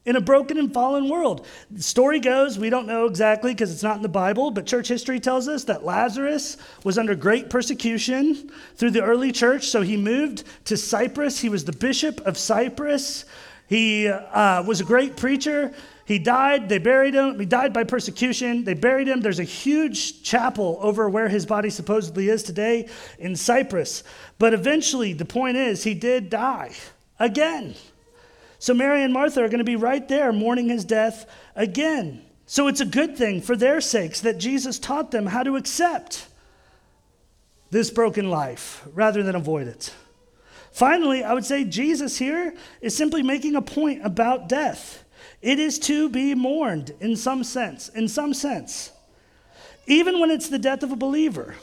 in 0.05 0.17
a 0.17 0.21
broken 0.21 0.59
and 0.59 0.73
fallen 0.73 1.09
world. 1.09 1.47
The 1.71 1.83
story 1.83 2.19
goes, 2.19 2.59
we 2.59 2.71
don't 2.71 2.87
know 2.87 3.07
exactly 3.07 3.53
because 3.53 3.73
it's 3.73 3.83
not 3.83 3.97
in 3.97 4.03
the 4.03 4.09
Bible, 4.09 4.51
but 4.51 4.67
church 4.67 4.89
history 4.89 5.21
tells 5.21 5.47
us 5.47 5.65
that 5.65 5.85
Lazarus 5.85 6.57
was 6.83 6.99
under 6.99 7.15
great 7.15 7.51
persecution 7.51 8.51
through 8.75 8.91
the 8.91 9.03
early 9.03 9.31
church. 9.31 9.69
So 9.69 9.83
he 9.83 9.97
moved 9.97 10.45
to 10.65 10.77
Cyprus. 10.77 11.39
He 11.39 11.49
was 11.49 11.65
the 11.65 11.73
bishop 11.73 12.21
of 12.23 12.37
Cyprus. 12.37 13.25
He 13.69 14.09
uh, 14.09 14.65
was 14.65 14.81
a 14.81 14.85
great 14.85 15.17
preacher. 15.17 15.73
He 16.05 16.19
died. 16.19 16.69
They 16.69 16.79
buried 16.79 17.15
him. 17.15 17.39
He 17.39 17.47
died 17.47 17.73
by 17.73 17.85
persecution. 17.85 18.65
They 18.65 18.75
buried 18.75 19.09
him. 19.09 19.21
There's 19.21 19.39
a 19.39 19.45
huge 19.45 20.23
chapel 20.23 20.79
over 20.81 21.09
where 21.09 21.29
his 21.29 21.47
body 21.47 21.71
supposedly 21.71 22.29
is 22.29 22.43
today 22.43 22.89
in 23.19 23.37
Cyprus. 23.37 24.03
But 24.39 24.53
eventually, 24.53 25.13
the 25.13 25.25
point 25.25 25.57
is, 25.57 25.85
he 25.85 25.95
did 25.95 26.29
die 26.31 26.73
again. 27.19 27.75
So 28.59 28.75
Mary 28.75 29.03
and 29.03 29.13
Martha 29.13 29.43
are 29.43 29.49
going 29.49 29.59
to 29.59 29.65
be 29.65 29.77
right 29.77 30.07
there 30.07 30.33
mourning 30.33 30.69
his 30.69 30.85
death 30.85 31.27
again. 31.57 32.23
So 32.47 32.69
it's 32.69 32.81
a 32.81 32.87
good 32.87 33.17
thing 33.17 33.41
for 33.41 33.57
their 33.57 33.81
sakes 33.81 34.21
that 34.21 34.39
Jesus 34.39 34.79
taught 34.79 35.11
them 35.11 35.27
how 35.27 35.43
to 35.43 35.57
accept 35.57 36.27
this 37.71 37.91
broken 37.91 38.29
life 38.29 38.87
rather 38.93 39.23
than 39.23 39.35
avoid 39.35 39.67
it. 39.67 39.95
Finally, 40.71 41.25
I 41.25 41.35
would 41.35 41.45
say 41.45 41.65
Jesus 41.65 42.19
here 42.19 42.55
is 42.81 42.97
simply 42.97 43.23
making 43.23 43.57
a 43.57 43.63
point 43.63 44.05
about 44.05 44.49
death. 44.49 45.02
It 45.43 45.59
is 45.59 45.79
to 45.81 46.09
be 46.09 46.35
mourned 46.37 46.93
in 47.01 47.17
some 47.17 47.43
sense, 47.43 47.89
in 47.89 48.07
some 48.09 48.33
sense, 48.33 48.93
even 49.89 50.21
when 50.21 50.31
it's 50.31 50.49
the 50.49 50.59
death 50.59 50.85
of 50.85 50.93
a 50.93 50.97
believer. 50.97 51.57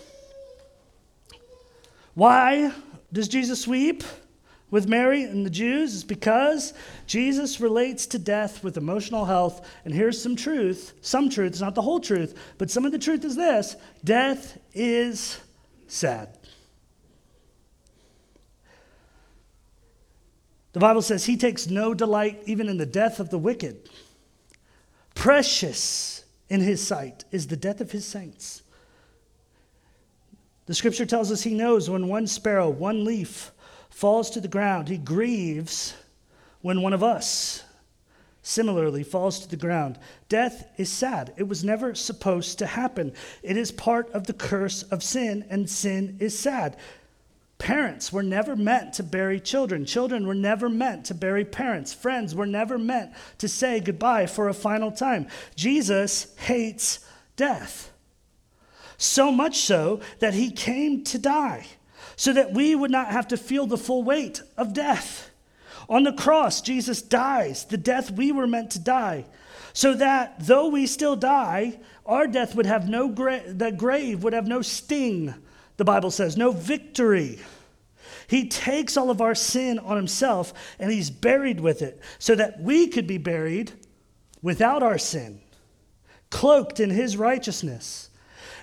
Why 2.14 2.74
does 3.14 3.30
Jesus 3.30 3.66
weep 3.66 4.04
with 4.70 4.90
Mary 4.90 5.24
and 5.24 5.46
the 5.46 5.50
Jews? 5.50 5.94
Is 5.94 6.04
because 6.04 6.74
Jesus 7.08 7.62
relates 7.62 8.06
to 8.08 8.20
death 8.20 8.62
with 8.64 8.76
emotional 8.76 9.24
health. 9.24 9.66
And 9.86 9.94
here's 9.94 10.22
some 10.22 10.36
truth 10.36 10.94
some 11.02 11.30
truth, 11.30 11.54
it's 11.54 11.62
not 11.62 11.76
the 11.76 11.82
whole 11.82 12.02
truth, 12.02 12.38
but 12.58 12.70
some 12.70 12.86
of 12.86 12.92
the 12.92 13.00
truth 13.00 13.24
is 13.24 13.38
this 13.38 13.78
death 14.04 14.58
is 14.74 15.40
sad. 15.88 16.39
The 20.74 20.80
Bible 20.80 21.02
says 21.02 21.26
he 21.26 21.38
takes 21.38 21.68
no 21.68 21.94
delight 21.94 22.44
even 22.46 22.70
in 22.70 22.78
the 22.78 22.86
death 22.86 23.20
of 23.20 23.30
the 23.30 23.40
wicked. 23.40 23.90
Precious 25.16 26.24
in 26.48 26.62
his 26.62 26.86
sight 26.86 27.26
is 27.32 27.48
the 27.48 27.58
death 27.58 27.82
of 27.82 27.92
his 27.92 28.06
saints. 28.06 28.62
The 30.68 30.76
scripture 30.76 31.06
tells 31.06 31.32
us 31.32 31.42
he 31.42 31.56
knows 31.56 31.90
when 31.90 32.08
one 32.08 32.28
sparrow, 32.28 32.70
one 32.70 33.04
leaf 33.04 33.52
falls 33.90 34.30
to 34.32 34.42
the 34.42 34.48
ground. 34.48 34.88
He 34.88 34.98
grieves 34.98 35.96
when 36.62 36.82
one 36.82 36.94
of 36.94 37.04
us 37.04 37.64
similarly 38.44 39.04
falls 39.04 39.40
to 39.40 39.50
the 39.50 39.58
ground. 39.58 39.98
Death 40.28 40.68
is 40.78 40.92
sad. 40.92 41.34
It 41.38 41.48
was 41.48 41.64
never 41.64 41.96
supposed 41.96 42.60
to 42.60 42.66
happen. 42.66 43.14
It 43.44 43.58
is 43.58 43.72
part 43.72 44.10
of 44.12 44.28
the 44.28 44.34
curse 44.34 44.84
of 44.84 45.04
sin, 45.04 45.46
and 45.50 45.70
sin 45.70 46.18
is 46.20 46.38
sad. 46.38 46.78
Parents 47.60 48.12
were 48.12 48.24
never 48.24 48.56
meant 48.56 48.94
to 48.94 49.04
bury 49.04 49.40
children. 49.40 49.86
Children 49.86 50.26
were 50.26 50.34
never 50.34 50.70
meant 50.70 51.06
to 51.06 51.14
bury 51.14 51.44
parents. 51.44 51.94
Friends 51.94 52.34
were 52.34 52.48
never 52.48 52.78
meant 52.78 53.12
to 53.38 53.50
say 53.50 53.82
goodbye 53.82 54.26
for 54.26 54.48
a 54.48 54.54
final 54.54 54.92
time. 54.92 55.28
Jesus 55.56 56.34
hates 56.38 57.00
death. 57.36 57.92
So 58.98 59.32
much 59.32 59.58
so 59.58 60.00
that 60.20 60.34
he 60.34 60.52
came 60.52 61.04
to 61.06 61.20
die, 61.20 61.68
so 62.16 62.32
that 62.34 62.54
we 62.54 62.76
would 62.76 62.92
not 62.92 63.12
have 63.12 63.28
to 63.28 63.38
feel 63.38 63.68
the 63.68 63.78
full 63.78 64.04
weight 64.04 64.42
of 64.58 64.74
death. 64.74 65.30
On 65.90 66.04
the 66.04 66.14
cross, 66.14 66.62
Jesus 66.62 67.02
dies, 67.02 67.66
the 67.66 67.78
death 67.78 68.10
we 68.10 68.32
were 68.32 68.48
meant 68.48 68.72
to 68.72 68.80
die, 68.80 69.26
so 69.74 69.94
that 69.96 70.36
though 70.40 70.70
we 70.70 70.86
still 70.86 71.16
die, 71.16 71.80
our 72.06 72.26
death 72.26 72.56
would 72.56 72.66
have 72.66 72.88
no 72.88 73.10
gra- 73.10 73.54
the 73.54 73.72
grave 73.72 74.24
would 74.24 74.34
have 74.34 74.48
no 74.48 74.62
sting 74.62 75.34
the 75.80 75.86
Bible 75.86 76.12
says, 76.12 76.36
no 76.36 76.52
victory. 76.52 77.40
He 78.28 78.50
takes 78.50 78.98
all 78.98 79.10
of 79.10 79.22
our 79.22 79.34
sin 79.34 79.80
on 79.80 79.96
himself 79.96 80.54
and 80.78 80.92
he's 80.92 81.10
buried 81.10 81.62
with 81.62 81.82
it 81.82 82.02
so 82.20 82.36
that 82.36 82.62
we 82.62 82.88
could 82.88 83.08
be 83.08 83.18
buried 83.18 83.72
without 84.42 84.84
our 84.84 84.98
sin, 84.98 85.40
cloaked 86.30 86.82
in 86.82 86.90
his 86.90 87.16
righteousness. 87.16 88.10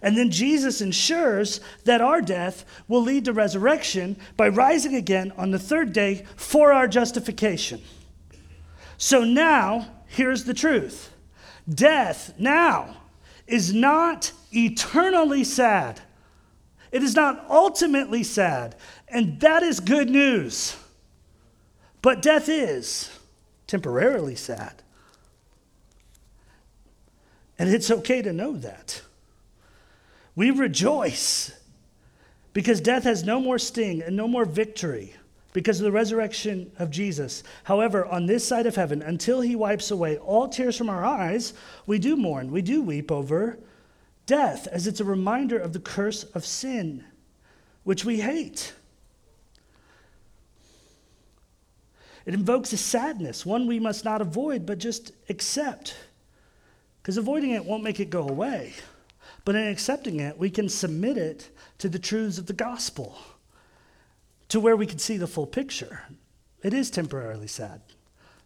And 0.03 0.17
then 0.17 0.31
Jesus 0.31 0.83
ensures 0.83 1.63
that 1.85 2.03
our 2.03 2.21
death 2.21 2.67
will 2.87 3.01
lead 3.01 3.25
to 3.25 3.33
resurrection 3.33 4.19
by 4.37 4.49
rising 4.49 4.95
again 4.95 5.33
on 5.39 5.53
the 5.53 5.59
third 5.59 5.95
day 5.95 6.27
for 6.37 6.71
our 6.71 6.87
justification. 6.87 7.83
So 8.99 9.25
now, 9.25 9.89
here's 10.07 10.45
the 10.45 10.55
truth 10.55 11.11
death 11.67 12.35
now 12.39 12.95
is 13.47 13.73
not 13.73 14.33
eternally 14.53 15.45
sad. 15.45 16.03
It 16.97 17.03
is 17.03 17.15
not 17.15 17.45
ultimately 17.51 18.23
sad, 18.23 18.75
and 19.07 19.39
that 19.41 19.63
is 19.63 19.81
good 19.81 20.09
news. 20.09 20.75
But 22.01 22.23
death 22.23 22.49
is 22.49 23.11
temporarily 23.67 24.35
sad. 24.35 24.83
And 27.59 27.69
it's 27.69 27.91
okay 27.91 28.23
to 28.23 28.33
know 28.33 28.57
that. 28.57 29.03
We 30.35 30.51
rejoice 30.51 31.53
because 32.55 32.81
death 32.81 33.05
has 33.05 33.25
no 33.25 33.41
more 33.41 33.59
sting 33.59 34.01
and 34.01 34.17
no 34.17 34.27
more 34.27 34.47
victory 34.47 35.17
because 35.53 35.79
of 35.79 35.85
the 35.85 35.93
resurrection 35.93 36.73
of 36.79 36.91
Jesus. 36.91 37.43
However, 37.65 38.07
on 38.07 38.25
this 38.25 38.49
side 38.49 38.65
of 38.65 38.77
heaven, 38.77 39.03
until 39.03 39.43
he 39.43 39.55
wipes 39.55 39.91
away 39.91 40.17
all 40.17 40.49
tears 40.49 40.79
from 40.79 40.89
our 40.89 41.05
eyes, 41.05 41.53
we 41.87 41.99
do 41.99 42.17
mourn, 42.17 42.51
we 42.51 42.63
do 42.63 42.81
weep 42.81 43.13
over 43.13 43.59
death, 44.27 44.67
as 44.67 44.87
it's 44.87 45.01
a 45.01 45.05
reminder 45.05 45.59
of 45.59 45.73
the 45.73 45.81
curse 45.81 46.25
of 46.25 46.45
sin, 46.45 47.05
which 47.85 48.05
we 48.05 48.21
hate. 48.21 48.75
It 52.27 52.35
invokes 52.35 52.73
a 52.73 52.77
sadness, 52.77 53.47
one 53.47 53.69
we 53.69 53.79
must 53.79 54.05
not 54.05 54.21
avoid, 54.21 54.67
but 54.67 54.79
just 54.79 55.13
accept. 55.29 55.97
Because 57.01 57.17
avoiding 57.17 57.53
it 57.53 57.65
won't 57.65 57.85
make 57.85 58.01
it 58.01 58.11
go 58.11 58.29
away. 58.29 58.75
But 59.45 59.55
in 59.55 59.69
accepting 59.69 60.19
it, 60.19 60.37
we 60.37 60.51
can 60.51 60.69
submit 60.69 61.17
it 61.17 61.51
to 61.79 61.89
the 61.89 62.01
truths 62.01 62.39
of 62.39 62.47
the 62.47 62.53
gospel, 62.53 63.17
to 64.49 64.59
where 64.59 64.77
we 64.77 64.87
can 64.87 64.99
see 64.99 65.17
the 65.17 65.29
full 65.29 65.47
picture. 65.47 66.01
It 66.65 66.75
is 66.75 66.91
temporarily 66.91 67.47
sad, 67.47 67.81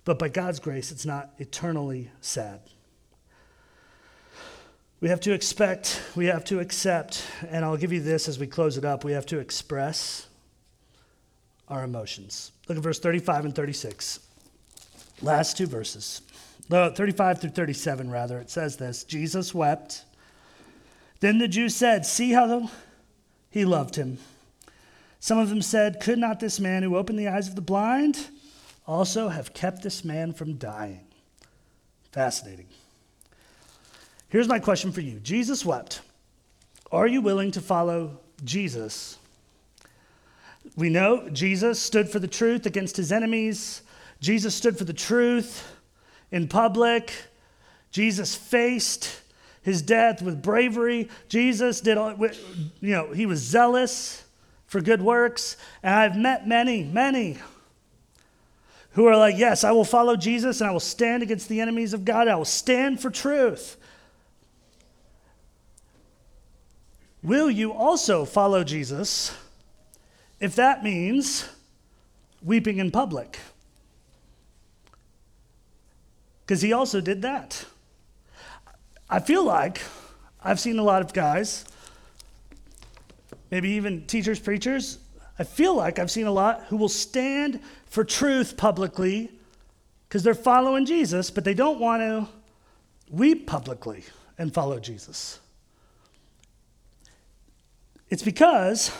but 0.04 0.18
by 0.18 0.28
God's 0.28 0.60
grace, 0.60 0.92
it's 0.92 1.06
not 1.06 1.30
eternally 1.38 2.10
sad. 2.20 2.60
We 5.00 5.08
have 5.08 5.20
to 5.20 5.32
expect, 5.32 6.02
we 6.14 6.26
have 6.26 6.44
to 6.44 6.60
accept, 6.60 7.24
and 7.48 7.64
I'll 7.64 7.78
give 7.78 7.92
you 7.92 8.00
this 8.00 8.28
as 8.28 8.38
we 8.38 8.46
close 8.46 8.76
it 8.76 8.84
up. 8.84 9.02
We 9.02 9.12
have 9.12 9.24
to 9.26 9.38
express 9.38 10.28
our 11.68 11.84
emotions. 11.84 12.52
Look 12.68 12.76
at 12.76 12.84
verse 12.84 12.98
35 12.98 13.46
and 13.46 13.54
36. 13.54 14.20
Last 15.22 15.56
two 15.56 15.66
verses. 15.66 16.20
35 16.68 17.40
through 17.40 17.50
37, 17.50 18.10
rather. 18.10 18.38
It 18.38 18.50
says 18.50 18.76
this 18.76 19.04
Jesus 19.04 19.54
wept. 19.54 20.04
Then 21.20 21.38
the 21.38 21.48
Jews 21.48 21.74
said, 21.74 22.04
See 22.04 22.32
how 22.32 22.70
he 23.50 23.64
loved 23.64 23.96
him. 23.96 24.18
Some 25.18 25.38
of 25.38 25.48
them 25.48 25.62
said, 25.62 26.00
Could 26.00 26.18
not 26.18 26.40
this 26.40 26.60
man 26.60 26.82
who 26.82 26.96
opened 26.96 27.18
the 27.18 27.28
eyes 27.28 27.48
of 27.48 27.54
the 27.54 27.60
blind 27.62 28.28
also 28.86 29.28
have 29.28 29.54
kept 29.54 29.82
this 29.82 30.04
man 30.04 30.32
from 30.32 30.54
dying? 30.54 31.06
Fascinating. 32.12 32.66
Here's 34.30 34.48
my 34.48 34.58
question 34.58 34.92
for 34.92 35.00
you 35.00 35.20
Jesus 35.20 35.64
wept. 35.64 36.00
Are 36.90 37.06
you 37.06 37.20
willing 37.20 37.50
to 37.52 37.60
follow 37.60 38.18
Jesus? 38.44 39.18
We 40.76 40.88
know 40.88 41.28
Jesus 41.30 41.80
stood 41.80 42.08
for 42.08 42.18
the 42.18 42.28
truth 42.28 42.66
against 42.66 42.96
his 42.96 43.12
enemies. 43.12 43.82
Jesus 44.20 44.54
stood 44.54 44.76
for 44.76 44.84
the 44.84 44.92
truth 44.92 45.70
in 46.30 46.48
public. 46.48 47.12
Jesus 47.90 48.34
faced 48.34 49.20
his 49.62 49.82
death 49.82 50.22
with 50.22 50.42
bravery. 50.42 51.08
Jesus 51.28 51.80
did 51.80 51.96
all, 51.96 52.14
you 52.80 52.92
know, 52.92 53.12
he 53.12 53.26
was 53.26 53.40
zealous 53.40 54.24
for 54.66 54.80
good 54.80 55.02
works. 55.02 55.56
And 55.82 55.94
I've 55.94 56.16
met 56.16 56.46
many, 56.46 56.84
many 56.84 57.38
who 58.92 59.06
are 59.06 59.16
like, 59.16 59.38
yes, 59.38 59.64
I 59.64 59.72
will 59.72 59.84
follow 59.84 60.16
Jesus 60.16 60.60
and 60.60 60.68
I 60.68 60.72
will 60.72 60.80
stand 60.80 61.22
against 61.22 61.48
the 61.48 61.60
enemies 61.60 61.94
of 61.94 62.04
God. 62.04 62.28
I 62.28 62.36
will 62.36 62.44
stand 62.44 63.00
for 63.00 63.10
truth. 63.10 63.76
Will 67.22 67.50
you 67.50 67.72
also 67.72 68.24
follow 68.24 68.64
Jesus 68.64 69.36
if 70.38 70.56
that 70.56 70.82
means 70.82 71.48
weeping 72.42 72.78
in 72.78 72.90
public? 72.90 73.38
Because 76.46 76.62
he 76.62 76.72
also 76.72 77.00
did 77.00 77.22
that. 77.22 77.64
I 79.08 79.20
feel 79.20 79.44
like 79.44 79.82
I've 80.42 80.58
seen 80.58 80.78
a 80.78 80.82
lot 80.82 81.02
of 81.02 81.12
guys, 81.12 81.64
maybe 83.50 83.70
even 83.70 84.06
teachers, 84.06 84.40
preachers. 84.40 84.98
I 85.38 85.44
feel 85.44 85.74
like 85.74 85.98
I've 85.98 86.10
seen 86.10 86.26
a 86.26 86.32
lot 86.32 86.64
who 86.68 86.76
will 86.76 86.88
stand 86.88 87.60
for 87.86 88.04
truth 88.04 88.56
publicly 88.56 89.30
because 90.08 90.22
they're 90.22 90.34
following 90.34 90.86
Jesus, 90.86 91.30
but 91.30 91.44
they 91.44 91.54
don't 91.54 91.78
want 91.78 92.00
to 92.00 92.28
weep 93.10 93.46
publicly 93.46 94.04
and 94.38 94.52
follow 94.52 94.80
Jesus. 94.80 95.38
It's 98.10 98.22
because 98.22 98.90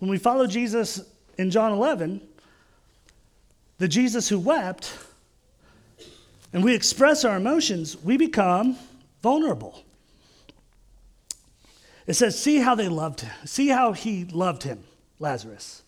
when 0.00 0.10
we 0.10 0.18
follow 0.18 0.46
Jesus 0.46 1.02
in 1.38 1.50
John 1.50 1.72
11, 1.72 2.20
the 3.78 3.88
Jesus 3.88 4.28
who 4.28 4.38
wept, 4.38 4.92
and 6.52 6.64
we 6.64 6.74
express 6.74 7.24
our 7.24 7.36
emotions, 7.36 7.96
we 8.02 8.16
become 8.16 8.76
vulnerable. 9.22 9.84
It 12.06 12.14
says, 12.14 12.40
See 12.40 12.58
how 12.58 12.74
they 12.74 12.88
loved 12.88 13.20
him. 13.20 13.32
See 13.44 13.68
how 13.68 13.92
he 13.92 14.24
loved 14.24 14.62
him, 14.62 14.82
Lazarus. 15.18 15.82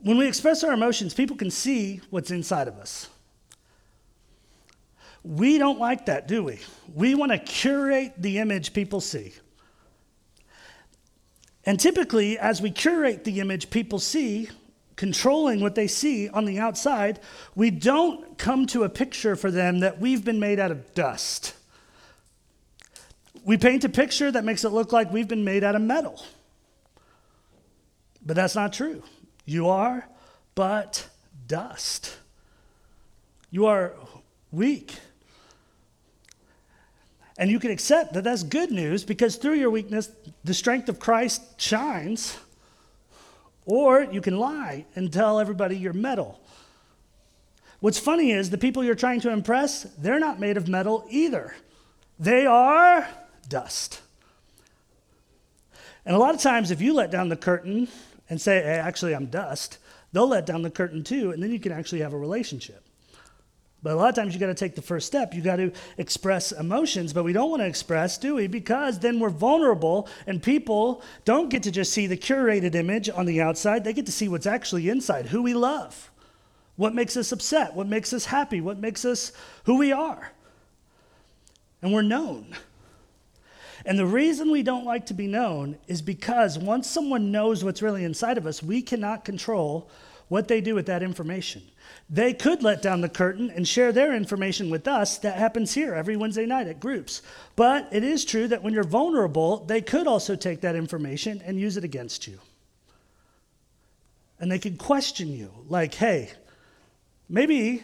When 0.00 0.18
we 0.18 0.28
express 0.28 0.62
our 0.62 0.72
emotions, 0.72 1.14
people 1.14 1.36
can 1.36 1.50
see 1.50 2.00
what's 2.10 2.30
inside 2.30 2.68
of 2.68 2.76
us. 2.78 3.08
We 5.22 5.56
don't 5.56 5.78
like 5.78 6.06
that, 6.06 6.28
do 6.28 6.44
we? 6.44 6.60
We 6.94 7.14
want 7.14 7.32
to 7.32 7.38
curate 7.38 8.12
the 8.18 8.38
image 8.38 8.74
people 8.74 9.00
see. 9.00 9.32
And 11.66 11.80
typically, 11.80 12.38
as 12.38 12.60
we 12.60 12.70
curate 12.70 13.24
the 13.24 13.40
image 13.40 13.70
people 13.70 13.98
see, 13.98 14.48
controlling 14.96 15.60
what 15.60 15.74
they 15.74 15.86
see 15.86 16.28
on 16.28 16.44
the 16.44 16.58
outside, 16.58 17.20
we 17.54 17.70
don't 17.70 18.36
come 18.38 18.66
to 18.66 18.84
a 18.84 18.88
picture 18.88 19.34
for 19.34 19.50
them 19.50 19.80
that 19.80 20.00
we've 20.00 20.24
been 20.24 20.38
made 20.38 20.60
out 20.60 20.70
of 20.70 20.94
dust. 20.94 21.54
We 23.44 23.56
paint 23.56 23.84
a 23.84 23.88
picture 23.88 24.30
that 24.30 24.44
makes 24.44 24.64
it 24.64 24.70
look 24.70 24.92
like 24.92 25.12
we've 25.12 25.28
been 25.28 25.44
made 25.44 25.64
out 25.64 25.74
of 25.74 25.82
metal. 25.82 26.22
But 28.24 28.36
that's 28.36 28.54
not 28.54 28.72
true. 28.72 29.02
You 29.44 29.68
are 29.68 30.08
but 30.54 31.08
dust. 31.46 32.16
You 33.50 33.66
are 33.66 33.92
weak. 34.50 34.94
And 37.36 37.50
you 37.50 37.58
can 37.58 37.70
accept 37.70 38.12
that 38.14 38.24
that's 38.24 38.42
good 38.42 38.70
news 38.70 39.04
because 39.04 39.36
through 39.36 39.54
your 39.54 39.70
weakness, 39.70 40.10
the 40.44 40.54
strength 40.54 40.88
of 40.88 41.00
Christ 41.00 41.60
shines. 41.60 42.38
Or 43.66 44.02
you 44.02 44.20
can 44.20 44.38
lie 44.38 44.86
and 44.94 45.12
tell 45.12 45.40
everybody 45.40 45.76
you're 45.76 45.92
metal. 45.92 46.40
What's 47.80 47.98
funny 47.98 48.30
is 48.30 48.50
the 48.50 48.58
people 48.58 48.84
you're 48.84 48.94
trying 48.94 49.20
to 49.22 49.30
impress, 49.30 49.82
they're 49.98 50.20
not 50.20 50.38
made 50.38 50.56
of 50.56 50.68
metal 50.68 51.04
either. 51.10 51.54
They 52.18 52.46
are 52.46 53.08
dust. 53.48 54.00
And 56.06 56.14
a 56.14 56.18
lot 56.18 56.34
of 56.34 56.40
times, 56.40 56.70
if 56.70 56.80
you 56.80 56.94
let 56.94 57.10
down 57.10 57.28
the 57.28 57.36
curtain 57.36 57.88
and 58.30 58.40
say, 58.40 58.62
hey, 58.62 58.78
actually, 58.78 59.14
I'm 59.14 59.26
dust, 59.26 59.78
they'll 60.12 60.28
let 60.28 60.46
down 60.46 60.62
the 60.62 60.70
curtain 60.70 61.02
too, 61.02 61.32
and 61.32 61.42
then 61.42 61.50
you 61.50 61.58
can 61.58 61.72
actually 61.72 62.00
have 62.00 62.12
a 62.12 62.18
relationship. 62.18 62.83
But 63.84 63.92
a 63.92 63.96
lot 63.96 64.08
of 64.08 64.14
times 64.14 64.32
you 64.32 64.40
got 64.40 64.46
to 64.46 64.54
take 64.54 64.74
the 64.74 64.82
first 64.82 65.06
step. 65.06 65.34
You 65.34 65.42
got 65.42 65.56
to 65.56 65.70
express 65.98 66.52
emotions, 66.52 67.12
but 67.12 67.22
we 67.22 67.34
don't 67.34 67.50
want 67.50 67.60
to 67.60 67.66
express, 67.66 68.16
do 68.16 68.36
we? 68.36 68.46
Because 68.46 68.98
then 68.98 69.20
we're 69.20 69.28
vulnerable, 69.28 70.08
and 70.26 70.42
people 70.42 71.02
don't 71.26 71.50
get 71.50 71.62
to 71.64 71.70
just 71.70 71.92
see 71.92 72.06
the 72.06 72.16
curated 72.16 72.74
image 72.74 73.10
on 73.10 73.26
the 73.26 73.42
outside. 73.42 73.84
They 73.84 73.92
get 73.92 74.06
to 74.06 74.12
see 74.12 74.26
what's 74.26 74.46
actually 74.46 74.88
inside, 74.88 75.26
who 75.26 75.42
we 75.42 75.52
love, 75.52 76.10
what 76.76 76.94
makes 76.94 77.14
us 77.14 77.30
upset, 77.30 77.74
what 77.74 77.86
makes 77.86 78.14
us 78.14 78.24
happy, 78.24 78.62
what 78.62 78.78
makes 78.78 79.04
us 79.04 79.32
who 79.64 79.76
we 79.76 79.92
are. 79.92 80.32
And 81.82 81.92
we're 81.92 82.00
known. 82.00 82.56
And 83.84 83.98
the 83.98 84.06
reason 84.06 84.50
we 84.50 84.62
don't 84.62 84.86
like 84.86 85.04
to 85.06 85.14
be 85.14 85.26
known 85.26 85.76
is 85.88 86.00
because 86.00 86.58
once 86.58 86.88
someone 86.88 87.30
knows 87.30 87.62
what's 87.62 87.82
really 87.82 88.04
inside 88.04 88.38
of 88.38 88.46
us, 88.46 88.62
we 88.62 88.80
cannot 88.80 89.26
control 89.26 89.90
what 90.28 90.48
they 90.48 90.62
do 90.62 90.74
with 90.74 90.86
that 90.86 91.02
information. 91.02 91.62
They 92.10 92.34
could 92.34 92.62
let 92.62 92.82
down 92.82 93.00
the 93.00 93.08
curtain 93.08 93.50
and 93.50 93.66
share 93.66 93.90
their 93.90 94.14
information 94.14 94.68
with 94.70 94.86
us. 94.86 95.18
That 95.18 95.36
happens 95.36 95.72
here 95.72 95.94
every 95.94 96.16
Wednesday 96.16 96.44
night 96.44 96.66
at 96.66 96.78
groups. 96.78 97.22
But 97.56 97.88
it 97.92 98.04
is 98.04 98.24
true 98.24 98.46
that 98.48 98.62
when 98.62 98.74
you're 98.74 98.84
vulnerable, 98.84 99.64
they 99.64 99.80
could 99.80 100.06
also 100.06 100.36
take 100.36 100.60
that 100.60 100.76
information 100.76 101.42
and 101.44 101.58
use 101.58 101.76
it 101.76 101.84
against 101.84 102.26
you. 102.26 102.38
And 104.38 104.52
they 104.52 104.58
could 104.58 104.78
question 104.78 105.28
you, 105.28 105.50
like, 105.68 105.94
hey, 105.94 106.30
maybe 107.28 107.82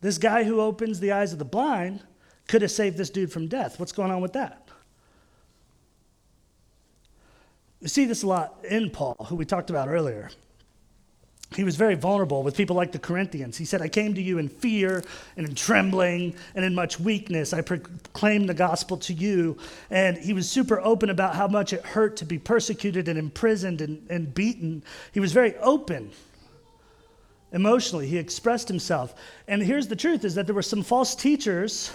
this 0.00 0.16
guy 0.16 0.44
who 0.44 0.60
opens 0.60 1.00
the 1.00 1.12
eyes 1.12 1.32
of 1.32 1.38
the 1.38 1.44
blind 1.44 2.00
could 2.46 2.62
have 2.62 2.70
saved 2.70 2.96
this 2.96 3.10
dude 3.10 3.30
from 3.30 3.48
death. 3.48 3.78
What's 3.78 3.92
going 3.92 4.10
on 4.10 4.22
with 4.22 4.32
that? 4.32 4.66
We 7.82 7.88
see 7.88 8.06
this 8.06 8.22
a 8.22 8.26
lot 8.26 8.64
in 8.68 8.90
Paul, 8.90 9.26
who 9.28 9.36
we 9.36 9.44
talked 9.44 9.70
about 9.70 9.88
earlier. 9.88 10.30
He 11.56 11.64
was 11.64 11.76
very 11.76 11.94
vulnerable 11.94 12.42
with 12.42 12.56
people 12.56 12.76
like 12.76 12.92
the 12.92 12.98
Corinthians. 12.98 13.56
He 13.56 13.64
said, 13.64 13.80
I 13.80 13.88
came 13.88 14.14
to 14.14 14.22
you 14.22 14.38
in 14.38 14.48
fear 14.48 15.02
and 15.36 15.48
in 15.48 15.54
trembling 15.54 16.34
and 16.54 16.64
in 16.64 16.74
much 16.74 17.00
weakness. 17.00 17.54
I 17.54 17.62
proclaimed 17.62 18.48
the 18.50 18.54
gospel 18.54 18.98
to 18.98 19.14
you. 19.14 19.56
And 19.88 20.18
he 20.18 20.34
was 20.34 20.48
super 20.50 20.78
open 20.80 21.08
about 21.08 21.34
how 21.34 21.48
much 21.48 21.72
it 21.72 21.84
hurt 21.84 22.16
to 22.18 22.26
be 22.26 22.38
persecuted 22.38 23.08
and 23.08 23.18
imprisoned 23.18 23.80
and, 23.80 24.06
and 24.10 24.32
beaten. 24.34 24.82
He 25.12 25.20
was 25.20 25.32
very 25.32 25.56
open 25.56 26.10
emotionally. 27.52 28.06
He 28.06 28.18
expressed 28.18 28.68
himself. 28.68 29.14
And 29.46 29.62
here's 29.62 29.88
the 29.88 29.96
truth 29.96 30.24
is 30.26 30.34
that 30.34 30.46
there 30.46 30.54
were 30.54 30.62
some 30.62 30.82
false 30.82 31.14
teachers 31.14 31.90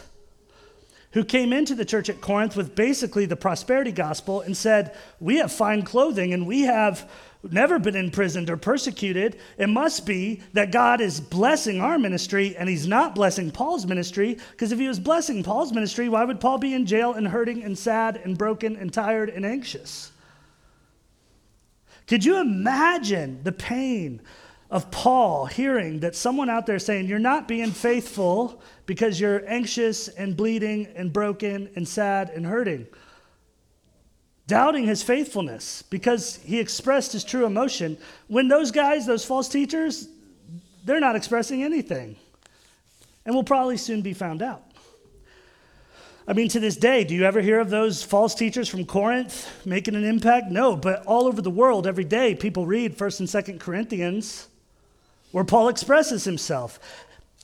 who 1.12 1.24
came 1.24 1.54
into 1.54 1.76
the 1.76 1.86
church 1.86 2.10
at 2.10 2.22
Corinth 2.22 2.56
with 2.56 2.74
basically 2.74 3.28
the 3.28 3.36
prosperity 3.36 3.92
gospel 3.92 4.42
and 4.42 4.58
said, 4.58 4.98
We 5.20 5.38
have 5.38 5.52
fine 5.52 5.84
clothing 5.84 6.34
and 6.34 6.48
we 6.48 6.62
have 6.62 7.08
never 7.52 7.78
been 7.78 7.96
imprisoned 7.96 8.50
or 8.50 8.58
persecuted. 8.58 9.38
It 9.58 9.68
must 9.68 10.06
be 10.06 10.42
that 10.54 10.72
God 10.72 11.02
is 11.02 11.20
blessing 11.20 11.82
our 11.82 12.00
ministry 12.00 12.56
and 12.56 12.70
he's 12.70 12.88
not 12.88 13.16
blessing 13.16 13.52
Paul's 13.52 13.86
ministry. 13.86 14.38
Because 14.52 14.72
if 14.72 14.80
he 14.80 14.88
was 14.88 15.00
blessing 15.00 15.44
Paul's 15.44 15.74
ministry, 15.74 16.08
why 16.08 16.24
would 16.24 16.40
Paul 16.40 16.58
be 16.58 16.74
in 16.74 16.86
jail 16.86 17.14
and 17.14 17.28
hurting 17.28 17.64
and 17.64 17.78
sad 17.78 18.22
and 18.24 18.38
broken 18.38 18.76
and 18.78 18.94
tired 18.94 19.30
and 19.30 19.46
anxious? 19.46 20.12
Could 22.08 22.24
you 22.24 22.40
imagine 22.40 23.44
the 23.44 23.52
pain 23.52 24.22
of 24.70 24.90
Paul 24.90 25.46
hearing 25.46 26.00
that 26.00 26.16
someone 26.16 26.50
out 26.50 26.66
there 26.66 26.80
saying, 26.80 27.08
You're 27.08 27.20
not 27.20 27.48
being 27.48 27.72
faithful 27.72 28.62
because 28.86 29.20
you're 29.20 29.48
anxious 29.48 30.08
and 30.08 30.36
bleeding 30.36 30.88
and 30.96 31.14
broken 31.14 31.70
and 31.76 31.88
sad 31.88 32.30
and 32.30 32.46
hurting? 32.46 32.88
Doubting 34.48 34.86
his 34.86 35.02
faithfulness 35.02 35.84
because 35.84 36.38
he 36.38 36.60
expressed 36.60 37.14
his 37.14 37.24
true 37.24 37.46
emotion. 37.46 37.98
When 38.28 38.48
those 38.48 38.72
guys, 38.72 39.06
those 39.06 39.24
false 39.26 39.48
teachers, 39.48 40.08
they're 40.84 41.00
not 41.00 41.16
expressing 41.16 41.64
anything. 41.64 42.18
And 43.26 43.34
will 43.34 43.44
probably 43.44 43.78
soon 43.78 44.02
be 44.02 44.14
found 44.14 44.42
out. 44.42 44.64
I 46.28 46.34
mean, 46.34 46.48
to 46.50 46.60
this 46.60 46.78
day, 46.78 47.04
do 47.04 47.14
you 47.14 47.24
ever 47.24 47.42
hear 47.42 47.60
of 47.60 47.70
those 47.70 48.02
false 48.04 48.34
teachers 48.34 48.70
from 48.70 48.86
Corinth 48.86 49.50
making 49.66 49.96
an 49.96 50.06
impact? 50.06 50.52
No, 50.52 50.76
but 50.76 51.06
all 51.06 51.28
over 51.28 51.42
the 51.42 51.50
world, 51.50 51.86
every 51.86 52.06
day, 52.06 52.34
people 52.34 52.66
read 52.66 52.98
1st 52.98 53.20
and 53.20 53.30
2nd 53.30 53.60
Corinthians 53.60 54.48
where 55.34 55.44
Paul 55.44 55.68
expresses 55.68 56.24
himself. 56.26 56.80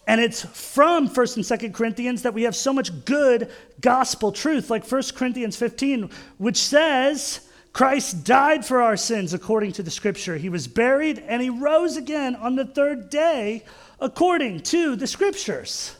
And 0.10 0.20
it's 0.20 0.44
from 0.44 1.08
1st 1.08 1.36
and 1.36 1.46
2nd 1.46 1.76
Corinthians 1.76 2.24
that 2.24 2.34
we 2.34 2.42
have 2.42 2.56
so 2.56 2.74
much 2.74 3.06
good 3.06 3.52
gospel 3.80 4.32
truth, 4.32 4.72
like 4.72 4.84
1 4.84 5.04
Corinthians 5.14 5.56
15, 5.56 6.10
which 6.40 6.58
says, 6.58 7.42
Christ 7.74 8.24
died 8.24 8.66
for 8.66 8.82
our 8.82 8.98
sins 8.98 9.36
according 9.36 9.74
to 9.74 9.84
the 9.84 9.92
scripture. 9.92 10.36
He 10.36 10.50
was 10.50 10.68
buried 10.68 11.20
and 11.20 11.44
he 11.44 11.52
rose 11.52 11.96
again 11.96 12.36
on 12.36 12.56
the 12.56 12.66
third 12.66 13.12
day 13.12 13.64
according 14.00 14.62
to 14.62 14.96
the 14.96 15.06
scriptures. 15.06 15.96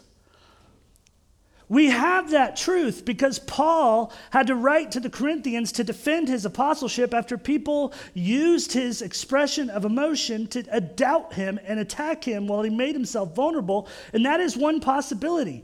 We 1.70 1.92
have 1.92 2.32
that 2.32 2.56
truth 2.56 3.06
because 3.06 3.38
Paul 3.38 4.12
had 4.32 4.48
to 4.48 4.56
write 4.56 4.92
to 4.94 5.00
the 5.00 5.10
Corinthians 5.10 5.72
to 5.74 5.84
defend 5.84 6.28
his 6.28 6.44
apostleship 6.44 7.14
after 7.14 7.38
people 7.38 7.94
used 8.16 8.74
his 8.74 9.04
expression 9.04 9.70
of 9.70 9.86
emotion 9.86 10.48
to 10.48 10.64
doubt 10.64 11.34
him 11.34 11.60
and 11.64 11.80
attack 11.80 12.24
him 12.24 12.48
while 12.48 12.64
he 12.64 12.72
made 12.72 12.96
himself 12.96 13.36
vulnerable. 13.36 13.88
And 14.14 14.26
that 14.26 14.40
is 14.40 14.58
one 14.58 14.80
possibility 14.80 15.64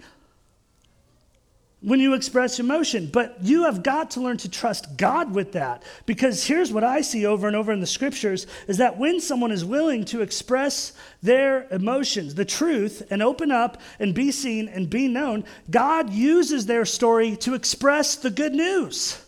when 1.85 1.99
you 1.99 2.15
express 2.15 2.59
emotion. 2.59 3.07
But 3.11 3.37
you 3.41 3.63
have 3.63 3.83
got 3.83 4.11
to 4.11 4.21
learn 4.21 4.37
to 4.37 4.49
trust 4.49 4.97
God 4.97 5.33
with 5.33 5.51
that. 5.53 5.83
Because 6.05 6.43
here's 6.43 6.73
what 6.73 6.83
I 6.83 7.01
see 7.01 7.25
over 7.25 7.47
and 7.47 7.55
over 7.55 7.71
in 7.71 7.79
the 7.79 7.87
scriptures 7.87 8.47
is 8.67 8.77
that 8.77 8.97
when 8.97 9.21
someone 9.21 9.51
is 9.51 9.63
willing 9.63 10.03
to 10.05 10.21
express 10.21 10.93
their 11.21 11.67
emotions, 11.69 12.35
the 12.35 12.43
truth, 12.43 13.03
and 13.11 13.21
open 13.21 13.51
up 13.51 13.79
and 13.99 14.15
be 14.15 14.31
seen 14.31 14.67
and 14.67 14.89
be 14.89 15.07
known, 15.07 15.45
God 15.69 16.09
uses 16.09 16.65
their 16.65 16.85
story 16.85 17.37
to 17.37 17.53
express 17.53 18.15
the 18.15 18.31
good 18.31 18.53
news 18.53 19.21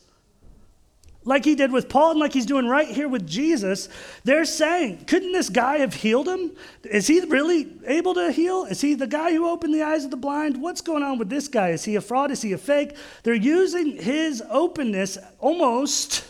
like 1.28 1.44
he 1.44 1.56
did 1.56 1.74
with 1.74 1.90
Paul 1.90 2.12
and 2.12 2.20
like 2.20 2.34
he's 2.34 2.46
doing 2.46 2.68
right 2.68 2.88
here 2.88 3.10
with 3.10 3.28
Jesus, 3.28 3.90
they're 4.24 4.46
saying, 4.46 5.04
couldn't 5.06 5.34
this 5.34 5.50
guy 5.50 5.80
have 5.80 5.94
healed 5.94 6.28
him? 6.28 6.52
Is 6.86 7.06
he 7.06 7.20
really 7.20 7.68
able 7.86 8.14
to 8.14 8.32
heal? 8.32 8.64
Is 8.64 8.80
he 8.80 8.96
the 8.96 9.08
guy 9.08 9.34
who 9.34 9.48
opened 9.48 9.74
the 9.74 9.84
eyes 9.84 10.06
of 10.06 10.12
the 10.12 10.18
blind? 10.18 10.62
What's 10.62 10.80
going 10.80 11.04
on 11.04 11.18
with 11.20 11.30
this 11.30 11.50
guy? 11.50 11.72
Is 11.72 11.84
he 11.84 11.98
a 11.98 12.02
fraud? 12.02 12.32
Is 12.32 12.42
he 12.42 12.54
a 12.54 12.58
fake? 12.58 12.96
They're 13.24 13.34
using 13.34 13.98
his 13.98 14.42
openness 14.50 15.18
almost 15.40 16.24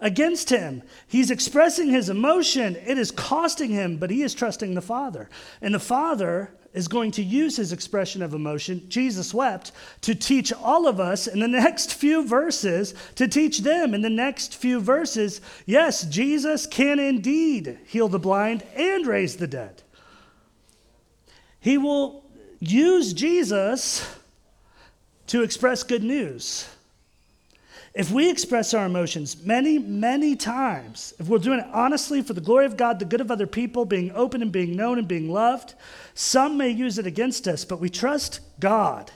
against 0.00 0.50
him. 0.50 0.82
He's 1.06 1.30
expressing 1.30 1.88
his 1.88 2.08
emotion. 2.08 2.74
It 2.74 2.98
is 2.98 3.12
costing 3.12 3.70
him, 3.70 3.96
but 3.96 4.10
he 4.10 4.22
is 4.22 4.34
trusting 4.34 4.74
the 4.74 4.82
Father. 4.82 5.30
And 5.60 5.72
the 5.72 5.78
Father 5.78 6.52
is 6.74 6.88
going 6.88 7.10
to 7.12 7.22
use 7.22 7.56
his 7.56 7.72
expression 7.72 8.22
of 8.22 8.34
emotion, 8.34 8.88
Jesus 8.88 9.34
wept, 9.34 9.72
to 10.02 10.14
teach 10.14 10.52
all 10.52 10.86
of 10.86 10.98
us 11.00 11.26
in 11.26 11.40
the 11.40 11.48
next 11.62 11.94
few 11.94 12.26
verses, 12.26 12.94
to 13.16 13.28
teach 13.28 13.60
them 13.60 13.94
in 13.94 14.02
the 14.02 14.10
next 14.10 14.56
few 14.56 14.80
verses 14.80 15.40
yes, 15.66 16.04
Jesus 16.04 16.66
can 16.66 16.98
indeed 16.98 17.78
heal 17.86 18.08
the 18.08 18.18
blind 18.18 18.62
and 18.74 19.06
raise 19.06 19.36
the 19.36 19.46
dead. 19.46 19.82
He 21.60 21.78
will 21.78 22.24
use 22.58 23.12
Jesus 23.12 24.18
to 25.28 25.42
express 25.42 25.82
good 25.82 26.02
news. 26.02 26.68
If 27.94 28.10
we 28.10 28.30
express 28.30 28.72
our 28.72 28.86
emotions 28.86 29.44
many, 29.44 29.78
many 29.78 30.34
times, 30.34 31.12
if 31.18 31.28
we're 31.28 31.38
doing 31.38 31.60
it 31.60 31.66
honestly 31.72 32.22
for 32.22 32.32
the 32.32 32.40
glory 32.40 32.64
of 32.64 32.78
God, 32.78 32.98
the 32.98 33.04
good 33.04 33.20
of 33.20 33.30
other 33.30 33.46
people, 33.46 33.84
being 33.84 34.10
open 34.12 34.40
and 34.40 34.50
being 34.50 34.74
known 34.74 34.98
and 34.98 35.06
being 35.06 35.30
loved, 35.30 35.74
some 36.14 36.56
may 36.56 36.68
use 36.68 36.98
it 36.98 37.06
against 37.06 37.48
us, 37.48 37.64
but 37.64 37.80
we 37.80 37.88
trust 37.88 38.40
God. 38.60 39.10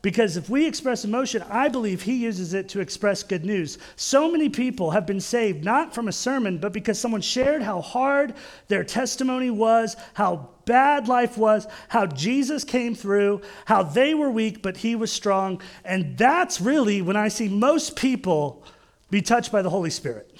Because 0.00 0.36
if 0.36 0.48
we 0.48 0.64
express 0.64 1.04
emotion, 1.04 1.42
I 1.50 1.68
believe 1.68 2.02
He 2.02 2.14
uses 2.14 2.54
it 2.54 2.68
to 2.70 2.80
express 2.80 3.24
good 3.24 3.44
news. 3.44 3.78
So 3.96 4.30
many 4.30 4.48
people 4.48 4.92
have 4.92 5.06
been 5.06 5.20
saved 5.20 5.64
not 5.64 5.92
from 5.92 6.06
a 6.06 6.12
sermon, 6.12 6.58
but 6.58 6.72
because 6.72 7.00
someone 7.00 7.20
shared 7.20 7.62
how 7.62 7.80
hard 7.80 8.34
their 8.68 8.84
testimony 8.84 9.50
was, 9.50 9.96
how 10.14 10.50
bad 10.66 11.08
life 11.08 11.36
was, 11.36 11.66
how 11.88 12.06
Jesus 12.06 12.62
came 12.62 12.94
through, 12.94 13.42
how 13.64 13.82
they 13.82 14.14
were 14.14 14.30
weak, 14.30 14.62
but 14.62 14.76
He 14.76 14.94
was 14.94 15.10
strong. 15.10 15.60
And 15.84 16.16
that's 16.16 16.60
really 16.60 17.02
when 17.02 17.16
I 17.16 17.26
see 17.26 17.48
most 17.48 17.96
people 17.96 18.62
be 19.10 19.20
touched 19.20 19.50
by 19.50 19.62
the 19.62 19.70
Holy 19.70 19.90
Spirit. 19.90 20.30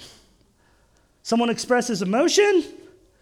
Someone 1.21 1.49
expresses 1.49 2.01
emotion, 2.01 2.63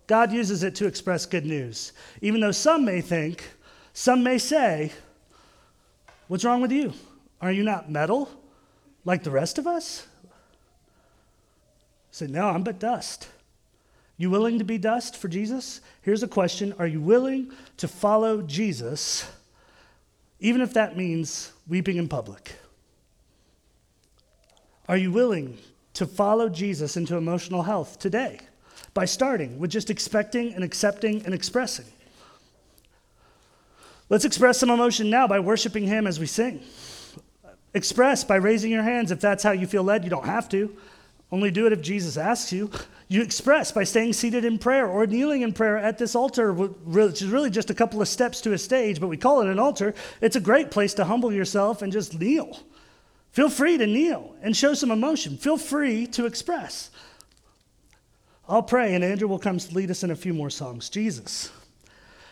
God 0.08 0.32
uses 0.32 0.64
it 0.64 0.74
to 0.76 0.88
express 0.88 1.26
good 1.26 1.46
news. 1.46 1.92
Even 2.22 2.40
though 2.40 2.52
some 2.52 2.86
may 2.86 3.02
think, 3.02 3.44
some 3.94 4.24
may 4.24 4.38
say, 4.38 4.94
What's 6.28 6.44
wrong 6.44 6.62
with 6.62 6.72
you? 6.72 6.94
Are 7.42 7.52
you 7.52 7.64
not 7.64 7.90
metal 7.90 8.30
like 9.06 9.24
the 9.24 9.32
rest 9.32 9.58
of 9.58 9.68
us? 9.68 10.08
I 10.26 10.30
said, 12.12 12.30
No, 12.30 12.48
I'm 12.48 12.64
but 12.64 12.80
dust. 12.80 13.30
You 14.18 14.32
willing 14.32 14.58
to 14.58 14.66
be 14.66 14.80
dust 14.80 15.16
for 15.16 15.28
Jesus? 15.28 15.80
Here's 16.02 16.24
a 16.24 16.28
question 16.28 16.74
Are 16.80 16.88
you 16.88 17.02
willing 17.02 17.52
to 17.78 17.88
follow 17.88 18.42
Jesus, 18.42 19.30
even 20.40 20.62
if 20.62 20.74
that 20.74 20.98
means 20.98 21.52
weeping 21.68 21.98
in 21.98 22.08
public? 22.08 22.56
Are 24.88 24.98
you 24.98 25.12
willing 25.12 25.58
to 25.94 26.06
follow 26.06 26.48
Jesus 26.48 26.96
into 26.96 27.18
emotional 27.18 27.64
health 27.64 28.00
today 28.00 28.40
by 28.98 29.06
starting 29.06 29.60
with 29.60 29.70
just 29.70 29.92
expecting 29.92 30.56
and 30.56 30.64
accepting 30.64 31.24
and 31.24 31.32
expressing? 31.32 31.86
Let's 34.10 34.26
express 34.26 34.58
some 34.58 34.72
emotion 34.72 35.12
now 35.12 35.28
by 35.28 35.40
worshiping 35.40 35.86
Him 35.86 36.08
as 36.08 36.20
we 36.20 36.26
sing. 36.26 36.64
Express 37.76 38.24
by 38.24 38.38
raising 38.38 38.72
your 38.72 38.82
hands 38.82 39.12
if 39.12 39.20
that's 39.20 39.44
how 39.44 39.52
you 39.52 39.68
feel 39.68 39.84
led. 39.84 40.04
You 40.04 40.10
don't 40.10 40.26
have 40.26 40.50
to. 40.50 40.76
Only 41.32 41.52
do 41.52 41.68
it 41.68 41.74
if 41.74 41.82
Jesus 41.84 42.18
asks 42.18 42.52
you. 42.52 42.72
You 43.08 43.22
express 43.22 43.72
by 43.72 43.84
staying 43.84 44.14
seated 44.14 44.44
in 44.44 44.58
prayer 44.58 44.88
or 44.88 45.06
kneeling 45.06 45.44
in 45.44 45.54
prayer 45.54 45.78
at 45.78 46.00
this 46.00 46.16
altar, 46.16 46.52
which 46.52 47.22
is 47.22 47.28
really 47.28 47.52
just 47.52 47.70
a 47.70 47.76
couple 47.76 48.02
of 48.02 48.08
steps 48.08 48.42
to 48.42 48.54
a 48.54 48.58
stage, 48.58 49.00
but 49.00 49.10
we 49.10 49.18
call 49.18 49.42
it 49.42 49.48
an 49.48 49.60
altar. 49.60 49.94
It's 50.22 50.38
a 50.38 50.42
great 50.42 50.72
place 50.72 50.96
to 50.96 51.06
humble 51.06 51.32
yourself 51.32 51.84
and 51.84 51.94
just 51.94 52.20
kneel. 52.20 52.64
Feel 53.32 53.52
free 53.52 53.78
to 53.78 53.86
kneel 53.86 54.36
and 54.42 54.58
show 54.58 54.74
some 54.74 54.90
emotion. 54.90 55.38
Feel 55.38 55.58
free 55.58 56.08
to 56.08 56.26
express. 56.26 56.90
I'll 58.50 58.64
pray, 58.64 58.96
and 58.96 59.04
Andrew 59.04 59.28
will 59.28 59.40
come 59.40 59.58
to 59.58 59.76
lead 59.76 59.92
us 59.92 60.04
in 60.04 60.12
a 60.12 60.16
few 60.16 60.34
more 60.34 60.50
songs. 60.50 60.90
Jesus. 60.90 61.52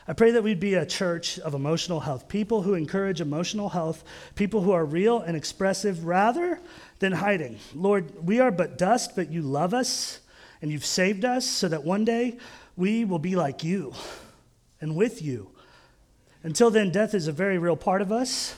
I 0.08 0.14
pray 0.14 0.32
that 0.32 0.44
we'd 0.44 0.62
be 0.62 0.76
a 0.76 0.86
church 0.86 1.40
of 1.40 1.54
emotional 1.56 2.00
health, 2.00 2.30
people 2.30 2.62
who 2.62 2.76
encourage 2.76 3.20
emotional 3.20 3.70
health, 3.70 4.04
people 4.36 4.62
who 4.62 4.72
are 4.72 4.86
real 4.86 5.20
and 5.20 5.36
expressive 5.36 6.06
rather 6.06 6.60
than 7.00 7.12
hiding. 7.12 7.60
Lord, 7.74 8.26
we 8.26 8.40
are 8.40 8.52
but 8.52 8.78
dust, 8.78 9.16
but 9.16 9.30
you 9.30 9.42
love 9.42 9.74
us 9.74 10.22
and 10.62 10.72
you've 10.72 10.86
saved 10.86 11.26
us 11.26 11.46
so 11.46 11.68
that 11.68 11.84
one 11.84 12.06
day 12.06 12.38
we 12.78 13.04
will 13.04 13.20
be 13.20 13.36
like 13.36 13.64
you 13.64 13.94
and 14.80 14.96
with 14.96 15.22
you. 15.22 15.50
Until 16.44 16.70
then, 16.70 16.92
death 16.92 17.14
is 17.14 17.28
a 17.28 17.34
very 17.34 17.58
real 17.58 17.76
part 17.76 18.02
of 18.02 18.12
us, 18.12 18.56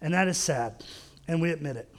and 0.00 0.14
that 0.14 0.28
is 0.28 0.38
sad, 0.38 0.84
and 1.26 1.42
we 1.42 1.50
admit 1.50 1.76
it. 1.76 1.92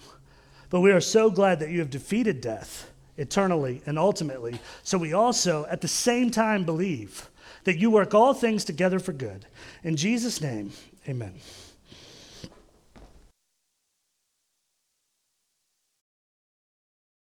But 0.69 0.79
we 0.79 0.91
are 0.91 1.01
so 1.01 1.29
glad 1.29 1.59
that 1.59 1.69
you 1.69 1.79
have 1.79 1.89
defeated 1.89 2.41
death 2.41 2.89
eternally 3.19 3.81
and 3.85 3.99
ultimately. 3.99 4.59
So 4.83 4.97
we 4.97 5.13
also, 5.13 5.65
at 5.69 5.81
the 5.81 5.87
same 5.87 6.31
time, 6.31 6.63
believe 6.63 7.29
that 7.65 7.77
you 7.77 7.91
work 7.91 8.15
all 8.15 8.33
things 8.33 8.63
together 8.65 8.99
for 8.99 9.13
good. 9.13 9.45
In 9.83 9.95
Jesus' 9.95 10.41
name, 10.41 10.71
amen. 11.07 11.33